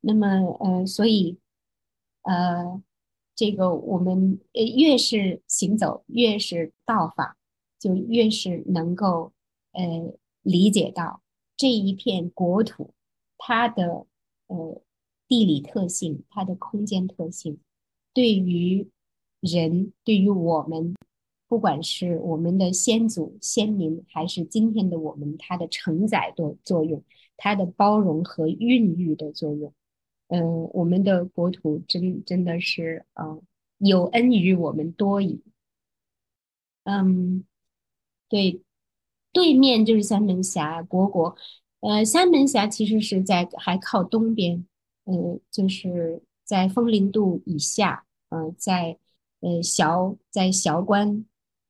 [0.01, 0.27] 那么，
[0.61, 1.39] 呃，所以，
[2.23, 2.81] 呃，
[3.37, 7.37] 这个我们呃越是行走，越是到访，
[7.79, 9.35] 就越是能够
[9.73, 11.21] 呃理解到
[11.55, 12.95] 这一片国土
[13.37, 14.07] 它的
[14.47, 14.81] 呃
[15.29, 17.59] 地理特性、它的空间特性，
[18.15, 18.89] 对于
[19.41, 20.95] 人，对于我们。
[21.47, 27.05] 不管是我们的先祖先民，还是今天的我们，它的承载的作用，
[27.36, 29.73] 它的包容和孕育的作用，
[30.28, 33.39] 嗯，我们的国土真真的是啊，
[33.78, 35.43] 有恩于我们多矣。
[36.85, 37.44] 嗯，
[38.28, 38.61] 对，
[39.32, 41.36] 对面就是三门峡国国，
[41.81, 44.66] 呃，三门峡其实是在还靠东边，
[45.05, 48.98] 嗯，就是在风陵渡以下，嗯，在
[49.40, 51.24] 呃韶在韶关。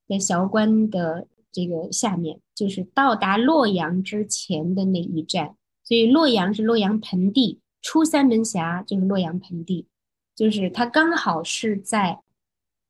[0.07, 9.87] 在韶关的这个下面，就是到达洛阳之前的那一站，所以洛阳是洛阳盆地，出三门峡就是洛阳盆地，
[10.35, 12.21] 就是它刚好是在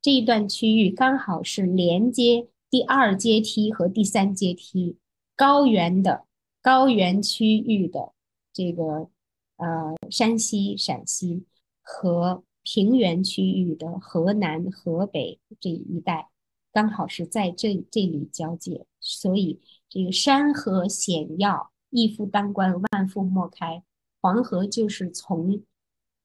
[0.01, 4.97] 这一段区域，刚好是连接第二阶梯和第三阶梯
[5.35, 6.25] 高原的
[6.61, 8.11] 高原区域的
[8.53, 9.09] 这个
[9.57, 11.45] 呃山西、陕西
[11.81, 16.29] 和平原区域的河南、河北这一带。
[16.71, 23.83] 刚好是在这这里交界，所以这个山河险要，一夫当关，万夫莫开。
[24.19, 25.61] 黄河就是从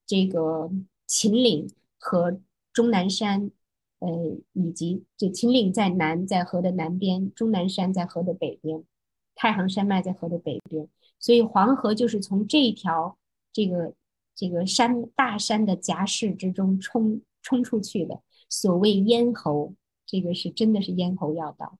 [0.07, 0.70] 这个
[1.07, 2.40] 秦岭和
[2.73, 3.51] 终南山，
[3.98, 4.09] 呃，
[4.55, 8.82] 以及这秦岭在南，在河的南边，终南山在河的北边，
[9.35, 10.89] 太行山脉在河的北边，
[11.19, 13.19] 所以黄河就是从这条
[13.52, 13.93] 这个
[14.35, 18.23] 这个山大山的夹势之中冲冲出去的。
[18.48, 19.74] 所谓咽喉。
[20.07, 21.78] 这个是真的是咽喉要道。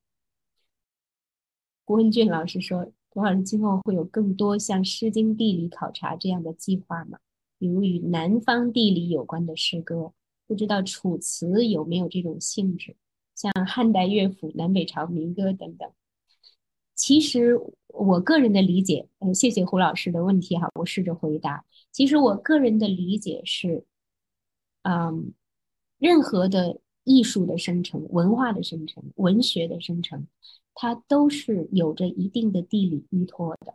[1.91, 7.19] 郭文俊老师说，郭老师今后会有更多像《诗经》地理考察这样的计划吗？
[7.59, 10.13] 比如与南方地理有关的诗歌，
[10.47, 12.95] 不知道《楚辞》有没有这种性质？
[13.35, 15.91] 像汉代乐府、南北朝民歌等等。
[16.95, 17.59] 其实
[17.89, 21.65] 我个人的理解，嗯，谢谢胡老师的问题哈，我试着回答。
[21.91, 23.85] 其实我个人的理解是，
[24.83, 25.35] 嗯，
[25.99, 26.79] 任何的。
[27.03, 30.29] 艺术的生成、文化的生成、文学的生成，
[30.75, 33.75] 它都是有着一定的地理依托的。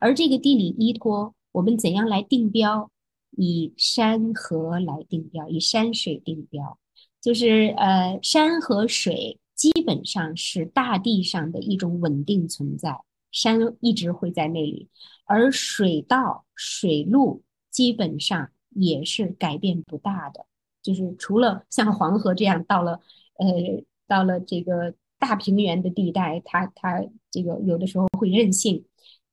[0.00, 2.90] 而这个地理依托，我们怎样来定标？
[3.38, 6.78] 以山河来定标，以山水定标，
[7.20, 12.98] 就是呃，山和水基本上是大地上的一种稳定存在，
[13.30, 14.88] 山一直会在那里，
[15.26, 20.46] 而水道、水路基本上也是改变不大的。
[20.82, 23.00] 就是除了像黄河这样到了，
[23.38, 28.84] 呃，到了这个大平原的地带，它它这个有的时候会任性，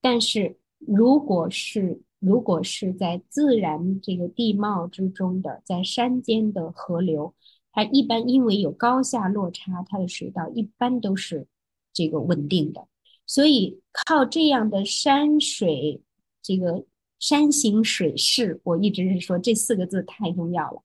[0.01, 7.34] 但是如果是如果是在自然这个地貌之中的，在山间的河流，
[7.72, 11.47] 它一般因为有高下落差，它的水道一般都是
[11.91, 12.88] 这个稳定的，
[13.26, 16.01] 所以靠这样的山水，
[16.41, 16.85] 这个
[17.19, 20.81] 山形水势，我一直是说这四个字太重要了。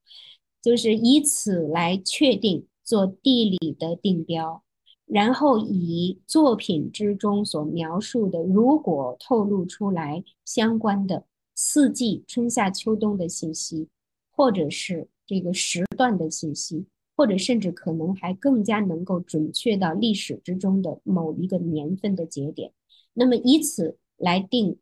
[0.61, 4.65] 就是以此来确定做地理的定标，
[5.09, 11.25] 然后以作品之中所描述的，如果透露出来相关的
[11.55, 13.89] 四季春夏秋冬的信息，
[14.31, 16.85] 或者是这个时段的信息，
[17.17, 22.73] 或者甚至可能还更加能够准确到历史之中的某一个年份的节点，
[23.15, 24.77] 那么以此来定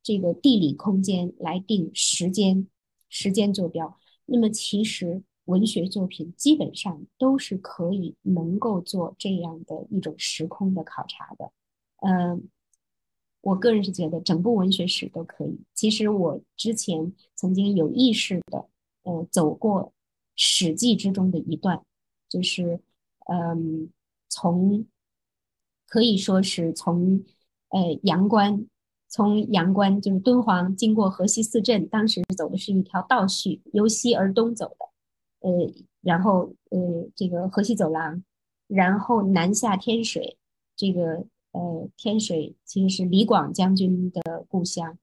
[0.00, 2.68] 这个地理空间，来定时间
[3.08, 5.24] 时间坐标，那么其实。
[5.46, 11.50] 文学作品基本上都是可以能够做这样的一种时空的考察的，
[12.02, 12.48] 嗯，
[13.40, 15.58] 我个人是觉得整部文学史都可以。
[15.74, 18.68] 其实我之前曾经有意识的，
[19.02, 19.86] 呃，走过
[20.36, 21.82] 《史记》之中的一段，
[22.28, 22.80] 就是，
[23.28, 23.90] 嗯，
[24.28, 24.86] 从
[25.88, 27.24] 可以说是从，
[27.70, 28.64] 呃，阳关，
[29.08, 34.91] 从阳关就是敦煌经过河西四镇，当时走的是一条倒叙，由西而东走的。
[35.42, 35.50] 呃，
[36.02, 38.22] 然后呃，这个河西走廊，
[38.68, 40.38] 然后南下天水，
[40.76, 44.96] 这个呃天水其实是李广将军的故乡，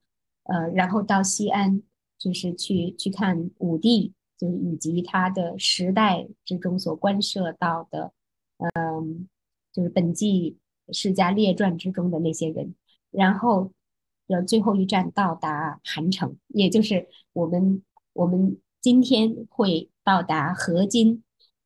[0.44, 1.82] 呃，然后到西安，
[2.18, 8.12] 就是去去看武帝，就是以及他的时代之中所关涉到的，
[8.74, 9.28] 嗯，
[9.74, 10.56] 就是本纪
[10.90, 12.74] 世家列传之中的那些人，
[13.10, 13.72] 然后
[14.26, 17.82] 的最后一站到达韩城，也就是我们
[18.14, 19.89] 我们今天会。
[20.04, 21.22] 到达河津，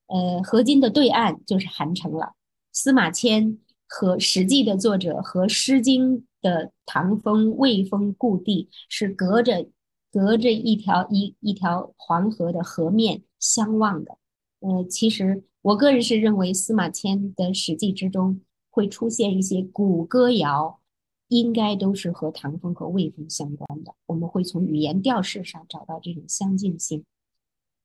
[0.07, 2.35] 呃，河津的对岸就是韩城了。
[2.73, 9.69] 司马迁和《史记》的作者和《诗经》的唐风、魏风故地是隔着
[10.11, 14.19] 隔着一条一一条黄河的河面相望的。
[14.61, 18.41] 呃，其实我个人是认为司马迁的史记之中
[18.71, 20.81] 会出现一些古歌谣，
[21.29, 23.95] 应该都是和唐风和魏风相关的。
[24.07, 27.05] 我们会从语言调式上找到这种相近性。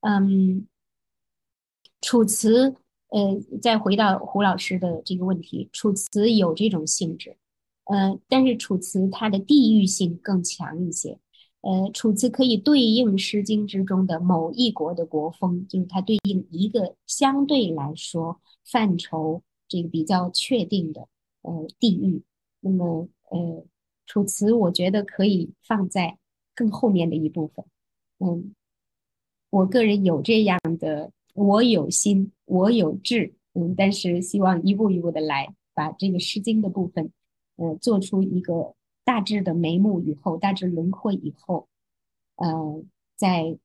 [0.01, 0.67] 嗯，
[2.01, 2.75] 楚辞，
[3.09, 7.35] 呃，再回到胡老师的这个问题，楚辞有这种性质，
[7.85, 11.19] 呃，但是楚辞它的地域性更强一些。
[11.61, 21.09] 呃，楚辞可以对应《诗经》之中的某一国的国风，就是它对应一个相对来说范畴这个比较确定的
[21.41, 22.23] 呃地域。
[22.61, 23.65] 那么，呃，
[24.05, 26.17] 楚辞我觉得可以放在
[26.55, 27.65] 更后面的一部分。
[28.19, 28.55] 嗯，
[29.49, 37.11] 我个人有这样的，我有心，我有志，嗯，但是希望一步一步的来，把这个《诗经》的部分，
[37.55, 38.75] 呃，做出一个。
[39.05, 41.67] 大致的眉目以后，大致轮廓以后，
[42.35, 42.83] 呃，
[43.15, 43.57] 再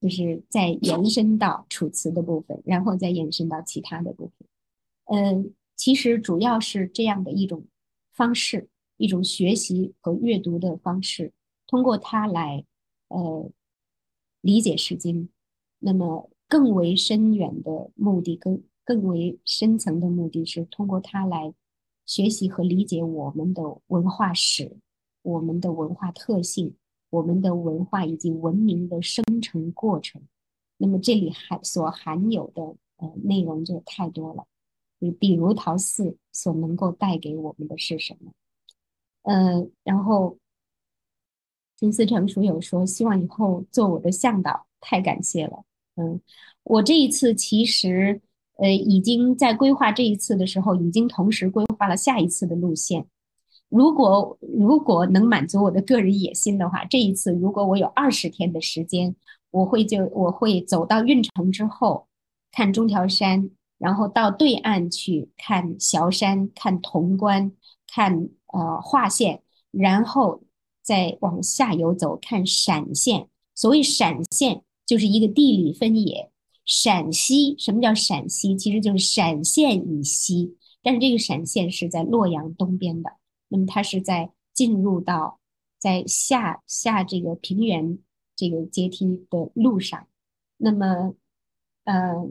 [0.00, 4.48] 就是再延伸到楚辞的部分，然后再延伸到其他的部分。
[5.06, 7.64] 嗯，其实主要是这样的一种
[8.12, 11.32] 方式，一种学习和阅读的方式，
[11.66, 12.64] 通过它来
[13.08, 13.50] 呃
[14.48, 15.24] 理解《诗经》。
[15.78, 21.52] 那么更为深远的目的，更更为深层的目的是通过它来。
[22.06, 24.78] 学习和理解我们的文化史、
[25.20, 26.74] 我们的文化特性、
[27.10, 30.22] 我们的文化以及文明的生成过程，
[30.78, 32.62] 那么这里含所含有的
[32.96, 34.46] 呃内容就太多了。
[35.00, 38.32] 你比如陶寺所能够带给我们的是什么？
[39.24, 40.38] 嗯，然后
[41.78, 45.64] 金思成书友说希望以后做我的向导，太感谢了。
[45.96, 46.20] 嗯，
[46.64, 48.20] 我这一次其实。
[48.60, 53.06] 呃，已经在规划这一次的时候，已经同时规划了下一次的路线。
[53.68, 59.14] 如果如果能满足我的个人野心的话，这一次如果我有二十天的时间，
[59.52, 62.08] 我会就我会走到运城之后，
[62.50, 63.48] 看中条山，
[63.78, 67.52] 然后到对岸去看崤山、看潼关、
[67.86, 69.40] 看呃华县，
[69.70, 70.42] 然后
[70.88, 73.28] 再往下游走看陕县。
[73.54, 76.30] 所谓陕县，就是一个地理分野。
[76.64, 78.56] 陕西，什么叫陕西？
[78.56, 83.10] 其实就是陕县以西，但是这个陕县是在洛阳东边的。
[83.48, 85.40] 那么它是在进入到
[85.78, 87.98] 在下下这个平原
[88.34, 90.06] 这个阶梯的路上。
[90.56, 91.14] 那么，
[91.84, 92.30] 呃，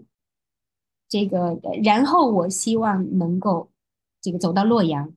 [1.07, 3.69] 这个然后我希望能够
[4.19, 5.13] 这个走到洛阳，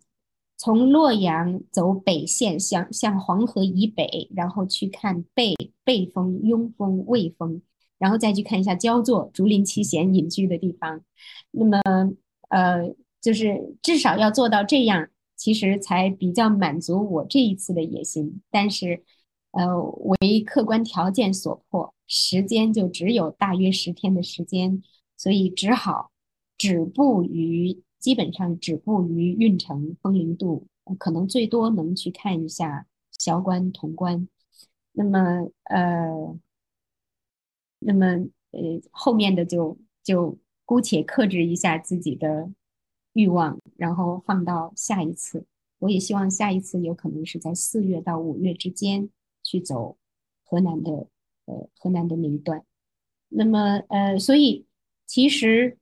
[0.61, 7.63] 从洛阳走北线，向向黄河以北，然后去看背背风、雍风、卫风。
[7.97, 11.01] 然后再去看一下焦作、竹林七贤隐居的地方，
[11.51, 11.81] 那么
[12.51, 18.43] 呃，就是至少要做到这样，其实才比较满足我这一次的野心。
[18.51, 19.03] 但是，
[19.53, 19.83] 呃，
[20.21, 24.83] 为客观条件所迫，时间就只有大约十天的时间，
[25.17, 26.11] 所以只好
[26.59, 30.67] 止步于基本上止步于运城、风陵渡，
[30.99, 34.27] 可能最多能去看一下萧关、潼关。
[34.91, 36.37] 那么，呃。
[37.83, 38.61] 那么，呃，
[38.91, 40.37] 后面的就就
[40.67, 42.53] 姑且克制一下自己的
[43.15, 45.47] 欲望，然后放到下一次。
[45.79, 49.09] 我也希望下一次有可能是在四月到五月之间
[49.43, 49.97] 去走
[50.45, 51.09] 河南的，
[51.47, 52.63] 呃，河南的那一段。
[53.31, 54.67] 那么，呃，所以
[55.07, 55.79] 其实，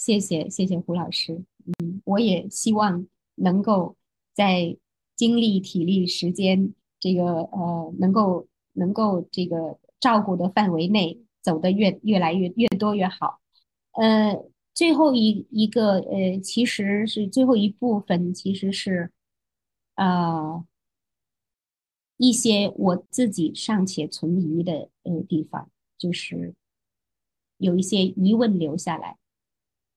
[0.00, 3.96] 谢谢谢谢胡老师，嗯，我也希望能够
[4.32, 4.78] 在
[5.14, 8.46] 精力、体力、时间这个，呃，能够。
[8.72, 13.40] 能够这个照顾的范围内走得越越来越越多越好，
[13.90, 19.10] 呃，最后一一个呃，其实是最后一部分，其实是
[19.96, 20.64] 呃
[22.16, 25.68] 一些我自己尚且存疑的呃地方，
[25.98, 26.54] 就是
[27.58, 29.18] 有一些疑问留下来，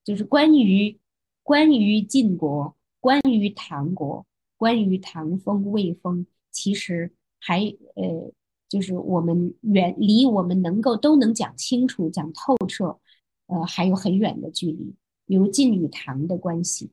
[0.04, 1.00] 就是关于
[1.44, 4.26] 关于晋国、关于唐国、
[4.58, 7.62] 关于唐风、魏风，其实还
[7.96, 8.32] 呃。
[8.70, 12.98] 就是我们远离我们能够都能讲清楚、讲透彻，
[13.46, 14.96] 呃，还有很远的距离。
[15.28, 16.90] 比如晋与唐的关系，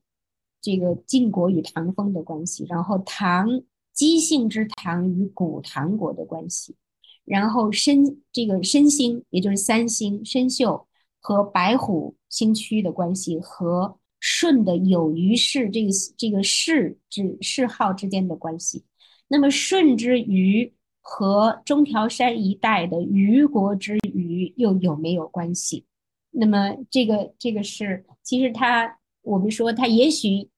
[0.60, 3.62] 这个晋国与唐风的关系，然后唐
[3.94, 6.76] 姬姓之唐与古唐国的关系，
[7.24, 10.86] 然后申这个申星，也就是三星申宿
[11.20, 18.84] 和白虎星区的关系，和舜的有虞氏这个这个氏之谥号之间的关系。
[19.28, 20.74] 那么舜之虞。
[21.02, 25.86] 和中条山一带的虞国之虞又有没有关系？
[26.30, 30.50] 那么这个这个是，其实他我们说他也许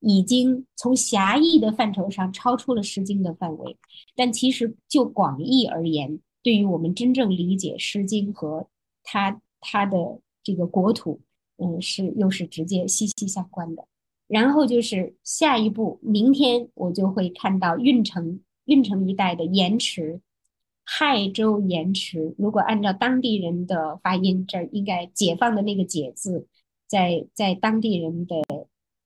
[0.00, 3.76] 已经从狭义的范畴上超出了《诗经》的范围，
[4.16, 8.68] 但其实就广义而言，对于我们真正理解《诗经》和
[9.04, 11.20] 它它的这个国土，
[11.58, 13.86] 嗯，是又是直接息息相关的。
[14.26, 20.20] 然后就是下一步，明天我就会看到运城运城一带的盐池，
[20.84, 22.34] 亥州盐池。
[22.38, 26.46] 如果按照当地人的发音，这儿应该解放的那个解字，
[26.86, 28.36] 在在当地人的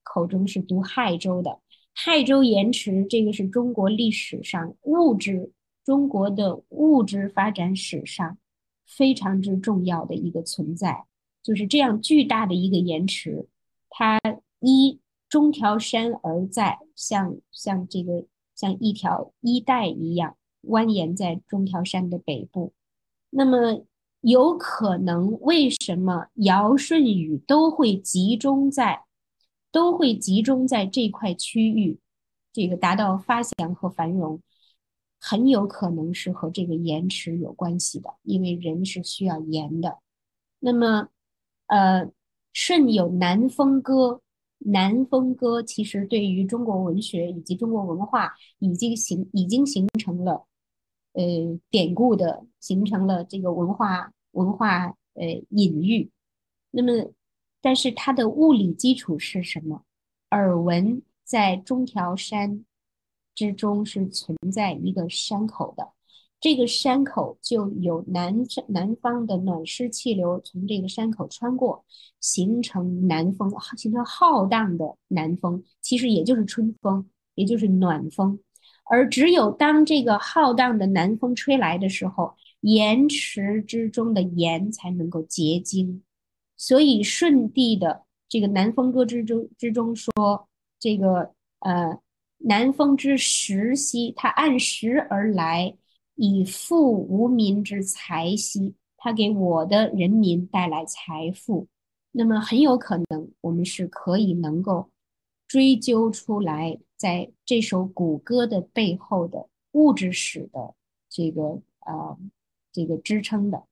[0.03, 1.59] 口中是读亥州的。
[1.93, 5.51] 亥州盐池，这个是中国历史上物质
[5.83, 8.37] 中国的物质发展史上
[8.85, 11.05] 非常之重要的一个存在，
[11.43, 13.47] 就是这样巨大的一个延迟，
[13.89, 14.19] 它
[14.59, 14.99] 一。
[15.27, 18.25] 中条山而在，像像这个
[18.55, 22.71] 像一条衣带一样蜿蜒在中条山的北部。
[23.31, 23.83] 那么
[24.21, 29.01] 有可能，为什么尧舜禹都会集中在
[29.71, 31.99] 都会集中在这块区域，
[32.53, 34.39] 这个达到发祥和繁荣，
[35.27, 39.97] 很有可能是和这个延迟有关系的，因为人是需要盐的。
[40.59, 41.09] 那么，
[41.65, 42.11] 呃，
[42.53, 44.21] 舜有南风歌。
[44.59, 50.45] 南风歌其实对于中国文学以及中国文化已经形已经形成了，
[51.13, 51.23] 呃，
[51.71, 56.11] 典故的形成了这个文化文化呃隐喻。
[56.71, 57.11] 那么，
[57.61, 59.83] 但是它的物理基础是什么？
[60.29, 62.63] 耳闻在中条山
[63.35, 65.89] 之中是存在一个山口的。
[66.39, 68.35] 这个山口就有南
[68.67, 71.83] 南方的暖湿气流从这个山口穿过，
[72.19, 78.39] 形成南风，形成浩荡的南风，其实也就是春风，也就是暖风。
[78.83, 86.03] 而只有当这个浩荡的南风吹来的时候，盐池之中的盐才能够结晶。
[86.57, 90.47] 所以舜帝的这个南风歌之中之中说，
[90.79, 91.97] 这个呃
[92.47, 95.75] 南风之时兮，它按时而来。
[96.17, 101.67] 以富无民之财兮，他给我的人民带来财富，
[102.11, 104.89] 那么很有可能我们是可以能够
[105.45, 110.73] 追究出来，在这首古歌的背后的物质史的
[111.09, 112.17] 这个呃
[112.71, 113.65] 这个支撑的。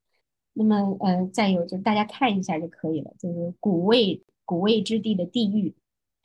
[0.51, 5.73] 那么呃再有就大家看一下就可以了，就是古魏古魏之地的地域，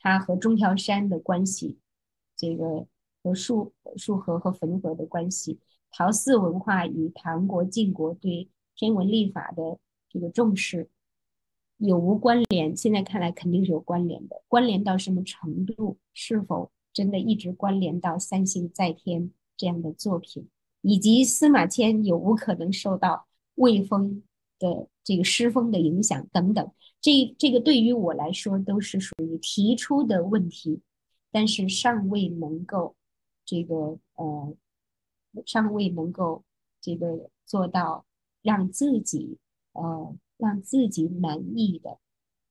[0.01, 1.77] 它和中条山的关系，
[2.39, 2.87] 这个
[3.21, 5.59] 和束束河和汾河的关系。
[5.91, 9.77] 陶寺文化与唐国晋国对天文历法的
[10.09, 10.87] 这个重视
[11.77, 12.77] 有无关联？
[12.77, 14.41] 现在看来肯定是有关联的。
[14.47, 15.97] 关联到什么程度？
[16.13, 20.47] 是否真的一直关联到三星在天这样的作品？
[20.81, 24.23] 以及司马迁有无可能受到魏风
[24.59, 26.71] 的这个诗风的影响等等？
[27.01, 30.81] 这这个对于我来说都是属于提出的问题，
[31.31, 32.95] 但是尚未能够
[33.45, 34.55] 这个呃。
[35.45, 36.43] 尚未能够
[36.81, 38.03] 这个做到
[38.41, 39.37] 让自己
[39.73, 41.99] 呃让自己满意的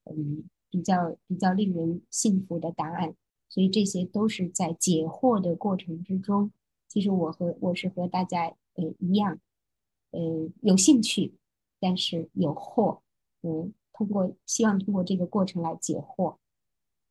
[0.05, 3.17] 嗯比较比较令人信服的答案，
[3.49, 6.53] 所以这些都是在解惑的过程之中。
[6.87, 9.41] 其实我和我是和大家呃一样，
[10.13, 11.35] 呃有兴趣，
[11.81, 13.01] 但是有惑，
[13.43, 16.37] 嗯，通过希望通过这个过程来解惑。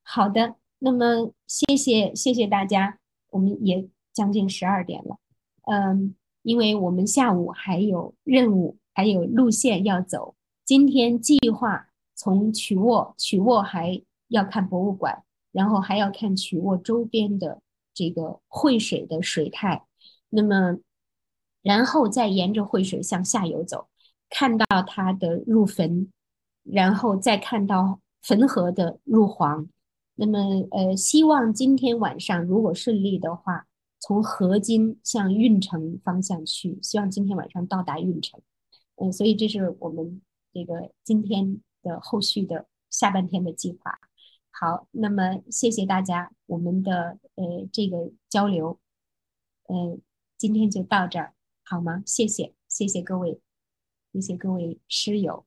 [0.02, 2.99] 好的，那么谢谢谢谢大家，
[3.31, 5.17] 我们也将近十二点了。
[5.63, 10.35] 嗯，因为我们下午还有任务，还有路线要走。
[10.63, 17.61] 今天计划从曲沃，曲沃还要看博物馆，然后还要看曲沃周边的
[17.93, 19.85] 这个汇水的水态。
[20.29, 20.77] 那么，
[21.61, 23.87] 然后再沿着汇水向下游走，
[24.29, 26.09] 看到它的入汾，
[26.63, 29.67] 然后再看到汾河的入黄。
[30.18, 33.65] 那么，呃，希望今天晚上如果顺利的话。
[33.99, 38.39] 从河津向运城方向去，希望今天晚上到达运城。
[38.95, 40.22] 嗯，所以这是我们
[40.53, 43.98] 这个今天的后续的下半天的计划。
[44.52, 48.80] 好，那么谢谢大家，我们的呃这个交流，
[49.68, 49.99] 嗯，
[50.38, 51.34] 今天就到这儿，
[51.65, 52.03] 好吗？
[52.06, 53.41] 谢谢，谢谢各位，
[54.14, 55.47] 谢谢各位师友。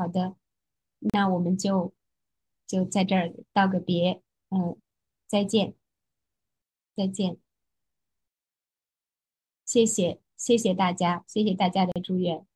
[0.00, 0.34] 好的，
[1.12, 1.92] 那我们就。
[2.66, 4.80] 就在这儿道个别，嗯，
[5.26, 5.74] 再见，
[6.94, 7.36] 再见，
[9.64, 12.46] 谢谢，谢谢大家，谢谢大家的祝愿。